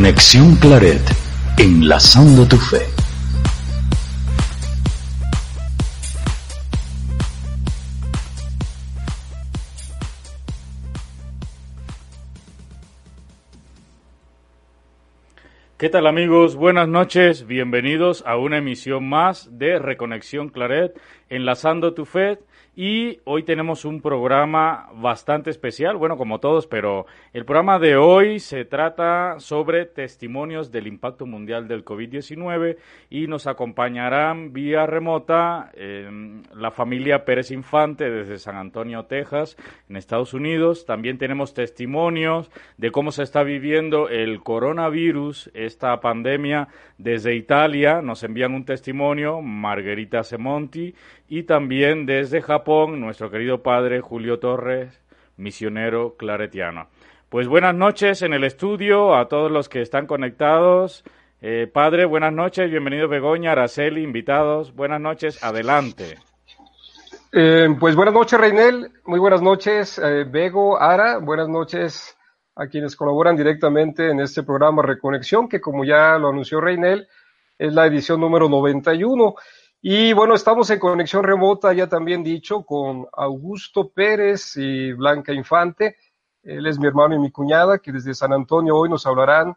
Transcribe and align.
Reconexión 0.00 0.56
Claret, 0.56 1.02
enlazando 1.58 2.48
tu 2.48 2.56
fe. 2.56 2.78
¿Qué 15.76 15.90
tal 15.90 16.06
amigos? 16.06 16.56
Buenas 16.56 16.88
noches, 16.88 17.46
bienvenidos 17.46 18.24
a 18.26 18.38
una 18.38 18.56
emisión 18.56 19.06
más 19.06 19.50
de 19.58 19.78
Reconexión 19.78 20.48
Claret, 20.48 20.98
enlazando 21.28 21.92
tu 21.92 22.06
fe. 22.06 22.38
Y 22.82 23.20
hoy 23.24 23.42
tenemos 23.42 23.84
un 23.84 24.00
programa 24.00 24.88
bastante 24.94 25.50
especial, 25.50 25.98
bueno, 25.98 26.16
como 26.16 26.40
todos, 26.40 26.66
pero 26.66 27.04
el 27.34 27.44
programa 27.44 27.78
de 27.78 27.98
hoy 27.98 28.40
se 28.40 28.64
trata 28.64 29.38
sobre 29.38 29.84
testimonios 29.84 30.72
del 30.72 30.86
impacto 30.86 31.26
mundial 31.26 31.68
del 31.68 31.84
COVID-19 31.84 32.78
y 33.10 33.26
nos 33.26 33.46
acompañarán 33.46 34.54
vía 34.54 34.86
remota 34.86 35.70
eh, 35.74 36.40
la 36.54 36.70
familia 36.70 37.26
Pérez 37.26 37.50
Infante 37.50 38.08
desde 38.08 38.38
San 38.38 38.56
Antonio, 38.56 39.04
Texas, 39.04 39.58
en 39.90 39.96
Estados 39.96 40.32
Unidos. 40.32 40.86
También 40.86 41.18
tenemos 41.18 41.52
testimonios 41.52 42.50
de 42.78 42.90
cómo 42.90 43.12
se 43.12 43.24
está 43.24 43.42
viviendo 43.42 44.08
el 44.08 44.42
coronavirus, 44.42 45.50
esta 45.52 46.00
pandemia, 46.00 46.68
desde 47.02 47.34
Italia. 47.34 48.02
Nos 48.02 48.22
envían 48.22 48.54
un 48.54 48.64
testimonio, 48.64 49.40
Margarita 49.40 50.22
Semonti, 50.22 50.94
y 51.28 51.44
también 51.44 52.06
desde 52.06 52.42
Japón, 52.42 53.00
nuestro 53.00 53.30
querido 53.30 53.62
padre 53.62 54.00
Julio 54.00 54.38
Torres, 54.38 55.00
misionero 55.36 56.16
claretiano. 56.16 56.88
Pues 57.28 57.48
buenas 57.48 57.74
noches 57.74 58.22
en 58.22 58.34
el 58.34 58.44
estudio 58.44 59.14
a 59.14 59.28
todos 59.28 59.50
los 59.50 59.68
que 59.68 59.80
están 59.80 60.06
conectados. 60.06 61.04
Eh, 61.40 61.66
padre, 61.72 62.04
buenas 62.04 62.32
noches, 62.32 62.70
bienvenido 62.70 63.08
Begoña, 63.08 63.52
Araceli, 63.52 64.02
invitados, 64.02 64.74
buenas 64.74 65.00
noches, 65.00 65.42
adelante. 65.42 66.18
Eh, 67.32 67.68
pues 67.78 67.94
buenas 67.94 68.12
noches, 68.12 68.38
Reinel, 68.38 68.90
muy 69.04 69.20
buenas 69.20 69.40
noches, 69.40 69.98
eh, 69.98 70.24
Bego, 70.28 70.80
Ara, 70.80 71.18
buenas 71.18 71.48
noches 71.48 72.16
a 72.60 72.66
quienes 72.66 72.94
colaboran 72.94 73.36
directamente 73.36 74.10
en 74.10 74.20
este 74.20 74.42
programa 74.42 74.82
Reconexión, 74.82 75.48
que 75.48 75.62
como 75.62 75.82
ya 75.82 76.18
lo 76.18 76.28
anunció 76.28 76.60
Reinel, 76.60 77.08
es 77.56 77.72
la 77.72 77.86
edición 77.86 78.20
número 78.20 78.50
91. 78.50 79.34
Y 79.80 80.12
bueno, 80.12 80.34
estamos 80.34 80.68
en 80.68 80.78
conexión 80.78 81.24
remota, 81.24 81.72
ya 81.72 81.86
también 81.86 82.22
dicho, 82.22 82.62
con 82.62 83.06
Augusto 83.14 83.88
Pérez 83.88 84.58
y 84.58 84.92
Blanca 84.92 85.32
Infante. 85.32 85.96
Él 86.42 86.66
es 86.66 86.78
mi 86.78 86.86
hermano 86.86 87.14
y 87.14 87.18
mi 87.18 87.30
cuñada, 87.30 87.78
que 87.78 87.92
desde 87.92 88.12
San 88.12 88.34
Antonio 88.34 88.76
hoy 88.76 88.90
nos 88.90 89.06
hablarán 89.06 89.56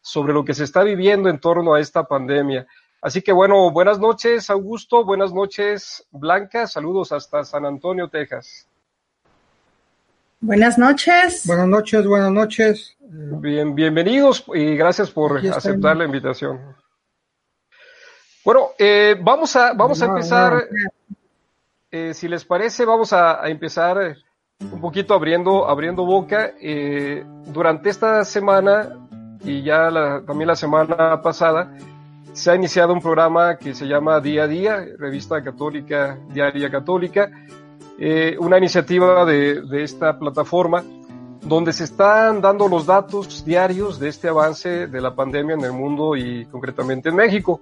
sobre 0.00 0.32
lo 0.32 0.42
que 0.42 0.54
se 0.54 0.64
está 0.64 0.82
viviendo 0.82 1.28
en 1.28 1.40
torno 1.40 1.74
a 1.74 1.80
esta 1.80 2.04
pandemia. 2.04 2.66
Así 3.02 3.20
que 3.20 3.32
bueno, 3.32 3.70
buenas 3.70 3.98
noches, 3.98 4.48
Augusto, 4.48 5.04
buenas 5.04 5.34
noches, 5.34 6.08
Blanca, 6.10 6.66
saludos 6.66 7.12
hasta 7.12 7.44
San 7.44 7.66
Antonio, 7.66 8.08
Texas. 8.08 8.66
Buenas 10.40 10.78
noches. 10.78 11.44
Buenas 11.46 11.66
noches, 11.66 12.06
buenas 12.06 12.30
noches. 12.30 12.96
Bien, 13.00 13.74
bienvenidos 13.74 14.44
y 14.54 14.76
gracias 14.76 15.10
por 15.10 15.38
aceptar 15.38 15.96
la 15.96 16.04
invitación. 16.04 16.76
Bueno, 18.44 18.68
eh, 18.78 19.16
vamos 19.20 19.56
a, 19.56 19.72
vamos 19.72 20.00
a 20.00 20.06
empezar, 20.06 20.68
eh, 21.90 22.14
si 22.14 22.28
les 22.28 22.44
parece, 22.44 22.84
vamos 22.84 23.12
a, 23.12 23.48
empezar 23.48 24.00
eh, 24.00 24.16
un 24.60 24.80
poquito 24.80 25.12
abriendo, 25.12 25.68
abriendo 25.68 26.04
boca. 26.04 26.52
durante 27.46 27.90
esta 27.90 28.24
semana 28.24 29.08
y 29.42 29.62
ya 29.62 29.90
también 30.24 30.48
la 30.48 30.56
semana 30.56 31.20
pasada, 31.20 31.76
se 32.32 32.52
ha 32.52 32.54
iniciado 32.54 32.92
un 32.92 33.00
programa 33.00 33.56
que 33.56 33.74
se 33.74 33.86
llama 33.86 34.20
Día 34.20 34.44
a 34.44 34.46
Día, 34.46 34.86
Revista 34.98 35.42
Católica 35.42 36.16
Diaria 36.28 36.70
Católica, 36.70 37.28
una 38.38 38.58
iniciativa 38.58 39.24
de, 39.24 39.62
de 39.62 39.82
esta 39.82 40.18
plataforma 40.18 40.84
donde 41.42 41.72
se 41.72 41.84
están 41.84 42.40
dando 42.40 42.68
los 42.68 42.86
datos 42.86 43.44
diarios 43.44 43.98
de 43.98 44.08
este 44.08 44.28
avance 44.28 44.86
de 44.86 45.00
la 45.00 45.14
pandemia 45.14 45.54
en 45.54 45.64
el 45.64 45.72
mundo 45.72 46.16
y 46.16 46.46
concretamente 46.46 47.08
en 47.08 47.16
México. 47.16 47.60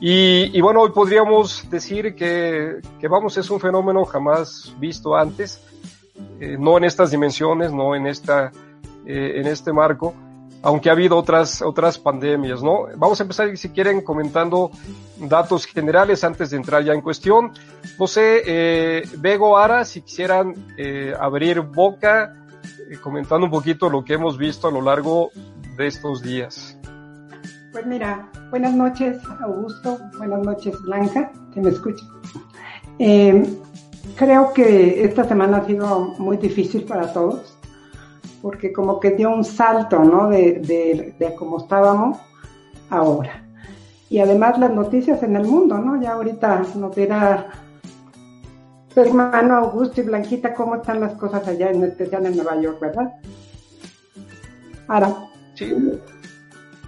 Y, 0.00 0.60
bueno, 0.60 0.80
hoy 0.80 0.90
podríamos 0.90 1.68
decir 1.70 2.14
que, 2.14 2.80
que, 3.00 3.08
vamos, 3.08 3.36
es 3.38 3.48
un 3.50 3.60
fenómeno 3.60 4.04
jamás 4.04 4.74
visto 4.78 5.16
antes, 5.16 5.62
eh, 6.40 6.56
no 6.58 6.76
en 6.76 6.84
estas 6.84 7.10
dimensiones, 7.10 7.72
no 7.72 7.94
en, 7.94 8.06
esta, 8.06 8.50
eh, 9.06 9.34
en 9.36 9.46
este 9.46 9.72
marco, 9.72 10.12
aunque 10.62 10.88
ha 10.88 10.92
habido 10.92 11.16
otras, 11.16 11.60
otras 11.62 11.98
pandemias, 11.98 12.62
¿no? 12.62 12.86
Vamos 12.96 13.20
a 13.20 13.24
empezar, 13.24 13.56
si 13.56 13.68
quieren, 13.70 14.00
comentando 14.02 14.70
datos 15.18 15.66
generales 15.66 16.24
antes 16.24 16.50
de 16.50 16.56
entrar 16.56 16.84
ya 16.84 16.92
en 16.92 17.00
cuestión. 17.00 17.52
No 17.98 18.06
sé, 18.06 18.42
eh, 18.46 19.02
Bego, 19.18 19.58
Ara, 19.58 19.84
si 19.84 20.02
quisieran 20.02 20.54
eh, 20.76 21.12
abrir 21.18 21.60
boca, 21.60 22.34
eh, 22.90 22.98
comentando 23.00 23.46
un 23.46 23.50
poquito 23.50 23.90
lo 23.90 24.04
que 24.04 24.14
hemos 24.14 24.38
visto 24.38 24.68
a 24.68 24.70
lo 24.70 24.80
largo 24.80 25.30
de 25.76 25.86
estos 25.86 26.22
días. 26.22 26.78
Pues 27.72 27.86
mira, 27.86 28.30
buenas 28.50 28.74
noches 28.74 29.18
Augusto, 29.40 29.98
buenas 30.18 30.42
noches 30.44 30.78
Blanca, 30.82 31.32
que 31.54 31.60
me 31.60 31.70
escucha. 31.70 32.04
Eh, 32.98 33.58
creo 34.14 34.52
que 34.52 35.02
esta 35.04 35.24
semana 35.24 35.58
ha 35.58 35.66
sido 35.66 36.14
muy 36.18 36.36
difícil 36.36 36.84
para 36.84 37.12
todos, 37.14 37.51
porque 38.42 38.72
como 38.72 39.00
que 39.00 39.12
dio 39.12 39.30
un 39.30 39.44
salto, 39.44 40.00
¿no? 40.00 40.28
De, 40.28 40.54
de, 40.54 41.14
de 41.18 41.34
cómo 41.36 41.58
estábamos 41.58 42.18
ahora. 42.90 43.44
Y 44.10 44.18
además 44.18 44.58
las 44.58 44.72
noticias 44.72 45.22
en 45.22 45.36
el 45.36 45.44
mundo, 45.46 45.78
¿no? 45.78 46.02
Ya 46.02 46.12
ahorita 46.12 46.62
nos 46.74 46.94
dirá 46.94 47.48
hermano 48.94 49.56
Augusto 49.56 50.00
y 50.00 50.04
Blanquita 50.04 50.52
cómo 50.52 50.76
están 50.76 51.00
las 51.00 51.14
cosas 51.14 51.46
allá, 51.48 51.70
en 51.70 51.82
especial 51.84 52.26
en 52.26 52.36
Nueva 52.36 52.60
York, 52.60 52.78
¿verdad? 52.80 53.14
Ahora. 54.88 55.28
Sí. 55.54 55.74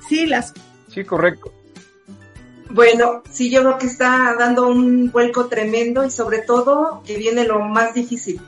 Sí, 0.08 0.26
las 0.26 0.52
Sí, 0.88 1.04
correcto. 1.04 1.52
Bueno, 2.70 3.22
sí, 3.30 3.50
yo 3.50 3.62
creo 3.62 3.78
que 3.78 3.86
está 3.86 4.36
dando 4.38 4.68
un 4.68 5.10
vuelco 5.10 5.46
tremendo 5.46 6.04
y 6.04 6.10
sobre 6.10 6.38
todo 6.38 7.02
que 7.04 7.16
viene 7.16 7.44
lo 7.44 7.60
más 7.60 7.94
difícil. 7.94 8.40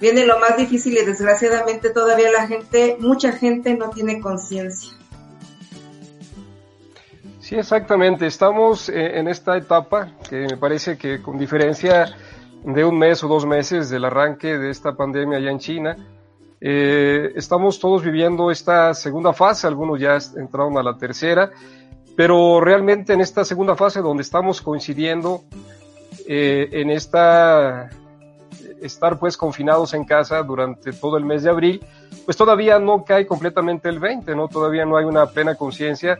Viene 0.00 0.24
lo 0.24 0.38
más 0.38 0.56
difícil 0.56 0.96
y 0.96 1.04
desgraciadamente 1.04 1.90
todavía 1.90 2.30
la 2.30 2.46
gente, 2.46 2.96
mucha 2.98 3.32
gente 3.32 3.74
no 3.74 3.90
tiene 3.90 4.20
conciencia. 4.20 4.96
Sí, 7.40 7.56
exactamente. 7.56 8.26
Estamos 8.26 8.88
eh, 8.88 9.18
en 9.18 9.28
esta 9.28 9.56
etapa 9.56 10.12
que 10.28 10.46
me 10.50 10.56
parece 10.56 10.96
que 10.96 11.20
con 11.20 11.36
diferencia 11.36 12.16
de 12.64 12.84
un 12.84 12.98
mes 12.98 13.22
o 13.24 13.28
dos 13.28 13.44
meses 13.44 13.90
del 13.90 14.04
arranque 14.04 14.56
de 14.56 14.70
esta 14.70 14.94
pandemia 14.94 15.38
allá 15.38 15.50
en 15.50 15.58
China, 15.58 15.96
eh, 16.60 17.32
estamos 17.36 17.78
todos 17.78 18.02
viviendo 18.02 18.50
esta 18.50 18.94
segunda 18.94 19.32
fase, 19.32 19.66
algunos 19.66 19.98
ya 19.98 20.18
entraron 20.36 20.78
a 20.78 20.82
la 20.82 20.96
tercera, 20.96 21.50
pero 22.16 22.60
realmente 22.60 23.14
en 23.14 23.20
esta 23.20 23.44
segunda 23.44 23.74
fase 23.76 24.00
donde 24.00 24.22
estamos 24.22 24.60
coincidiendo 24.60 25.42
eh, 26.26 26.68
en 26.72 26.90
esta 26.90 27.88
estar 28.82 29.18
pues 29.18 29.36
confinados 29.36 29.94
en 29.94 30.04
casa 30.04 30.42
durante 30.42 30.92
todo 30.92 31.16
el 31.16 31.24
mes 31.24 31.42
de 31.42 31.50
abril, 31.50 31.84
pues 32.24 32.36
todavía 32.36 32.78
no 32.78 33.04
cae 33.04 33.26
completamente 33.26 33.88
el 33.88 33.98
20, 33.98 34.34
¿no? 34.34 34.48
Todavía 34.48 34.84
no 34.84 34.96
hay 34.96 35.04
una 35.04 35.26
plena 35.26 35.54
conciencia 35.54 36.18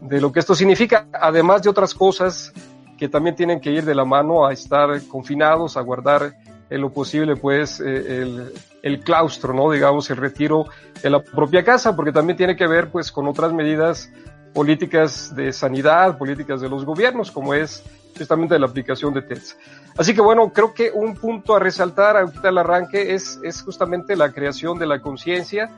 de 0.00 0.20
lo 0.20 0.32
que 0.32 0.40
esto 0.40 0.54
significa, 0.54 1.06
además 1.12 1.62
de 1.62 1.70
otras 1.70 1.94
cosas 1.94 2.52
que 2.98 3.08
también 3.08 3.34
tienen 3.34 3.60
que 3.60 3.70
ir 3.70 3.84
de 3.84 3.94
la 3.94 4.04
mano 4.04 4.46
a 4.46 4.52
estar 4.52 4.88
confinados, 5.08 5.76
a 5.76 5.80
guardar 5.80 6.34
en 6.70 6.80
lo 6.80 6.90
posible 6.90 7.36
pues 7.36 7.80
eh, 7.80 8.22
el, 8.22 8.52
el, 8.82 9.00
claustro, 9.00 9.52
¿no? 9.52 9.70
Digamos, 9.70 10.08
el 10.10 10.16
retiro 10.16 10.66
de 11.02 11.10
la 11.10 11.22
propia 11.22 11.64
casa, 11.64 11.94
porque 11.94 12.12
también 12.12 12.36
tiene 12.36 12.56
que 12.56 12.66
ver 12.66 12.90
pues 12.90 13.10
con 13.12 13.26
otras 13.28 13.52
medidas 13.52 14.10
políticas 14.52 15.34
de 15.34 15.52
sanidad, 15.52 16.16
políticas 16.16 16.60
de 16.60 16.68
los 16.68 16.84
gobiernos, 16.84 17.30
como 17.30 17.54
es 17.54 17.84
justamente 18.16 18.58
la 18.58 18.66
aplicación 18.66 19.12
de 19.14 19.22
TEDS. 19.22 19.56
Así 19.96 20.14
que 20.14 20.20
bueno, 20.20 20.52
creo 20.52 20.74
que 20.74 20.90
un 20.90 21.14
punto 21.14 21.54
a 21.54 21.58
resaltar 21.58 22.16
ahorita 22.16 22.48
el 22.48 22.58
arranque 22.58 23.14
es, 23.14 23.38
es 23.42 23.62
justamente 23.62 24.16
la 24.16 24.32
creación 24.32 24.78
de 24.78 24.86
la 24.86 25.00
conciencia. 25.00 25.70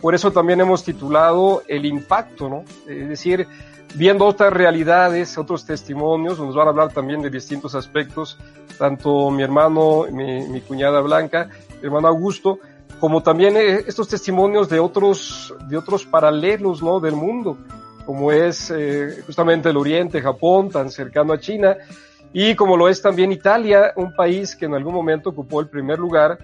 Por 0.00 0.14
eso 0.14 0.30
también 0.30 0.60
hemos 0.60 0.84
titulado 0.84 1.62
el 1.66 1.84
impacto, 1.84 2.48
¿no? 2.48 2.64
Es 2.86 3.08
decir, 3.08 3.46
viendo 3.94 4.26
otras 4.26 4.52
realidades, 4.52 5.36
otros 5.38 5.64
testimonios, 5.64 6.38
nos 6.38 6.54
van 6.54 6.68
a 6.68 6.70
hablar 6.70 6.92
también 6.92 7.20
de 7.22 7.30
distintos 7.30 7.74
aspectos, 7.74 8.38
tanto 8.78 9.30
mi 9.30 9.42
hermano, 9.42 10.04
mi, 10.10 10.46
mi 10.48 10.60
cuñada 10.60 11.00
Blanca, 11.00 11.48
hermano 11.82 12.08
Augusto, 12.08 12.60
como 13.00 13.22
también 13.22 13.56
eh, 13.56 13.84
estos 13.86 14.08
testimonios 14.08 14.68
de 14.68 14.80
otros, 14.80 15.54
de 15.68 15.76
otros 15.76 16.04
paralelos, 16.04 16.82
¿no? 16.82 17.00
Del 17.00 17.14
mundo, 17.14 17.56
como 18.08 18.32
es 18.32 18.70
eh, 18.74 19.22
justamente 19.26 19.68
el 19.68 19.76
Oriente, 19.76 20.22
Japón, 20.22 20.70
tan 20.70 20.90
cercano 20.90 21.34
a 21.34 21.38
China, 21.38 21.76
y 22.32 22.54
como 22.54 22.74
lo 22.74 22.88
es 22.88 23.02
también 23.02 23.30
Italia, 23.32 23.92
un 23.96 24.14
país 24.14 24.56
que 24.56 24.64
en 24.64 24.72
algún 24.72 24.94
momento 24.94 25.28
ocupó 25.28 25.60
el 25.60 25.68
primer 25.68 25.98
lugar, 25.98 26.38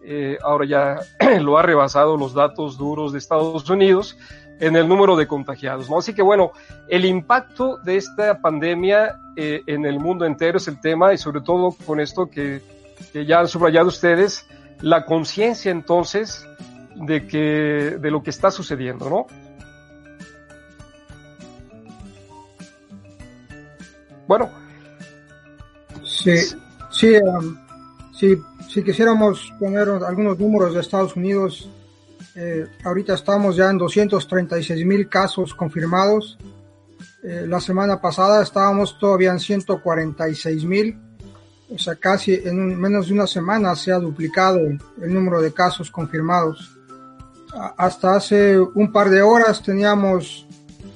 eh, 0.00 0.38
ahora 0.44 0.64
ya 0.64 1.00
lo 1.40 1.58
ha 1.58 1.62
rebasado 1.62 2.16
los 2.16 2.34
datos 2.34 2.78
duros 2.78 3.10
de 3.10 3.18
Estados 3.18 3.68
Unidos, 3.68 4.16
en 4.60 4.76
el 4.76 4.86
número 4.86 5.16
de 5.16 5.26
contagiados. 5.26 5.90
¿no? 5.90 5.98
Así 5.98 6.14
que 6.14 6.22
bueno, 6.22 6.52
el 6.86 7.04
impacto 7.04 7.78
de 7.78 7.96
esta 7.96 8.40
pandemia 8.40 9.18
eh, 9.34 9.62
en 9.66 9.86
el 9.86 9.98
mundo 9.98 10.24
entero 10.24 10.58
es 10.58 10.68
el 10.68 10.80
tema 10.80 11.12
y 11.12 11.18
sobre 11.18 11.40
todo 11.40 11.74
con 11.84 11.98
esto 11.98 12.30
que, 12.30 12.62
que 13.12 13.26
ya 13.26 13.40
han 13.40 13.48
subrayado 13.48 13.88
ustedes, 13.88 14.46
la 14.82 15.04
conciencia 15.04 15.72
entonces 15.72 16.46
de 16.94 17.26
que 17.26 17.98
de 17.98 18.10
lo 18.12 18.22
que 18.22 18.30
está 18.30 18.52
sucediendo, 18.52 19.10
¿no? 19.10 19.26
Bueno. 24.28 24.50
Sí, 26.04 26.36
sí, 26.90 27.16
um, 27.16 27.56
sí, 28.12 28.40
si 28.68 28.84
quisiéramos 28.84 29.52
poner 29.58 29.88
algunos 29.88 30.38
números 30.38 30.74
de 30.74 30.80
Estados 30.80 31.16
Unidos, 31.16 31.70
eh, 32.34 32.66
ahorita 32.84 33.14
estamos 33.14 33.56
ya 33.56 33.70
en 33.70 33.78
236 33.78 34.84
mil 34.84 35.08
casos 35.08 35.54
confirmados. 35.54 36.38
Eh, 37.22 37.46
la 37.48 37.60
semana 37.60 38.00
pasada 38.00 38.42
estábamos 38.42 38.98
todavía 38.98 39.32
en 39.32 39.40
146 39.40 40.64
mil. 40.64 40.98
O 41.74 41.78
sea, 41.78 41.96
casi 41.96 42.34
en 42.34 42.78
menos 42.78 43.08
de 43.08 43.14
una 43.14 43.26
semana 43.26 43.74
se 43.74 43.92
ha 43.92 43.98
duplicado 43.98 44.58
el 44.58 45.14
número 45.14 45.40
de 45.40 45.52
casos 45.52 45.90
confirmados. 45.90 46.74
hasta 47.78 48.16
hace 48.16 48.58
un 48.58 48.92
par 48.92 49.08
de 49.08 49.22
horas 49.22 49.62
teníamos 49.62 50.46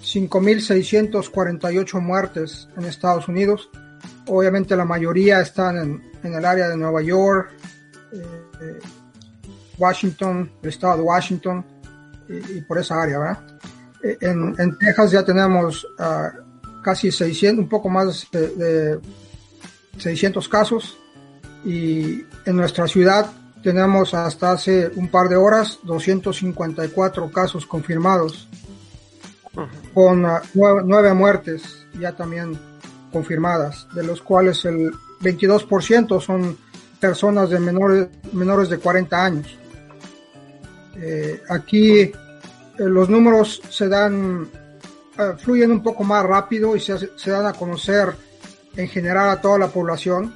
5.648 0.02 2.00
muertes 2.00 2.68
en 2.76 2.84
Estados 2.84 3.28
Unidos. 3.28 3.70
Obviamente 4.26 4.76
la 4.76 4.84
mayoría 4.84 5.40
están 5.40 6.02
en, 6.22 6.34
el 6.34 6.44
área 6.44 6.68
de 6.68 6.76
Nueva 6.76 7.02
York, 7.02 7.50
eh, 8.12 8.78
Washington, 9.78 10.52
el 10.62 10.68
estado 10.68 10.98
de 10.98 11.02
Washington 11.02 11.64
y, 12.28 12.60
por 12.62 12.78
esa 12.78 13.02
área, 13.02 13.18
¿verdad? 13.18 13.38
Eh, 14.02 14.18
en, 14.20 14.78
Texas 14.78 15.10
ya 15.12 15.24
tenemos 15.24 15.84
uh, 15.84 16.82
casi 16.82 17.10
600, 17.10 17.62
un 17.62 17.68
poco 17.68 17.88
más 17.88 18.28
de 18.30 19.00
600 19.98 20.48
casos 20.48 20.98
y 21.64 22.24
en 22.44 22.56
nuestra 22.56 22.86
ciudad 22.86 23.30
tenemos 23.62 24.14
hasta 24.14 24.52
hace 24.52 24.88
un 24.96 25.08
par 25.08 25.28
de 25.28 25.36
horas 25.36 25.78
254 25.84 27.30
casos 27.30 27.64
confirmados 27.66 28.48
con 29.92 30.24
uh, 30.24 30.38
nueve, 30.54 31.14
muertes 31.14 31.86
ya 31.98 32.12
también 32.12 32.58
confirmadas, 33.12 33.86
de 33.94 34.02
los 34.02 34.22
cuales 34.22 34.64
el 34.64 34.92
22% 35.20 36.20
son 36.20 36.56
personas 36.98 37.50
de 37.50 37.60
menores, 37.60 38.08
menores 38.32 38.68
de 38.70 38.78
40 38.78 39.24
años. 39.24 39.58
Eh, 40.96 41.42
aquí 41.48 42.00
eh, 42.00 42.12
los 42.78 43.08
números 43.08 43.60
se 43.68 43.88
dan, 43.88 44.42
uh, 44.42 45.36
fluyen 45.38 45.70
un 45.70 45.82
poco 45.82 46.04
más 46.04 46.24
rápido 46.24 46.74
y 46.76 46.80
se 46.80 47.30
dan 47.30 47.46
a 47.46 47.52
conocer 47.52 48.14
en 48.76 48.88
general 48.88 49.30
a 49.30 49.40
toda 49.40 49.58
la 49.58 49.68
población. 49.68 50.34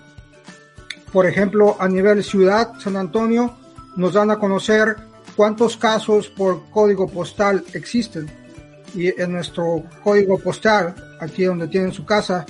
Por 1.13 1.27
ejemplo, 1.27 1.77
a 1.79 1.89
nivel 1.89 2.23
ciudad, 2.23 2.73
San 2.81 2.97
Antonio, 2.97 3.57
nos 3.97 4.13
dan 4.13 4.31
a 4.31 4.39
conocer 4.39 4.97
cuántos 5.35 5.79
casos 5.79 6.29
por 6.29 6.69
código 6.71 7.09
postal 7.09 7.65
existen 7.73 8.46
y 8.95 9.21
en 9.21 9.33
nuestro 9.33 9.83
código 10.03 10.39
postal, 10.39 10.95
aquí 11.21 11.45
donde 11.45 11.69
tienen 11.69 11.93
su 11.93 12.05
casa, 12.05 12.47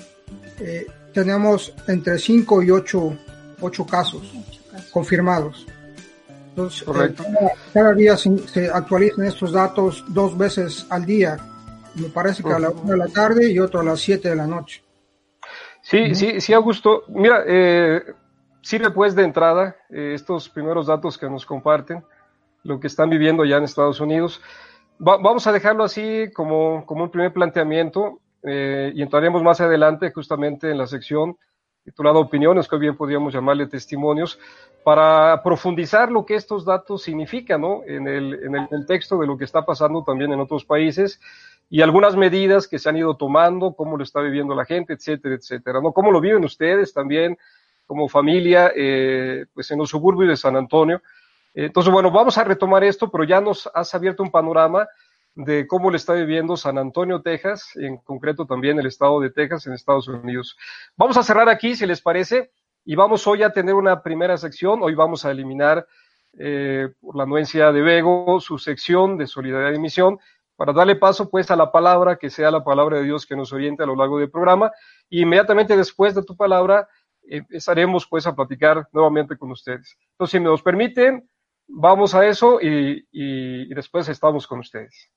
eh, 0.60 0.86
tenemos 1.12 1.72
entre 1.88 2.18
5 2.18 2.62
y 2.62 2.70
8, 2.70 3.18
8 3.60 3.86
casos 3.86 4.32
confirmados. 4.92 5.66
Entonces, 6.50 6.82
eh, 6.88 7.14
cada, 7.16 7.52
cada, 7.72 7.94
día 7.94 8.16
se, 8.16 8.38
se, 8.48 8.70
actualizan 8.70 9.26
estos 9.26 9.52
datos 9.52 10.04
dos 10.08 10.36
veces 10.36 10.86
al 10.90 11.04
día. 11.04 11.38
Me 11.94 12.08
parece 12.08 12.42
que 12.42 12.52
a 12.52 12.58
la 12.58 12.70
1 12.70 12.92
de 12.92 12.96
la 12.96 13.08
tarde 13.08 13.50
y 13.50 13.58
otro 13.58 13.80
a 13.80 13.84
las 13.84 14.00
7 14.00 14.28
de 14.28 14.36
la 14.36 14.46
noche. 14.46 14.82
Sí, 15.82 15.98
uh 15.98 16.00
-huh. 16.06 16.14
sí, 16.14 16.40
sí, 16.40 16.52
Augusto. 16.52 17.04
Mira, 17.08 17.44
eh, 17.46 18.02
sirve 18.60 18.90
pues 18.90 19.14
de 19.14 19.22
entrada 19.22 19.76
eh, 19.88 20.12
estos 20.14 20.48
primeros 20.48 20.86
datos 20.88 21.16
que 21.16 21.30
nos 21.30 21.46
comparten, 21.46 22.04
lo 22.64 22.80
que 22.80 22.88
están 22.88 23.08
viviendo 23.08 23.44
ya 23.44 23.58
en 23.58 23.64
Estados 23.64 24.00
Unidos. 24.00 24.40
Va, 24.98 25.18
vamos 25.18 25.46
a 25.46 25.52
dejarlo 25.52 25.84
así 25.84 26.30
como, 26.34 26.84
como 26.86 27.04
un 27.04 27.10
primer 27.10 27.32
planteamiento 27.32 28.20
eh, 28.42 28.92
y 28.94 29.02
entraremos 29.02 29.42
más 29.42 29.60
adelante 29.60 30.10
justamente 30.12 30.70
en 30.70 30.78
la 30.78 30.86
sección 30.86 31.36
titulada 31.84 32.18
Opiniones, 32.18 32.66
que 32.66 32.78
bien 32.78 32.96
podríamos 32.96 33.32
llamarle 33.32 33.66
testimonios, 33.66 34.38
para 34.82 35.42
profundizar 35.42 36.10
lo 36.10 36.24
que 36.26 36.34
estos 36.34 36.64
datos 36.64 37.02
significan 37.02 37.60
¿no? 37.60 37.82
en, 37.86 38.08
el, 38.08 38.34
en 38.42 38.56
el 38.56 38.68
contexto 38.68 39.18
de 39.18 39.26
lo 39.26 39.36
que 39.38 39.44
está 39.44 39.64
pasando 39.64 40.02
también 40.02 40.32
en 40.32 40.40
otros 40.40 40.64
países 40.64 41.20
y 41.68 41.82
algunas 41.82 42.16
medidas 42.16 42.68
que 42.68 42.78
se 42.78 42.88
han 42.88 42.96
ido 42.96 43.16
tomando, 43.16 43.74
cómo 43.74 43.96
lo 43.96 44.02
está 44.02 44.20
viviendo 44.20 44.54
la 44.54 44.64
gente, 44.64 44.94
etcétera, 44.94 45.34
etcétera, 45.34 45.80
¿no? 45.80 45.92
Cómo 45.92 46.10
lo 46.10 46.20
viven 46.20 46.44
ustedes 46.44 46.92
también 46.92 47.36
como 47.86 48.08
familia, 48.08 48.72
eh, 48.74 49.46
pues 49.54 49.70
en 49.70 49.78
los 49.78 49.90
suburbios 49.90 50.28
de 50.28 50.36
San 50.36 50.56
Antonio. 50.56 51.02
Entonces, 51.56 51.90
bueno, 51.90 52.10
vamos 52.10 52.36
a 52.36 52.44
retomar 52.44 52.84
esto, 52.84 53.10
pero 53.10 53.24
ya 53.24 53.40
nos 53.40 53.68
has 53.72 53.94
abierto 53.94 54.22
un 54.22 54.30
panorama 54.30 54.86
de 55.34 55.66
cómo 55.66 55.90
le 55.90 55.96
está 55.96 56.12
viviendo 56.12 56.54
San 56.54 56.76
Antonio, 56.76 57.22
Texas, 57.22 57.74
en 57.76 57.96
concreto 57.96 58.44
también 58.44 58.78
el 58.78 58.84
estado 58.84 59.20
de 59.20 59.30
Texas 59.30 59.66
en 59.66 59.72
Estados 59.72 60.06
Unidos. 60.06 60.54
Vamos 60.96 61.16
a 61.16 61.22
cerrar 61.22 61.48
aquí, 61.48 61.74
si 61.74 61.86
les 61.86 62.02
parece, 62.02 62.50
y 62.84 62.94
vamos 62.94 63.26
hoy 63.26 63.42
a 63.42 63.50
tener 63.50 63.74
una 63.74 64.02
primera 64.02 64.36
sección. 64.36 64.80
Hoy 64.82 64.94
vamos 64.94 65.24
a 65.24 65.30
eliminar, 65.30 65.86
eh, 66.38 66.90
por 67.00 67.16
la 67.16 67.22
anuencia 67.22 67.72
de 67.72 67.80
Bego, 67.80 68.38
su 68.38 68.58
sección 68.58 69.16
de 69.16 69.26
solidaridad 69.26 69.72
y 69.72 69.78
misión, 69.78 70.18
para 70.56 70.74
darle 70.74 70.96
paso 70.96 71.30
pues 71.30 71.50
a 71.50 71.56
la 71.56 71.72
palabra, 71.72 72.16
que 72.16 72.28
sea 72.28 72.50
la 72.50 72.62
palabra 72.62 72.98
de 72.98 73.04
Dios 73.04 73.24
que 73.24 73.34
nos 73.34 73.50
oriente 73.54 73.82
a 73.82 73.86
lo 73.86 73.96
largo 73.96 74.18
del 74.18 74.30
programa. 74.30 74.72
Y 75.08 75.22
inmediatamente 75.22 75.74
después 75.74 76.14
de 76.14 76.22
tu 76.22 76.36
palabra, 76.36 76.86
empezaremos 77.22 78.06
pues 78.06 78.26
a 78.26 78.34
platicar 78.34 78.86
nuevamente 78.92 79.38
con 79.38 79.50
ustedes. 79.50 79.96
Entonces, 80.12 80.32
si 80.32 80.40
me 80.40 80.50
los 80.50 80.62
permiten, 80.62 81.26
vamos 81.68 82.14
a 82.14 82.26
eso 82.26 82.58
y, 82.60 83.74
después 83.74 84.08
estamos 84.08 84.46
con 84.46 84.60
ustedes. 84.60 85.10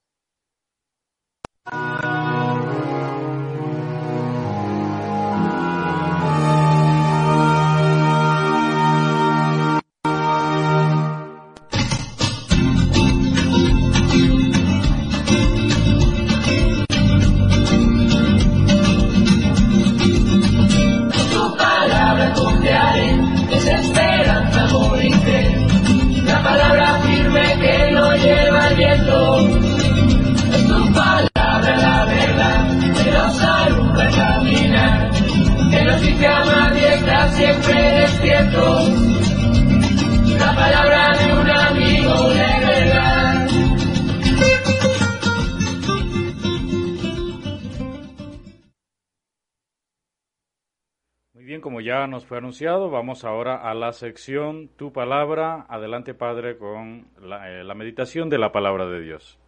Fue 52.30 52.38
anunciado, 52.38 52.92
vamos 52.92 53.26
ahora 53.26 53.56
a 53.56 53.74
la 53.74 53.92
sección 53.92 54.70
Tu 54.78 54.94
palabra. 54.94 55.66
Adelante, 55.68 56.14
Padre, 56.14 56.60
con 56.60 57.08
la, 57.20 57.50
eh, 57.50 57.74
meditación 57.74 58.30
de 58.30 58.38
la 58.38 58.52
palabra 58.52 58.86
de 58.86 59.02
Dios. 59.02 59.40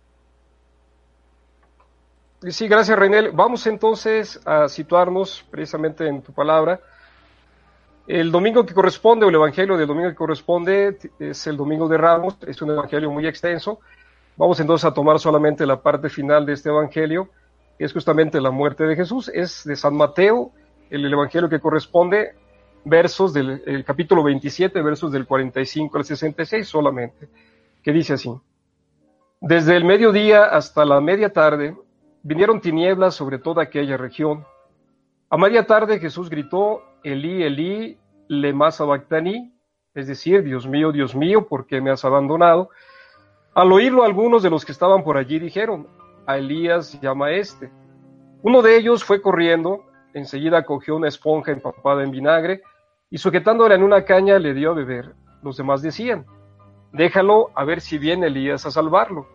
Sí, 2.42 2.68
gracias, 2.68 2.98
Reinel. 2.98 3.34
Vamos 3.34 3.68
entonces 3.68 4.42
a 4.48 4.68
situarnos 4.68 5.46
precisamente 5.52 6.08
en 6.08 6.24
tu 6.24 6.34
palabra. 6.34 6.80
El 8.08 8.32
domingo 8.32 8.66
que 8.66 8.74
corresponde, 8.74 9.28
o 9.28 9.30
el 9.30 9.36
evangelio 9.36 9.78
del 9.78 9.86
domingo 9.88 10.10
que 10.10 10.16
corresponde, 10.16 10.98
es 11.20 11.46
el 11.46 11.58
domingo 11.58 11.88
de 11.88 12.00
Ramos, 12.00 12.36
es 12.48 12.64
un 12.64 12.72
evangelio 12.72 13.12
muy 13.12 13.28
extenso. 13.28 13.80
Vamos 14.38 14.60
entonces 14.60 14.86
a 14.86 14.94
tomar 14.96 15.20
solamente 15.20 15.68
la 15.68 15.80
parte 15.80 16.10
final 16.10 16.48
de 16.48 16.54
este 16.54 16.70
evangelio, 16.70 17.30
que 17.78 17.86
es 17.86 17.94
justamente 17.94 18.42
la 18.42 18.50
muerte 18.50 18.86
de 18.86 18.96
Jesús. 18.96 19.30
Es 19.32 19.66
de 19.66 19.76
San 19.76 19.96
Mateo, 19.96 20.52
el 20.90 21.14
evangelio 21.14 21.48
que 21.48 21.60
corresponde, 21.60 22.41
versos 22.84 23.34
del 23.34 23.62
el 23.66 23.84
capítulo 23.84 24.24
27, 24.24 24.82
versos 24.82 25.12
del 25.12 25.26
45 25.26 25.98
al 25.98 26.06
66 26.06 26.68
solamente, 26.68 27.30
que 27.84 27.92
dice 27.92 28.14
así. 28.14 28.32
Desde 29.40 29.76
el 29.76 29.86
mediodía 29.86 30.46
hasta 30.46 30.86
la 30.86 31.02
media 31.02 31.34
tarde 31.34 31.76
vinieron 32.24 32.62
tinieblas 32.62 33.16
sobre 33.16 33.40
toda 33.40 33.64
aquella 33.64 33.98
región. 33.98 34.46
A 35.30 35.38
media 35.38 35.66
tarde 35.66 36.00
Jesús 36.00 36.30
gritó, 36.30 36.84
Elí, 37.04 37.44
Elí, 37.44 37.98
lema 38.28 38.72
sabactani, 38.72 39.54
es 39.94 40.08
decir, 40.08 40.44
Dios 40.44 40.68
mío, 40.68 40.92
Dios 40.92 41.16
mío, 41.16 41.48
¿por 41.48 41.66
qué 41.66 41.82
me 41.82 41.92
has 41.92 42.06
abandonado? 42.06 42.70
Al 43.54 43.72
oírlo 43.72 44.04
algunos 44.04 44.44
de 44.44 44.50
los 44.50 44.64
que 44.64 44.72
estaban 44.72 45.04
por 45.04 45.18
allí 45.18 45.40
dijeron, 45.40 45.88
a 46.26 46.38
Elías 46.38 47.00
llama 47.02 47.28
a 47.28 47.32
este. 47.32 47.72
Uno 48.44 48.62
de 48.62 48.78
ellos 48.78 49.04
fue 49.04 49.22
corriendo, 49.22 49.86
enseguida 50.14 50.64
cogió 50.64 50.96
una 50.96 51.08
esponja 51.08 51.52
empapada 51.52 52.04
en 52.04 52.12
vinagre 52.12 52.62
y 53.12 53.18
sujetándola 53.18 53.76
en 53.76 53.84
una 53.84 54.06
caña 54.06 54.40
le 54.40 54.54
dio 54.54 54.72
a 54.72 54.74
beber. 54.74 55.14
Los 55.44 55.58
demás 55.58 55.82
decían, 55.82 56.26
déjalo 56.94 57.52
a 57.56 57.66
ver 57.66 57.82
si 57.82 57.98
viene 57.98 58.28
Elías 58.28 58.66
a 58.66 58.72
salvarlo. 58.72 59.28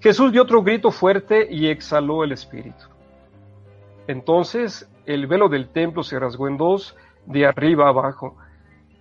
Jesús 0.00 0.32
dio 0.32 0.42
otro 0.42 0.62
grito 0.62 0.90
fuerte 0.90 1.46
y 1.48 1.68
exhaló 1.68 2.24
el 2.24 2.32
espíritu. 2.32 2.84
Entonces 4.08 4.90
el 5.06 5.28
velo 5.28 5.48
del 5.48 5.68
templo 5.68 6.02
se 6.02 6.18
rasgó 6.18 6.48
en 6.48 6.56
dos, 6.56 6.96
de 7.26 7.46
arriba 7.46 7.88
abajo. 7.88 8.36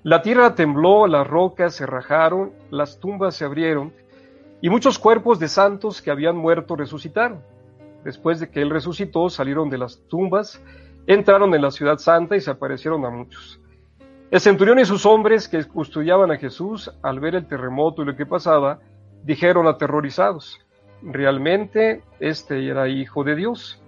La 0.04 0.22
tierra 0.22 0.54
tembló, 0.54 1.08
las 1.08 1.26
rocas 1.26 1.74
se 1.74 1.88
rajaron, 1.88 2.54
las 2.70 3.00
tumbas 3.00 3.36
se 3.36 3.46
abrieron, 3.46 3.92
y 4.62 4.70
muchos 4.70 5.00
cuerpos 5.00 5.40
de 5.40 5.48
santos 5.48 6.02
que 6.02 6.12
habían 6.12 6.38
muerto 6.38 6.76
resucitaron. 6.76 7.42
Después 8.04 8.40
de 8.40 8.50
que 8.52 8.62
él 8.62 8.70
resucitó, 8.70 9.30
salieron 9.30 9.68
de 9.70 9.80
las 9.80 10.00
tumbas, 10.08 10.62
entraron 11.08 11.56
en 11.56 11.62
la 11.64 11.72
ciudad 11.72 11.98
santa 11.98 12.36
y 12.36 12.42
se 12.42 12.52
aparecieron 12.52 13.04
a 13.04 13.10
muchos. 13.10 13.60
El 14.32 14.40
centurión 14.40 14.80
y 14.80 14.86
sus 14.86 15.06
hombres 15.06 15.48
que 15.48 15.64
custodiaban 15.66 16.32
a 16.32 16.38
Jesús, 16.38 16.92
al 17.04 17.20
ver 17.20 17.36
el 17.36 17.48
terremoto 17.48 18.02
y 18.02 18.06
lo 18.06 18.16
que 18.16 18.26
pasaba, 18.26 18.80
dijeron 19.24 19.68
aterrorizados, 19.68 20.60
realmente 21.02 22.04
este 22.20 22.68
era 22.68 22.88
hijo 22.88 23.24
de 23.24 23.36
Dios. 23.36 23.82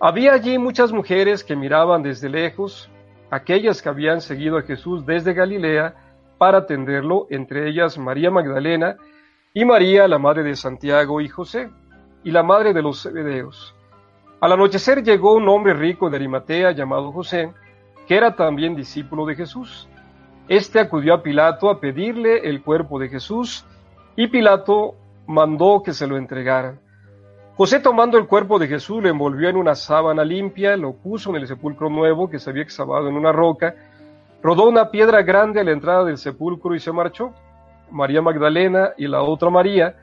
Había 0.00 0.32
allí 0.32 0.56
muchas 0.58 0.92
mujeres 0.92 1.44
que 1.44 1.56
miraban 1.56 2.02
desde 2.02 2.30
lejos, 2.30 2.90
aquellas 3.30 3.82
que 3.82 3.90
habían 3.90 4.22
seguido 4.22 4.56
a 4.56 4.62
Jesús 4.62 5.04
desde 5.04 5.34
Galilea 5.34 5.94
para 6.38 6.58
atenderlo, 6.58 7.26
entre 7.28 7.68
ellas 7.68 7.98
María 7.98 8.30
Magdalena 8.30 8.96
y 9.52 9.66
María, 9.66 10.08
la 10.08 10.18
madre 10.18 10.42
de 10.42 10.56
Santiago 10.56 11.20
y 11.20 11.28
José, 11.28 11.68
y 12.24 12.30
la 12.30 12.42
madre 12.42 12.72
de 12.72 12.80
los 12.80 13.02
Zebedeos. 13.02 13.74
Al 14.40 14.52
anochecer 14.52 15.02
llegó 15.02 15.34
un 15.34 15.48
hombre 15.50 15.74
rico 15.74 16.08
de 16.08 16.16
Arimatea 16.16 16.70
llamado 16.72 17.12
José, 17.12 17.52
que 18.10 18.16
era 18.16 18.34
también 18.34 18.74
discípulo 18.74 19.24
de 19.24 19.36
Jesús. 19.36 19.86
Este 20.48 20.80
acudió 20.80 21.14
a 21.14 21.22
Pilato 21.22 21.70
a 21.70 21.78
pedirle 21.78 22.38
el 22.48 22.60
cuerpo 22.60 22.98
de 22.98 23.08
Jesús, 23.08 23.64
y 24.16 24.26
Pilato 24.26 24.96
mandó 25.28 25.80
que 25.84 25.92
se 25.92 26.08
lo 26.08 26.16
entregaran. 26.16 26.80
José 27.54 27.78
tomando 27.78 28.18
el 28.18 28.26
cuerpo 28.26 28.58
de 28.58 28.66
Jesús 28.66 29.00
lo 29.00 29.08
envolvió 29.08 29.48
en 29.48 29.54
una 29.54 29.76
sábana 29.76 30.24
limpia, 30.24 30.76
lo 30.76 30.94
puso 30.94 31.30
en 31.30 31.36
el 31.36 31.46
sepulcro 31.46 31.88
nuevo 31.88 32.28
que 32.28 32.40
se 32.40 32.50
había 32.50 32.64
excavado 32.64 33.08
en 33.08 33.14
una 33.14 33.30
roca, 33.30 33.76
rodó 34.42 34.68
una 34.68 34.90
piedra 34.90 35.22
grande 35.22 35.60
a 35.60 35.64
la 35.64 35.70
entrada 35.70 36.04
del 36.04 36.18
sepulcro 36.18 36.74
y 36.74 36.80
se 36.80 36.90
marchó. 36.90 37.32
María 37.92 38.20
Magdalena 38.20 38.90
y 38.98 39.06
la 39.06 39.22
otra 39.22 39.50
María 39.50 39.94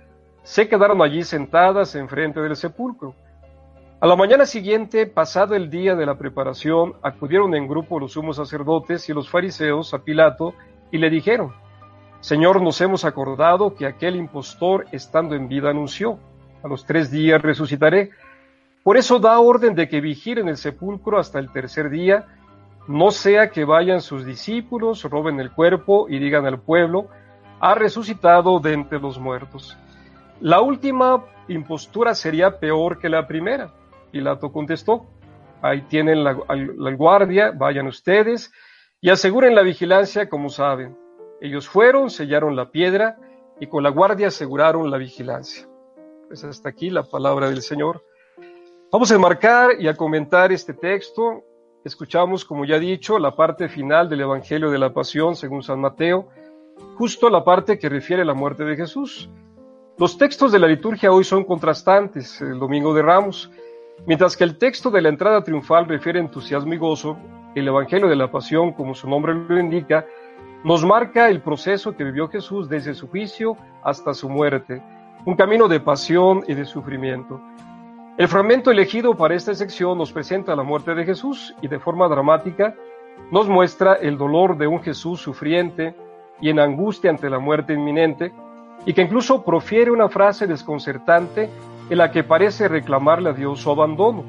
se 0.44 0.70
quedaron 0.70 1.02
allí 1.02 1.24
sentadas 1.24 1.94
enfrente 1.94 2.40
del 2.40 2.56
sepulcro. 2.56 3.16
A 4.00 4.06
la 4.06 4.16
mañana 4.16 4.46
siguiente, 4.46 5.08
pasado 5.08 5.56
el 5.56 5.72
día 5.72 5.96
de 5.96 6.06
la 6.06 6.20
preparación, 6.20 6.94
acudieron 7.02 7.56
en 7.56 7.68
grupo 7.68 8.00
los 8.00 8.12
sumos 8.12 8.36
sacerdotes 8.36 9.10
y 9.10 9.14
los 9.14 9.28
fariseos 9.28 9.92
a 9.96 10.04
Pilato 10.04 10.54
y 10.92 11.00
le 11.00 11.10
dijeron, 11.10 11.56
Señor, 12.20 12.62
nos 12.62 12.80
hemos 12.80 13.06
acordado 13.06 13.74
que 13.74 13.88
aquel 13.88 14.16
impostor 14.16 14.86
estando 14.92 15.34
en 15.34 15.48
vida 15.48 15.72
anunció 15.72 16.20
a 16.64 16.68
los 16.68 16.86
tres 16.86 17.10
días 17.10 17.42
resucitaré. 17.42 18.12
Por 18.84 18.98
eso 18.98 19.18
da 19.18 19.40
orden 19.40 19.74
de 19.74 19.90
que 19.90 20.00
vigilen 20.00 20.48
el 20.48 20.58
sepulcro 20.58 21.18
hasta 21.18 21.40
el 21.40 21.52
tercer 21.52 21.90
día, 21.90 22.28
no 22.88 23.10
sea 23.10 23.50
que 23.50 23.66
vayan 23.66 24.02
sus 24.02 24.28
discípulos, 24.28 25.06
roben 25.06 25.40
el 25.40 25.50
cuerpo 25.50 26.06
y 26.08 26.20
digan 26.20 26.46
al 26.46 26.60
pueblo, 26.60 27.08
ha 27.60 27.74
resucitado 27.74 28.60
de 28.60 28.74
entre 28.74 29.00
los 29.00 29.18
muertos. 29.18 29.76
La 30.40 30.62
última 30.62 31.26
impostura 31.48 32.14
sería 32.14 32.60
peor 32.60 33.00
que 33.00 33.10
la 33.10 33.26
primera. 33.26 33.72
Pilato 34.12 34.52
contestó, 34.52 35.06
ahí 35.62 35.82
tienen 35.84 36.24
la, 36.24 36.34
guardia, 36.34 37.52
vayan 37.52 37.88
ustedes 37.88 38.52
y 39.02 39.10
aseguren 39.10 39.56
la 39.56 39.62
vigilancia 39.62 40.30
como 40.30 40.50
saben. 40.50 40.98
Ellos 41.42 41.68
fueron, 41.68 42.10
sellaron 42.10 42.56
la 42.56 42.72
piedra 42.72 43.18
y 43.60 43.68
con 43.68 43.84
la 43.84 43.90
guardia 43.90 44.28
aseguraron 44.28 44.90
la 44.90 44.98
vigilancia. 44.98 45.68
Pues 46.28 46.44
hasta 46.44 46.70
aquí 46.70 46.90
la 46.90 47.04
palabra 47.04 47.50
del 47.50 47.62
Señor. 47.62 48.04
Vamos 48.92 49.12
a 49.12 49.16
enmarcar 49.16 49.72
y 49.80 49.88
a 49.88 49.96
comentar 49.96 50.52
este 50.52 50.74
texto. 50.74 51.44
Escuchamos, 51.84 52.44
como 52.44 52.66
ya 52.66 52.76
he 52.76 52.80
dicho, 52.80 53.20
la 53.20 53.36
parte 53.36 53.70
final 53.70 54.10
del 54.10 54.22
Evangelio 54.22 54.72
de 54.72 54.78
la 54.78 54.94
Pasión 54.94 55.36
según 55.36 55.64
San 55.64 55.80
Mateo, 55.80 56.28
justo 56.98 57.30
la 57.30 57.44
parte 57.44 57.78
que 57.78 57.90
refiere 57.90 58.24
a 58.24 58.26
la 58.26 58.34
muerte 58.34 58.66
de 58.66 58.76
Jesús. 58.76 59.30
Los 59.98 60.18
textos 60.18 60.52
de 60.52 60.60
la 60.60 60.68
liturgia 60.68 61.12
hoy 61.12 61.24
son 61.24 61.44
contrastantes, 61.44 62.40
el 62.42 62.60
Domingo 62.60 62.94
de 62.94 63.02
Ramos. 63.02 63.50
Mientras 64.06 64.38
que 64.38 64.44
el 64.44 64.58
texto 64.58 64.90
de 64.90 65.02
la 65.02 65.10
entrada 65.10 65.44
triunfal 65.44 65.88
refiere 65.88 66.20
entusiasmo 66.20 66.74
y 66.74 66.78
gozo, 66.78 67.18
el 67.56 67.68
Evangelio 67.68 68.08
de 68.08 68.16
la 68.16 68.32
Pasión, 68.32 68.74
como 68.74 68.94
su 68.94 69.10
nombre 69.10 69.34
lo 69.34 69.60
indica, 69.60 70.06
nos 70.64 70.86
marca 70.86 71.30
el 71.30 71.42
proceso 71.42 71.96
que 71.96 72.04
vivió 72.04 72.28
Jesús 72.28 72.70
desde 72.70 72.94
su 72.94 73.08
juicio 73.08 73.58
hasta 73.84 74.14
su 74.14 74.30
muerte 74.30 74.82
un 75.28 75.36
camino 75.36 75.68
de 75.68 75.82
pasión 75.82 76.46
y 76.48 76.54
de 76.54 76.64
sufrimiento. 76.64 77.42
El 78.18 78.30
fragmento 78.30 78.72
elegido 78.72 79.14
para 79.14 79.36
esta 79.36 79.54
sección 79.54 79.98
nos 79.98 80.14
presenta 80.14 80.56
la 80.56 80.64
muerte 80.64 80.96
de 80.96 81.04
Jesús 81.04 81.54
y 81.62 81.68
de 81.68 81.80
forma 81.80 82.08
dramática 82.08 82.74
nos 83.30 83.50
muestra 83.50 83.96
el 83.96 84.18
dolor 84.18 84.58
de 84.58 84.68
un 84.68 84.82
Jesús 84.82 85.20
sufriente 85.20 85.94
y 86.40 86.50
en 86.50 86.62
angustia 86.62 87.10
ante 87.10 87.30
la 87.30 87.40
muerte 87.40 87.74
inminente 87.74 88.32
y 88.86 88.94
que 88.94 89.02
incluso 89.02 89.44
profiere 89.44 89.92
una 89.92 90.08
frase 90.08 90.48
desconcertante 90.48 91.50
en 91.90 91.98
la 91.98 92.12
que 92.12 92.24
parece 92.24 92.68
reclamarle 92.68 93.30
a 93.30 93.34
Dios 93.34 93.62
su 93.62 93.72
abandono. 93.72 94.24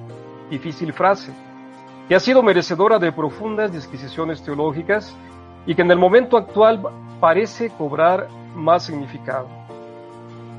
Difícil 0.50 0.92
frase, 0.92 1.32
que 2.08 2.14
ha 2.14 2.20
sido 2.20 2.42
merecedora 2.42 2.98
de 2.98 3.12
profundas 3.12 3.72
disquisiciones 3.72 4.42
teológicas 4.42 5.14
y 5.66 5.74
que 5.74 5.82
en 5.82 5.90
el 5.90 5.98
momento 5.98 6.36
actual 6.36 6.80
parece 7.20 7.70
cobrar 7.70 8.28
más 8.54 8.84
significado. 8.84 9.48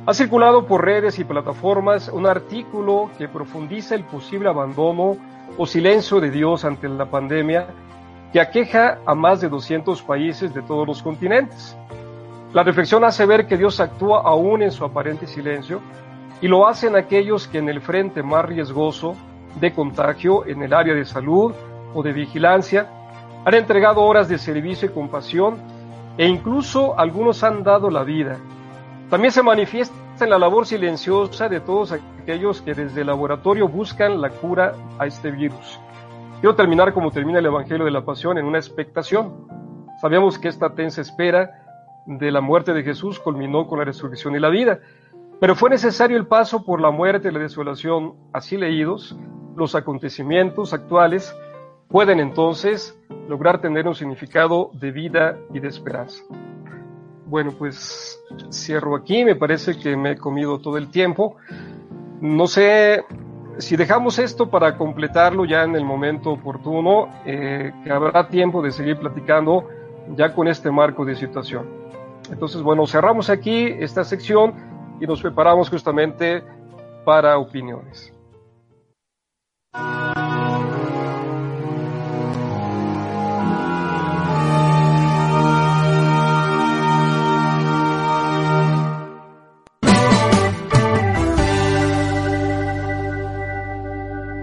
Ha 0.06 0.14
circulado 0.14 0.66
por 0.66 0.84
redes 0.84 1.20
y 1.20 1.24
plataformas 1.24 2.10
un 2.10 2.26
artículo 2.26 3.10
que 3.18 3.28
profundiza 3.28 3.96
el 3.96 4.04
posible 4.04 4.50
abandono 4.50 5.18
o 5.58 5.66
silencio 5.66 6.20
de 6.20 6.32
Dios 6.32 6.66
ante 6.66 6.88
la 6.88 7.06
pandemia 7.06 7.68
que 8.32 8.40
aqueja 8.40 9.00
a 9.06 9.16
más 9.16 9.42
de 9.42 9.50
200 9.50 10.02
países 10.04 10.54
de 10.54 10.62
todos 10.62 10.88
los 10.88 11.02
continentes. 11.02 11.76
La 12.54 12.64
reflexión 12.64 13.04
hace 13.04 13.26
ver 13.26 13.48
que 13.48 13.58
Dios 13.58 13.80
actúa 13.80 14.22
aún 14.22 14.62
en 14.62 14.72
su 14.72 14.84
aparente 14.86 15.28
silencio 15.28 15.82
y 16.42 16.48
lo 16.48 16.68
hacen 16.68 16.96
aquellos 16.96 17.48
que 17.48 17.58
en 17.58 17.70
el 17.70 17.82
frente 17.82 18.24
más 18.24 18.46
riesgoso 18.46 19.16
de 19.60 19.74
contagio, 19.74 20.46
en 20.46 20.62
el 20.64 20.74
área 20.74 20.94
de 20.94 21.06
salud 21.06 21.54
o 21.94 22.04
de 22.04 22.14
vigilancia, 22.14 22.88
han 23.46 23.54
entregado 23.54 24.02
horas 24.02 24.30
de 24.30 24.38
servicio 24.38 24.90
y 24.90 24.94
compasión 24.94 25.58
e 26.18 26.28
incluso 26.28 26.98
algunos 27.00 27.44
han 27.44 27.64
dado 27.64 27.90
la 27.90 28.04
vida 28.04 28.38
también 29.10 29.32
se 29.32 29.42
manifiesta 29.42 29.96
en 30.22 30.30
la 30.30 30.38
labor 30.38 30.68
silenciosa 30.68 31.50
de 31.50 31.62
todos 31.62 31.94
aquellos 31.94 32.62
que 32.62 32.76
desde 32.76 33.02
el 33.02 33.08
laboratorio 33.08 33.68
buscan 33.68 34.22
la 34.22 34.30
cura 34.30 34.76
a 35.00 35.08
este 35.08 35.32
virus. 35.32 35.80
Quiero 36.42 36.56
terminar 36.56 36.94
como 36.94 37.10
termina 37.10 37.40
el 37.40 37.46
Evangelio 37.48 37.86
de 37.86 37.92
la 37.92 38.06
Pasión 38.06 38.38
en 38.38 38.46
una 38.46 38.60
expectación. 38.60 39.48
Sabíamos 40.00 40.38
que 40.38 40.48
esta 40.48 40.76
tensa 40.76 41.02
espera 41.02 41.50
de 42.06 42.32
la 42.32 42.40
muerte 42.40 42.72
de 42.72 42.84
Jesús 42.84 43.20
culminó 43.20 43.66
con 43.68 43.80
la 43.80 43.86
resurrección 43.86 44.36
y 44.36 44.40
la 44.40 44.50
vida, 44.50 44.80
pero 45.40 45.56
fue 45.56 45.70
necesario 45.70 46.18
el 46.18 46.28
paso 46.28 46.64
por 46.66 46.82
la 46.82 46.92
muerte 46.92 47.30
y 47.30 47.32
la 47.32 47.40
desolación. 47.40 48.16
Así 48.34 48.58
leídos, 48.58 49.18
los 49.56 49.74
acontecimientos 49.74 50.74
actuales 50.74 51.36
pueden 51.88 52.20
entonces 52.20 52.98
lograr 53.28 53.62
tener 53.62 53.88
un 53.88 53.96
significado 53.96 54.72
de 54.74 54.92
vida 54.92 55.38
y 55.54 55.60
de 55.60 55.70
esperanza. 55.70 56.24
Bueno, 57.26 57.54
pues 57.58 58.20
cierro 58.52 58.96
aquí, 58.96 59.24
me 59.24 59.36
parece 59.36 59.78
que 59.78 59.96
me 59.96 60.12
he 60.12 60.18
comido 60.18 60.60
todo 60.60 60.78
el 60.78 60.90
tiempo. 60.90 61.38
No 62.22 62.48
sé 62.48 63.06
si 63.60 63.76
dejamos 63.78 64.20
esto 64.20 64.50
para 64.50 64.78
completarlo 64.78 65.46
ya 65.46 65.64
en 65.64 65.76
el 65.76 65.86
momento 65.86 66.32
oportuno, 66.32 67.08
eh, 67.26 67.72
que 67.84 67.92
habrá 67.92 68.28
tiempo 68.28 68.62
de 68.62 68.72
seguir 68.72 68.98
platicando 68.98 69.68
ya 70.16 70.34
con 70.34 70.48
este 70.48 70.72
marco 70.72 71.06
de 71.06 71.16
situación. 71.16 71.68
Entonces, 72.32 72.62
bueno, 72.62 72.86
cerramos 72.88 73.30
aquí 73.30 73.68
esta 73.80 74.04
sección 74.04 74.69
y 75.00 75.08
nos 75.08 75.22
preparamos 75.22 75.70
justamente 75.70 76.44
para 77.06 77.38
opiniones. 77.38 78.14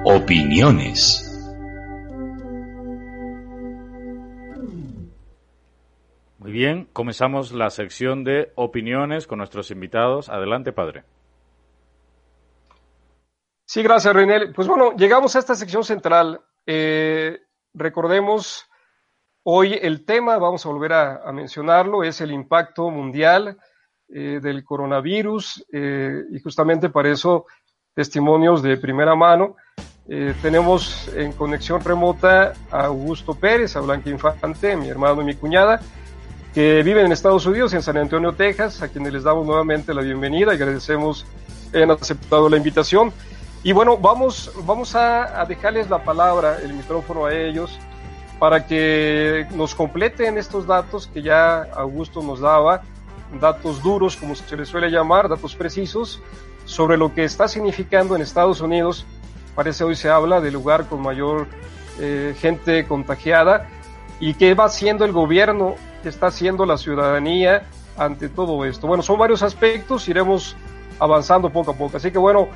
Opiniones. 0.04 1.25
Bien, 6.56 6.88
comenzamos 6.94 7.52
la 7.52 7.68
sección 7.68 8.24
de 8.24 8.50
opiniones 8.54 9.26
con 9.26 9.38
nuestros 9.38 9.70
invitados. 9.70 10.30
Adelante, 10.30 10.72
padre. 10.72 11.04
Sí, 13.66 13.82
gracias, 13.82 14.14
René. 14.14 14.52
Pues 14.54 14.66
bueno, 14.66 14.96
llegamos 14.96 15.36
a 15.36 15.38
esta 15.38 15.54
sección 15.54 15.84
central. 15.84 16.40
Eh, 16.64 17.40
recordemos, 17.74 18.66
hoy 19.42 19.78
el 19.82 20.06
tema, 20.06 20.38
vamos 20.38 20.64
a 20.64 20.70
volver 20.70 20.94
a, 20.94 21.30
mencionarlo, 21.30 22.02
es 22.02 22.22
el 22.22 22.32
impacto 22.32 22.90
mundial 22.90 23.58
eh, 24.08 24.40
del 24.42 24.64
coronavirus 24.64 25.66
eh, 25.70 26.22
y 26.30 26.40
justamente 26.40 26.88
para 26.88 27.10
eso 27.10 27.44
testimonios 27.94 28.62
de 28.62 28.78
primera 28.78 29.14
mano. 29.14 29.56
tenemos 30.40 31.08
en 31.14 31.32
conexión 31.32 31.82
remota 31.82 32.52
a 32.70 32.86
Augusto 32.86 33.34
Pérez, 33.34 33.76
a 33.76 33.80
Blanca 33.80 34.08
Infante, 34.08 34.76
mi 34.76 34.88
hermano 34.88 35.22
y 35.22 35.24
mi 35.24 35.34
cuñada, 35.34 35.80
que 36.56 36.82
viven 36.82 37.04
en 37.04 37.12
Estados 37.12 37.44
Unidos, 37.44 37.74
en 37.74 37.82
San 37.82 37.98
Antonio, 37.98 38.32
Texas, 38.32 38.80
a 38.80 38.88
quienes 38.88 39.12
les 39.12 39.24
damos 39.24 39.44
nuevamente 39.44 39.92
la 39.92 40.00
bienvenida 40.00 40.54
y 40.54 40.56
agradecemos 40.56 41.26
que 41.70 41.76
hayan 41.76 41.90
aceptado 41.90 42.48
la 42.48 42.56
invitación. 42.56 43.12
Y 43.62 43.72
bueno, 43.72 43.98
vamos, 43.98 44.50
vamos 44.64 44.94
a, 44.94 45.44
dejarles 45.46 45.90
la 45.90 46.02
palabra, 46.02 46.56
el 46.62 46.72
micrófono 46.72 47.26
a 47.26 47.34
ellos, 47.34 47.78
para 48.38 48.66
que 48.66 49.46
nos 49.52 49.74
completen 49.74 50.38
estos 50.38 50.66
datos 50.66 51.08
que 51.08 51.20
ya 51.20 51.60
Augusto 51.74 52.22
nos 52.22 52.40
daba, 52.40 52.80
datos 53.38 53.82
duros, 53.82 54.16
como 54.16 54.34
se 54.34 54.56
les 54.56 54.66
suele 54.66 54.88
llamar, 54.88 55.28
datos 55.28 55.54
precisos, 55.54 56.22
sobre 56.64 56.96
lo 56.96 57.12
que 57.12 57.24
está 57.24 57.48
significando 57.48 58.16
en 58.16 58.22
Estados 58.22 58.62
Unidos. 58.62 59.04
Parece 59.54 59.84
hoy 59.84 59.94
se 59.94 60.08
habla 60.08 60.40
del 60.40 60.54
lugar 60.54 60.86
con 60.86 61.02
mayor 61.02 61.48
eh, 62.00 62.34
gente 62.40 62.86
contagiada 62.86 63.68
y 64.20 64.34
qué 64.34 64.54
va 64.54 64.64
haciendo 64.64 65.04
el 65.04 65.12
gobierno, 65.12 65.74
qué 66.02 66.08
está 66.08 66.28
haciendo 66.28 66.64
la 66.64 66.78
ciudadanía 66.78 67.64
ante 67.96 68.28
todo 68.28 68.64
esto. 68.64 68.86
Bueno, 68.86 69.02
son 69.02 69.18
varios 69.18 69.42
aspectos, 69.42 70.08
iremos 70.08 70.56
avanzando 70.98 71.50
poco 71.50 71.72
a 71.72 71.74
poco. 71.74 71.96
Así 71.96 72.10
que 72.10 72.18
bueno, 72.18 72.48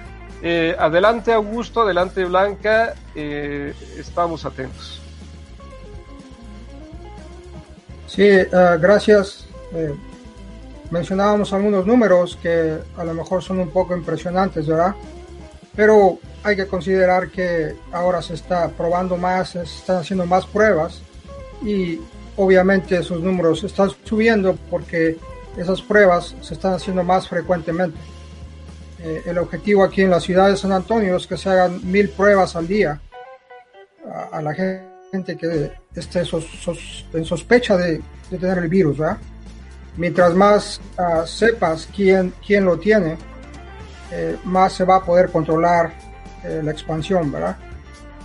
eh, 0.42 0.74
adelante 0.78 1.32
Augusto, 1.32 1.82
adelante 1.82 2.24
Blanca, 2.24 2.94
eh, 3.14 3.74
estamos 3.98 4.44
atentos. 4.44 5.00
Sí, 8.06 8.24
eh, 8.24 8.46
gracias. 8.80 9.46
mencionábamos 10.90 11.52
algunos 11.52 11.86
números 11.86 12.36
que 12.42 12.78
a 12.96 13.04
lo 13.04 13.14
mejor 13.14 13.42
son 13.42 13.60
un 13.60 13.70
poco 13.70 13.96
impresionantes, 13.96 14.66
¿verdad? 14.66 14.94
Pero 15.76 16.18
hay 16.42 16.56
que 16.56 16.66
considerar 16.66 17.30
que 17.30 17.76
ahora 17.92 18.20
se 18.20 18.34
está 18.34 18.68
probando 18.70 19.16
más, 19.16 19.50
se 19.50 19.62
están 19.62 19.98
haciendo 19.98 20.26
más 20.26 20.44
pruebas 20.46 21.02
y 21.62 22.00
obviamente 22.36 22.96
esos 22.96 23.20
números 23.20 23.62
están 23.64 23.90
subiendo 24.04 24.56
porque 24.70 25.16
esas 25.56 25.82
pruebas 25.82 26.34
se 26.40 26.54
están 26.54 26.74
haciendo 26.74 27.02
más 27.04 27.28
frecuentemente. 27.28 27.98
Eh, 29.02 29.22
el 29.26 29.38
objetivo 29.38 29.82
aquí 29.82 30.02
en 30.02 30.10
la 30.10 30.20
ciudad 30.20 30.48
de 30.50 30.56
San 30.56 30.72
Antonio 30.72 31.16
es 31.16 31.26
que 31.26 31.36
se 31.36 31.48
hagan 31.48 31.80
mil 31.90 32.10
pruebas 32.10 32.54
al 32.56 32.68
día 32.68 33.00
a, 34.32 34.42
la 34.42 34.54
gente 34.54 35.36
que 35.36 35.72
esté 35.94 36.22
en 37.12 37.24
sospecha 37.24 37.76
de, 37.76 38.02
tener 38.30 38.58
el 38.58 38.68
virus, 38.68 38.98
¿verdad? 38.98 39.18
Mientras 39.96 40.34
más 40.34 40.80
ah, 40.98 41.24
sepas 41.26 41.88
quién, 41.94 42.32
quién 42.46 42.64
lo 42.64 42.78
tiene, 42.78 43.16
eh, 44.12 44.36
más 44.44 44.74
se 44.74 44.84
va 44.84 44.96
a 44.96 45.04
poder 45.04 45.30
controlar 45.30 45.92
eh, 46.44 46.60
la 46.62 46.70
expansión, 46.70 47.30
¿verdad? 47.32 47.56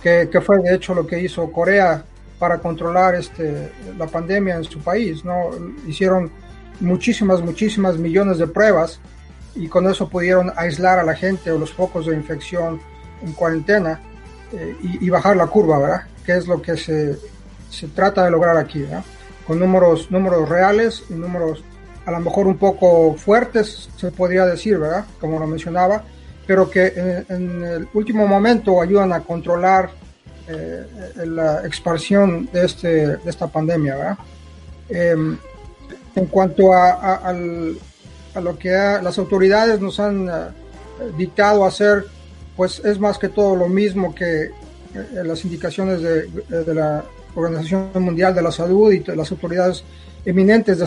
Que, 0.02 0.28
que, 0.30 0.40
fue 0.40 0.58
de 0.58 0.74
hecho 0.74 0.94
lo 0.94 1.06
que 1.06 1.20
hizo 1.20 1.50
Corea 1.50 2.04
para 2.38 2.58
controlar 2.58 3.14
este, 3.14 3.70
la 3.98 4.06
pandemia 4.06 4.56
en 4.56 4.64
su 4.64 4.80
país, 4.80 5.24
¿no? 5.24 5.50
Hicieron 5.86 6.30
muchísimas, 6.80 7.40
muchísimas 7.42 7.98
millones 7.98 8.38
de 8.38 8.46
pruebas 8.46 9.00
y 9.54 9.68
con 9.68 9.88
eso 9.88 10.08
pudieron 10.08 10.52
aislar 10.56 10.98
a 10.98 11.02
la 11.02 11.14
gente 11.14 11.50
o 11.50 11.58
los 11.58 11.72
focos 11.72 12.06
de 12.06 12.14
infección 12.14 12.80
en 13.22 13.32
cuarentena 13.32 14.00
eh, 14.52 14.76
y, 14.82 15.08
bajar 15.08 15.36
la 15.36 15.46
curva, 15.46 15.78
¿verdad? 15.78 16.02
Que 16.24 16.36
es 16.36 16.46
lo 16.46 16.60
que 16.60 16.76
se, 16.76 17.18
se 17.70 17.88
trata 17.88 18.24
de 18.24 18.30
lograr 18.30 18.56
aquí, 18.56 18.80
¿verdad? 18.80 19.04
Con 19.46 19.58
números, 19.58 20.10
números 20.10 20.48
reales 20.48 21.04
y 21.08 21.14
números 21.14 21.64
a 22.06 22.12
lo 22.12 22.20
mejor 22.20 22.46
un 22.46 22.56
poco 22.56 23.14
fuertes, 23.14 23.88
se 23.96 24.12
podría 24.12 24.46
decir, 24.46 24.78
¿verdad? 24.78 25.04
Como 25.20 25.40
lo 25.40 25.46
mencionaba, 25.46 26.04
pero 26.46 26.70
que 26.70 27.24
en, 27.28 27.64
el 27.64 27.88
último 27.92 28.28
momento 28.28 28.80
ayudan 28.80 29.12
a 29.12 29.20
controlar 29.20 29.90
eh, 30.48 30.86
la 31.26 31.66
expansión 31.66 32.48
de, 32.52 32.64
este, 32.64 33.16
de 33.16 33.30
esta 33.30 33.48
pandemia. 33.48 34.16
Em, 34.88 35.36
en 36.14 36.26
cuanto 36.26 36.72
a, 36.72 37.32
lo 38.40 38.58
que 38.58 38.70
las 38.70 39.18
autoridades 39.18 39.80
nos 39.80 39.98
han 39.98 40.28
eh, 40.28 40.32
dictado 41.16 41.64
hacer, 41.64 42.06
pues 42.56 42.80
es 42.84 42.98
más 42.98 43.18
que 43.18 43.28
todo 43.28 43.56
lo 43.56 43.68
mismo 43.68 44.14
que 44.14 44.44
eh, 44.44 44.52
las 45.24 45.44
indicaciones 45.44 46.00
de, 46.00 46.74
la 46.74 47.04
Organización 47.34 47.90
Mundial 48.02 48.34
de 48.34 48.42
la 48.42 48.52
Salud 48.52 48.92
y 48.92 49.04
las 49.14 49.30
autoridades 49.30 49.84
eminentes 50.24 50.78
de 50.78 50.86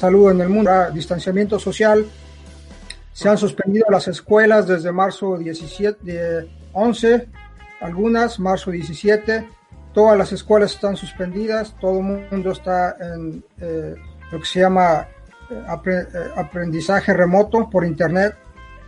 salud 0.00 0.30
en 0.30 0.40
el 0.40 0.48
mundo. 0.48 0.70
Distanciamiento 0.92 1.58
social. 1.58 2.06
Se 3.12 3.28
han 3.28 3.38
suspendido 3.38 3.86
las 3.90 4.08
escuelas 4.08 4.66
desde 4.66 4.90
marzo 4.92 5.36
17, 5.36 6.48
11, 6.72 7.28
algunas, 7.80 8.38
marzo 8.38 8.70
17. 8.70 9.48
Todas 9.92 10.18
las 10.18 10.32
escuelas 10.32 10.74
están 10.74 10.96
suspendidas, 10.96 11.74
todo 11.80 11.98
el 11.98 12.04
mundo 12.30 12.52
está 12.52 12.96
en 13.00 13.44
eh, 13.60 13.94
lo 14.30 14.38
que 14.38 14.46
se 14.46 14.60
llama 14.60 15.08
eh, 15.50 15.64
aprendizaje 16.36 17.12
remoto 17.14 17.68
por 17.70 17.84
internet. 17.84 18.36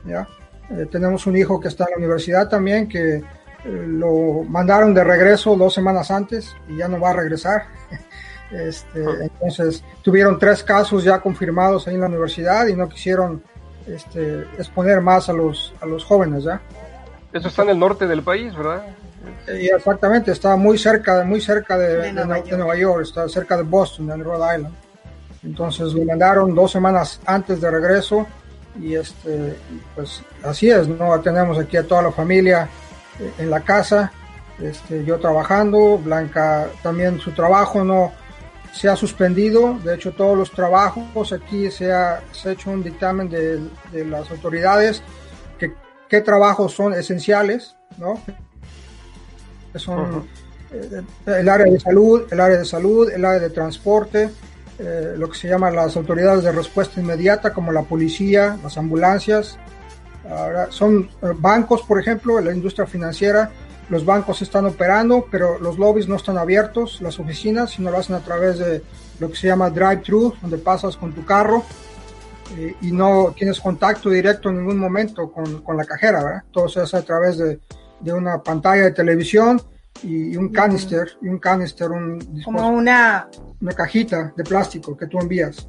¿ya? 0.05 0.29
Eh, 0.71 0.87
tenemos 0.91 1.27
un 1.27 1.37
hijo 1.37 1.59
que 1.59 1.69
está 1.69 1.85
en 1.85 1.91
la 1.93 1.97
universidad 1.97 2.49
también, 2.49 2.89
que 2.89 3.17
eh, 3.17 3.25
lo 3.65 4.45
mandaron 4.45 4.95
de 4.95 5.03
regreso 5.03 5.57
dos 5.57 5.75
semanas 5.75 6.11
antes 6.11 6.55
y 6.69 6.77
ya 6.77 6.89
no 6.89 7.01
va 7.01 7.11
a 7.11 7.15
regresar. 7.15 7.65
Este, 8.51 9.01
entonces, 9.23 9.85
tuvieron 10.03 10.37
tres 10.37 10.65
casos 10.65 11.05
ya 11.05 11.21
confirmados 11.21 11.87
ahí 11.87 11.95
en 11.95 12.01
la 12.01 12.09
universidad 12.09 12.67
y 12.67 12.75
no 12.75 12.89
quisieron 12.89 13.45
este, 13.87 14.41
exponer 14.59 15.01
más 15.01 15.29
a 15.29 15.33
los, 15.33 15.73
a 15.81 15.87
los 15.87 16.05
jóvenes. 16.05 16.43
¿ya? 16.43 16.61
Eso 17.33 17.49
está 17.49 17.63
en 17.63 17.71
el 17.71 17.79
norte 17.79 18.07
del 18.07 18.23
país, 18.23 18.55
¿verdad? 18.57 18.85
Y 19.49 19.69
exactamente, 19.69 20.33
está 20.33 20.57
muy 20.57 20.79
cerca, 20.79 21.25
muy 21.25 21.41
cerca 21.41 21.79
de, 21.79 22.13
Nueva 22.13 22.77
York, 22.77 23.03
está 23.03 23.29
cerca 23.29 23.57
de 23.57 23.63
Boston, 23.63 24.11
en 24.11 24.25
Rhode 24.25 24.57
Island. 24.57 24.75
Entonces 25.43 25.93
lo 25.95 26.05
mandaron 26.05 26.55
dos 26.55 26.73
semanas 26.73 27.21
antes 27.25 27.61
de 27.61 27.71
regreso 27.71 28.27
y 28.79 28.95
este, 28.95 29.57
pues 29.95 30.23
así 30.45 30.71
es, 30.71 30.87
¿no? 30.87 31.19
Tenemos 31.21 31.59
aquí 31.59 31.77
a 31.77 31.87
toda 31.87 32.03
la 32.03 32.13
familia 32.13 32.69
eh, 33.19 33.33
en 33.39 33.51
la 33.51 33.61
casa, 33.61 34.13
este, 34.61 35.05
yo 35.05 35.19
trabajando, 35.19 35.99
Blanca 35.99 36.69
también 36.83 37.19
su 37.19 37.33
trabajo 37.33 37.83
no 37.83 38.13
se 38.73 38.89
ha 38.89 38.97
suspendido, 38.97 39.79
de 39.83 39.95
hecho 39.95 40.13
todos 40.13 40.37
los 40.37 40.51
trabajos 40.51 41.33
aquí 41.33 41.71
se 41.71 41.93
ha, 41.93 42.21
hecho 42.45 42.71
un 42.71 42.83
dictamen 42.83 43.29
de, 43.29 43.61
las 44.05 44.31
autoridades 44.31 45.03
qué 46.11 46.21
trabajos 46.21 46.75
son 46.75 46.93
esenciales, 46.93 47.77
¿no? 47.97 48.21
son 49.77 50.27
eh, 50.73 51.03
el 51.27 51.49
área 51.49 51.73
de 51.73 51.79
salud, 51.79 52.23
el 52.31 52.41
área 52.41 52.59
de 52.59 52.65
salud, 52.65 53.09
el 53.09 53.25
área 53.25 53.39
de 53.39 53.51
transporte, 53.51 54.29
eh, 54.81 55.15
lo 55.17 55.31
que 55.31 55.39
se 55.39 55.49
llaman 55.49 55.77
las 55.77 55.97
autoridades 55.97 56.43
de 56.43 56.51
respuesta 56.51 57.01
inmediata, 57.01 57.53
como 57.53 57.71
la 57.71 57.83
policía, 57.83 58.59
las 58.61 58.77
ambulancias. 58.77 59.57
Ahora, 60.29 60.67
son 60.73 61.09
eh, 61.23 61.29
bancos, 61.37 61.83
por 61.83 62.01
ejemplo, 62.01 62.41
la 62.41 62.53
industria 62.53 62.87
financiera, 62.87 63.53
los 63.89 64.05
bancos 64.05 64.43
están 64.43 64.67
operando, 64.67 65.27
pero 65.31 65.61
los 65.61 65.79
lobbies 65.79 66.09
no 66.09 66.17
están 66.17 66.39
abiertos, 66.39 67.01
las 67.01 67.21
oficinas, 67.21 67.71
sino 67.71 67.93
lo 67.93 67.99
hacen 67.99 68.17
a 68.17 68.21
través 68.21 68.59
de 68.59 68.83
lo 69.21 69.31
que 69.31 69.37
se 69.37 69.47
llama 69.47 69.71
drive-thru, 69.71 70.35
donde 70.43 70.59
pasas 70.59 70.97
con 70.97 71.13
tu 71.13 71.25
carro 71.25 71.65
eh, 72.57 72.75
y 72.83 72.93
no 72.93 73.33
tienes 73.37 73.61
contacto 73.61 74.11
directo 74.11 74.49
en 74.49 74.59
ningún 74.59 74.79
momento 74.79 75.31
con, 75.31 75.63
con 75.63 75.77
la 75.77 75.85
cajera, 75.85 76.23
¿verdad? 76.25 76.43
Todo 76.51 76.69
se 76.69 76.81
hace 76.81 76.97
a 76.97 77.03
través 77.03 77.39
de, 77.39 77.61
de 78.01 78.13
una 78.13 78.43
pantalla 78.43 78.85
de 78.85 78.91
televisión 78.93 79.61
y, 80.03 80.37
un 80.37 80.49
canister, 80.51 81.09
y 81.21 81.29
un 81.29 81.39
canister, 81.39 81.91
un 81.91 82.43
como 82.45 82.69
una 82.69 83.29
una 83.61 83.73
cajita 83.73 84.33
de 84.37 84.45
plástico 84.45 84.97
que 84.97 85.07
tú 85.07 85.19
envías. 85.19 85.69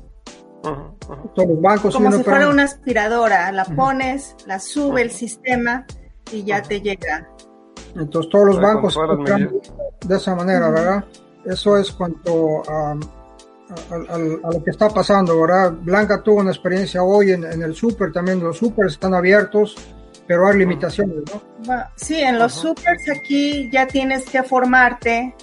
Todos 1.33 1.49
los 1.49 1.61
bancos 1.61 1.95
como 1.95 2.11
si 2.11 2.23
fuera 2.23 2.47
una 2.47 2.63
aspiradora, 2.63 3.51
la 3.51 3.65
pones, 3.65 4.35
la 4.45 4.59
sube 4.59 5.01
el 5.01 5.11
sistema 5.11 5.85
y 6.31 6.43
ya 6.43 6.61
te 6.61 6.81
llega. 6.81 7.27
Entonces 7.95 8.31
todos 8.31 8.45
los 8.45 8.61
bancos 8.61 8.97
de 10.05 10.15
esa 10.15 10.35
manera, 10.35 10.69
¿verdad? 10.69 11.03
Eso 11.45 11.77
es 11.77 11.91
cuanto 11.91 12.61
a, 13.89 14.17
lo 14.17 14.63
que 14.63 14.71
está 14.71 14.89
pasando, 14.89 15.39
¿verdad? 15.39 15.71
Blanca 15.71 16.21
tuvo 16.21 16.41
una 16.41 16.51
experiencia 16.51 17.03
hoy 17.03 17.31
en, 17.31 17.43
en 17.43 17.61
el 17.61 17.75
súper, 17.75 18.11
también 18.11 18.39
los 18.39 18.57
súper 18.57 18.87
están 18.87 19.13
abiertos, 19.13 19.75
pero 20.27 20.47
hay 20.47 20.57
limitaciones, 20.57 21.23
¿no? 21.33 21.83
Sí, 21.95 22.21
en 22.21 22.39
los 22.39 22.53
supers 22.53 23.09
aquí 23.09 23.69
ya 23.71 23.87
tienes 23.87 24.25
que 24.25 24.43
formarte 24.43 25.35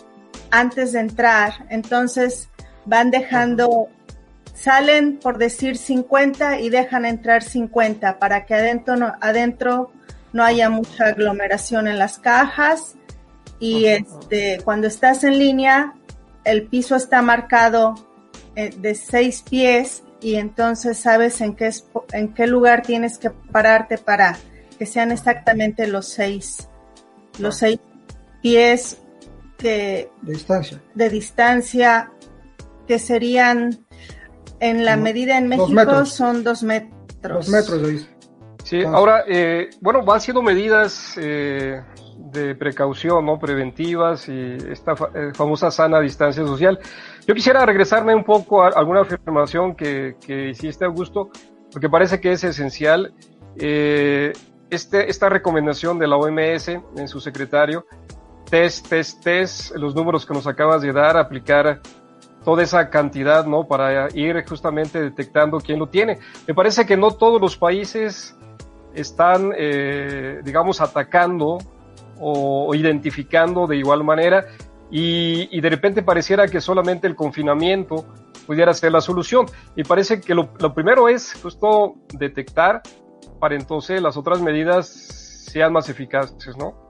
antes 0.51 0.93
de 0.93 1.01
entrar, 1.01 1.67
entonces 1.69 2.49
van 2.87 3.11
dejando, 3.11 3.88
salen 4.55 5.19
por 5.19 5.38
decir 5.38 5.77
50 5.77 6.61
y 6.61 6.71
dejan 6.71 7.05
entrar 7.05 7.43
50 7.43 8.19
para 8.19 8.47
que 8.47 8.55
adentro 8.55 8.97
no, 8.97 9.12
adentro 9.21 9.93
no 10.33 10.43
haya 10.43 10.71
mucha 10.71 11.09
aglomeración 11.09 11.87
en 11.87 11.99
las 11.99 12.19
cajas 12.19 12.95
y 13.61 13.87
este, 13.87 14.61
cuando 14.64 14.87
estás 14.87 15.25
en 15.25 15.38
línea, 15.38 15.95
el 16.45 16.67
piso 16.67 16.97
está 16.97 17.21
marcado 17.23 17.95
de 18.77 18.94
seis 18.94 19.42
pies 19.49 20.03
y 20.21 20.35
entonces 20.35 20.99
sabes 20.99 21.40
en 21.40 21.55
qué, 21.55 21.71
en 22.12 22.35
qué 22.35 22.47
lugar 22.47 22.83
tienes 22.83 23.18
que 23.18 23.31
pararte 23.31 23.99
para 23.99 24.37
que 24.79 24.87
sean 24.87 25.12
exactamente 25.12 25.87
los 25.87 26.09
seis, 26.09 26.68
los 27.38 27.57
seis 27.57 27.79
pies 28.42 28.99
que, 29.59 30.11
de 30.23 30.33
distancia. 30.33 30.83
De 30.94 31.09
distancia 31.09 32.11
que 32.87 32.99
serían 32.99 33.85
en 34.61 34.85
la 34.85 34.97
medida 34.97 35.38
en 35.38 35.49
México 35.49 36.05
son 36.05 36.42
dos 36.42 36.62
metros. 36.62 36.92
Dos 37.23 37.49
metros 37.49 37.83
de 37.83 38.18
Sí, 38.64 38.83
ahora, 38.83 39.25
eh, 39.27 39.71
bueno, 39.81 40.05
van 40.05 40.21
siendo 40.21 40.42
medidas 40.42 41.14
eh, 41.16 41.81
de 42.18 42.54
precaución, 42.54 43.24
¿no? 43.24 43.38
Preventivas 43.38 44.28
y 44.28 44.57
esta 44.70 44.92
eh, 45.14 45.31
famosa 45.35 45.70
sana 45.70 46.00
distancia 46.00 46.44
social. 46.44 46.78
Yo 47.26 47.35
quisiera 47.35 47.64
regresarme 47.64 48.14
un 48.14 48.24
poco 48.24 48.62
a 48.62 48.68
alguna 48.68 49.02
afirmación 49.02 49.74
que, 49.74 50.16
que 50.20 50.50
hiciste, 50.50 50.85
Augusto, 50.85 51.31
porque 51.72 51.88
parece 51.88 52.20
que 52.20 52.33
es 52.33 52.44
esencial. 52.44 53.14
este, 53.57 55.11
esta 55.11 55.28
recomendación 55.28 55.98
de 55.98 56.07
la 56.07 56.16
OMS 56.16 56.68
en 56.68 57.09
su 57.09 57.20
secretario, 57.20 57.87
test, 58.50 58.88
test, 58.88 59.22
test, 59.22 59.76
los 59.76 59.94
números 59.94 60.26
que 60.26 60.35
nos 60.35 60.46
acabas 60.46 60.83
de 60.83 60.92
dar, 60.92 61.16
aplicar 61.16 61.81
toda 62.44 62.62
esa 62.62 62.88
cantidad, 62.88 63.44
¿no? 63.44 63.66
Para 63.66 64.09
ir 64.14 64.42
justamente 64.48 65.00
detectando 65.00 65.59
quién 65.59 65.78
lo 65.78 65.88
tiene. 65.88 66.18
Me 66.46 66.54
parece 66.54 66.87
que 66.87 66.96
no 66.96 67.11
todos 67.11 67.40
los 67.40 67.57
países 67.57 68.37
están, 68.94 69.52
eh, 69.57 70.40
digamos, 70.44 70.81
atacando 70.81 71.59
o, 72.20 72.74
identificando 72.74 73.66
de 73.66 73.76
igual 73.76 74.04
manera 74.04 74.46
y, 74.90 75.61
de 75.61 75.70
repente 75.70 76.02
pareciera 76.02 76.48
que 76.48 76.61
solamente 76.61 77.07
el 77.07 77.14
confinamiento 77.14 78.07
pudiera 78.46 78.72
ser 78.72 78.92
la 78.92 79.00
solución. 79.00 79.46
Y 79.76 79.85
parece 79.85 80.20
que 80.20 80.35
lo, 80.35 80.50
lo 80.59 80.72
primero 80.72 81.09
es 81.09 81.35
justo 81.42 81.94
detectar 82.14 82.83
para 83.38 83.54
entonces 83.54 84.00
las 84.00 84.16
otras 84.16 84.40
medidas 84.40 84.88
sean 84.88 85.72
más 85.72 85.88
eficaces, 85.88 86.57
¿no? 86.57 86.88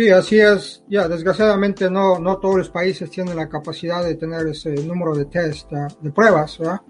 Sí, 0.00 0.08
así 0.08 0.40
es. 0.40 0.82
Ya, 0.88 1.08
desgraciadamente 1.08 1.90
no, 1.90 2.18
no 2.18 2.38
todos 2.38 2.56
los 2.56 2.70
países 2.70 3.10
tienen 3.10 3.36
la 3.36 3.48
capacidad 3.48 4.02
de 4.02 4.14
tener 4.14 4.46
ese 4.46 4.70
número 4.86 5.14
de 5.14 5.26
test, 5.26 5.70
ah, 5.74 5.88
de 6.00 6.10
pruebas, 6.10 6.58
¿verdad? 6.58 6.80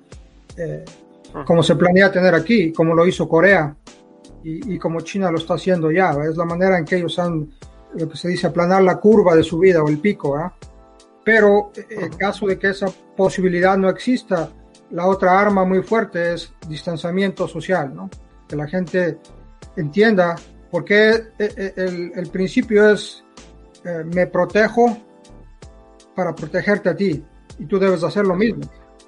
Eh, 0.56 0.84
como 1.44 1.62
se 1.62 1.76
planea 1.76 2.12
tener 2.12 2.34
aquí, 2.34 2.72
como 2.72 2.94
lo 2.94 3.06
hizo 3.06 3.28
Corea 3.28 3.74
y, 4.42 4.74
y, 4.74 4.78
como 4.78 5.00
China 5.00 5.30
lo 5.30 5.38
está 5.38 5.54
haciendo 5.54 5.90
ya. 5.90 6.10
Es 6.28 6.36
la 6.36 6.44
manera 6.44 6.78
en 6.78 6.84
que 6.84 6.96
ellos 6.96 7.18
han, 7.18 7.50
lo 7.94 8.08
que 8.08 8.16
se 8.16 8.28
dice, 8.28 8.46
aplanar 8.46 8.82
la 8.82 8.96
curva 8.96 9.34
de 9.34 9.42
subida 9.42 9.82
o 9.82 9.88
el 9.88 9.98
pico. 9.98 10.32
¿verdad? 10.32 10.52
Pero 11.24 11.72
eh, 11.74 11.86
en 11.90 12.12
caso 12.12 12.46
de 12.46 12.58
que 12.58 12.68
esa 12.68 12.86
posibilidad 13.16 13.76
no 13.76 13.88
exista, 13.88 14.50
la 14.90 15.06
otra 15.06 15.38
arma 15.38 15.64
muy 15.64 15.82
fuerte 15.82 16.34
es 16.34 16.52
distanciamiento 16.68 17.46
social, 17.46 17.94
¿no? 17.94 18.10
Que 18.48 18.56
la 18.56 18.66
gente 18.66 19.18
entienda 19.76 20.36
porque 20.70 21.10
eh, 21.10 21.22
eh, 21.38 21.72
el, 21.76 22.12
el 22.14 22.28
principio 22.30 22.90
es 22.90 23.24
eh, 23.84 24.04
me 24.04 24.26
protejo 24.26 24.98
para 26.14 26.34
protegerte 26.34 26.90
a 26.90 26.96
ti 26.96 27.24
y 27.58 27.66
tú 27.66 27.78
debes 27.78 28.04
hacer 28.04 28.26
lo 28.26 28.34
mismo. 28.34 28.62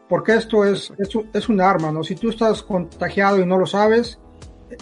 Porque 0.09 0.35
esto 0.35 0.65
es, 0.65 0.93
es, 0.99 1.11
es 1.33 1.49
un 1.49 1.61
arma, 1.61 1.91
¿no? 1.91 2.03
Si 2.03 2.15
tú 2.15 2.31
estás 2.31 2.63
contagiado 2.63 3.39
y 3.39 3.47
no 3.47 3.59
lo 3.59 3.67
sabes, 3.67 4.19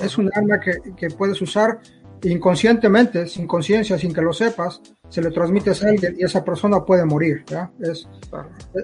es 0.02 0.18
un 0.18 0.30
arma 0.34 0.60
que, 0.60 0.78
que 0.96 1.10
puedes 1.10 1.40
usar 1.40 1.80
inconscientemente, 2.22 3.26
sin 3.26 3.46
conciencia, 3.46 3.98
sin 3.98 4.12
que 4.12 4.20
lo 4.20 4.32
sepas, 4.32 4.80
se 5.08 5.22
le 5.22 5.30
transmite 5.30 5.70
a 5.70 5.88
alguien 5.88 6.16
y 6.18 6.24
esa 6.24 6.44
persona 6.44 6.84
puede 6.84 7.04
morir. 7.04 7.44
¿ya? 7.46 7.70
Es, 7.80 8.08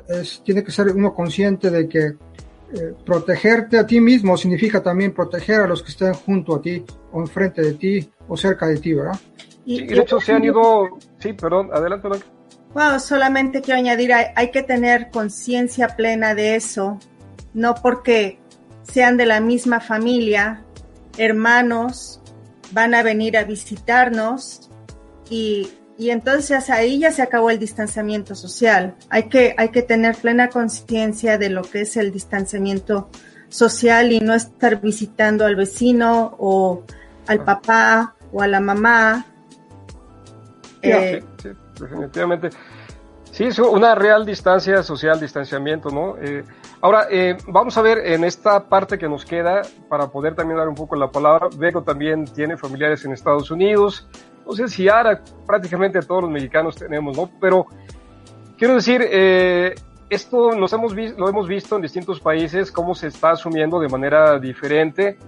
es, 0.09 0.43
tiene 0.45 0.65
que 0.65 0.73
ser 0.73 0.89
uno 0.89 1.15
consciente 1.15 1.71
de 1.71 1.89
que 1.89 2.05
eh, 2.07 2.95
protegerte 3.05 3.79
a 3.79 3.87
ti 3.87 4.01
mismo 4.01 4.37
significa 4.37 4.83
también 4.83 5.13
proteger 5.13 5.61
a 5.61 5.67
los 5.67 5.83
que 5.83 5.91
estén 5.91 6.15
junto 6.15 6.57
a 6.57 6.63
ti 6.63 6.85
o 7.13 7.21
enfrente 7.21 7.63
de 7.63 7.75
ti 7.75 8.11
o 8.29 8.37
cerca 8.37 8.67
de 8.67 8.79
ti, 8.79 8.95
¿verdad? 8.95 9.19
Y, 9.65 9.87
de 9.87 10.01
hecho 10.01 10.21
se 10.21 10.33
han 10.33 10.45
ido, 10.45 10.99
sí, 11.19 11.33
perdón, 11.33 11.71
adelante. 11.73 12.09
Bueno, 12.73 13.01
solamente 13.01 13.63
quiero 13.63 13.81
añadir, 13.81 14.13
hay, 14.13 14.27
hay 14.35 14.51
que 14.51 14.63
tener 14.63 15.11
conciencia 15.11 15.89
plena 15.89 16.35
de 16.35 16.57
eso, 16.57 16.99
no 17.55 17.75
porque 17.75 18.39
sean 18.83 19.17
de 19.17 19.27
la 19.27 19.41
misma 19.41 19.81
familia, 19.81 20.66
hermanos, 21.19 22.21
van 22.73 22.95
a 22.95 23.03
venir 23.03 23.37
a 23.37 23.45
visitarnos 23.45 24.71
y 25.31 25.71
y 25.99 26.11
entonces 26.11 26.69
ahí 26.69 26.99
ya 26.99 27.11
se 27.11 27.23
acabó 27.23 27.51
el 27.51 27.59
distanciamiento 27.59 28.35
social. 28.35 28.95
Hay 29.09 29.29
que, 29.29 29.55
hay 29.57 29.71
que 29.71 29.83
tener 29.83 30.15
plena 30.17 30.49
conciencia 30.49 31.39
de 31.39 31.49
lo 31.49 31.63
que 31.63 31.83
es 31.83 31.97
el 31.97 32.13
distanciamiento 32.13 33.09
social 33.49 34.13
y 34.13 34.21
no 34.21 34.35
estar 34.35 34.81
visitando 34.81 35.47
al 35.47 35.57
vecino 35.57 36.37
o 36.39 36.83
al 37.27 37.45
papá 37.45 38.15
o 38.31 38.43
a 38.43 38.47
la 38.47 38.61
mamá. 38.61 39.25
Sí, 40.83 40.91
eh, 40.91 41.25
sí, 41.43 41.49
definitivamente. 41.81 42.51
Sí, 43.31 43.45
es 43.45 43.59
una 43.59 43.95
real 43.95 44.27
distancia 44.27 44.83
social, 44.83 45.19
distanciamiento, 45.19 45.89
¿no? 45.89 46.17
Eh, 46.19 46.45
ahora, 46.87 47.09
eh, 47.11 47.37
vamos 47.49 47.77
a 47.77 47.83
ver 47.83 47.99
en 47.99 48.23
esta 48.23 48.69
parte 48.69 48.97
que 48.97 49.09
nos 49.09 49.25
queda, 49.25 49.63
para 49.89 50.07
poder 50.07 50.37
también 50.37 50.57
dar 50.57 50.69
un 50.69 50.77
poco 50.77 50.95
la 50.95 51.11
palabra, 51.11 51.49
Vego 51.59 51.83
también 51.83 52.25
tiene 52.27 52.57
familiares 52.57 53.05
en 53.05 53.13
Estados 53.13 53.51
Unidos, 53.51 54.09
no 54.47 54.53
sé 54.53 54.69
si 54.69 54.89
ahora 54.89 55.21
prácticamente 55.45 55.99
todos 56.01 56.23
los 56.23 56.31
mexicanos 56.31 56.77
tenemos, 56.77 57.17
¿no? 57.17 57.29
Pero 57.41 57.67
quiero 58.57 58.75
decir, 58.75 59.05
eh, 59.05 59.75
esto 60.09 60.53
nos 60.53 60.73
hemos 60.73 60.95
lo 60.95 61.29
hemos 61.29 61.49
visto 61.49 61.75
en 61.75 61.83
distintos 61.83 62.21
países, 62.21 62.71
cómo 62.71 62.95
se 62.95 63.09
está 63.09 63.33
asumiendo 63.33 63.81
de 63.81 63.89
manera 63.89 64.39
diferente. 64.39 65.19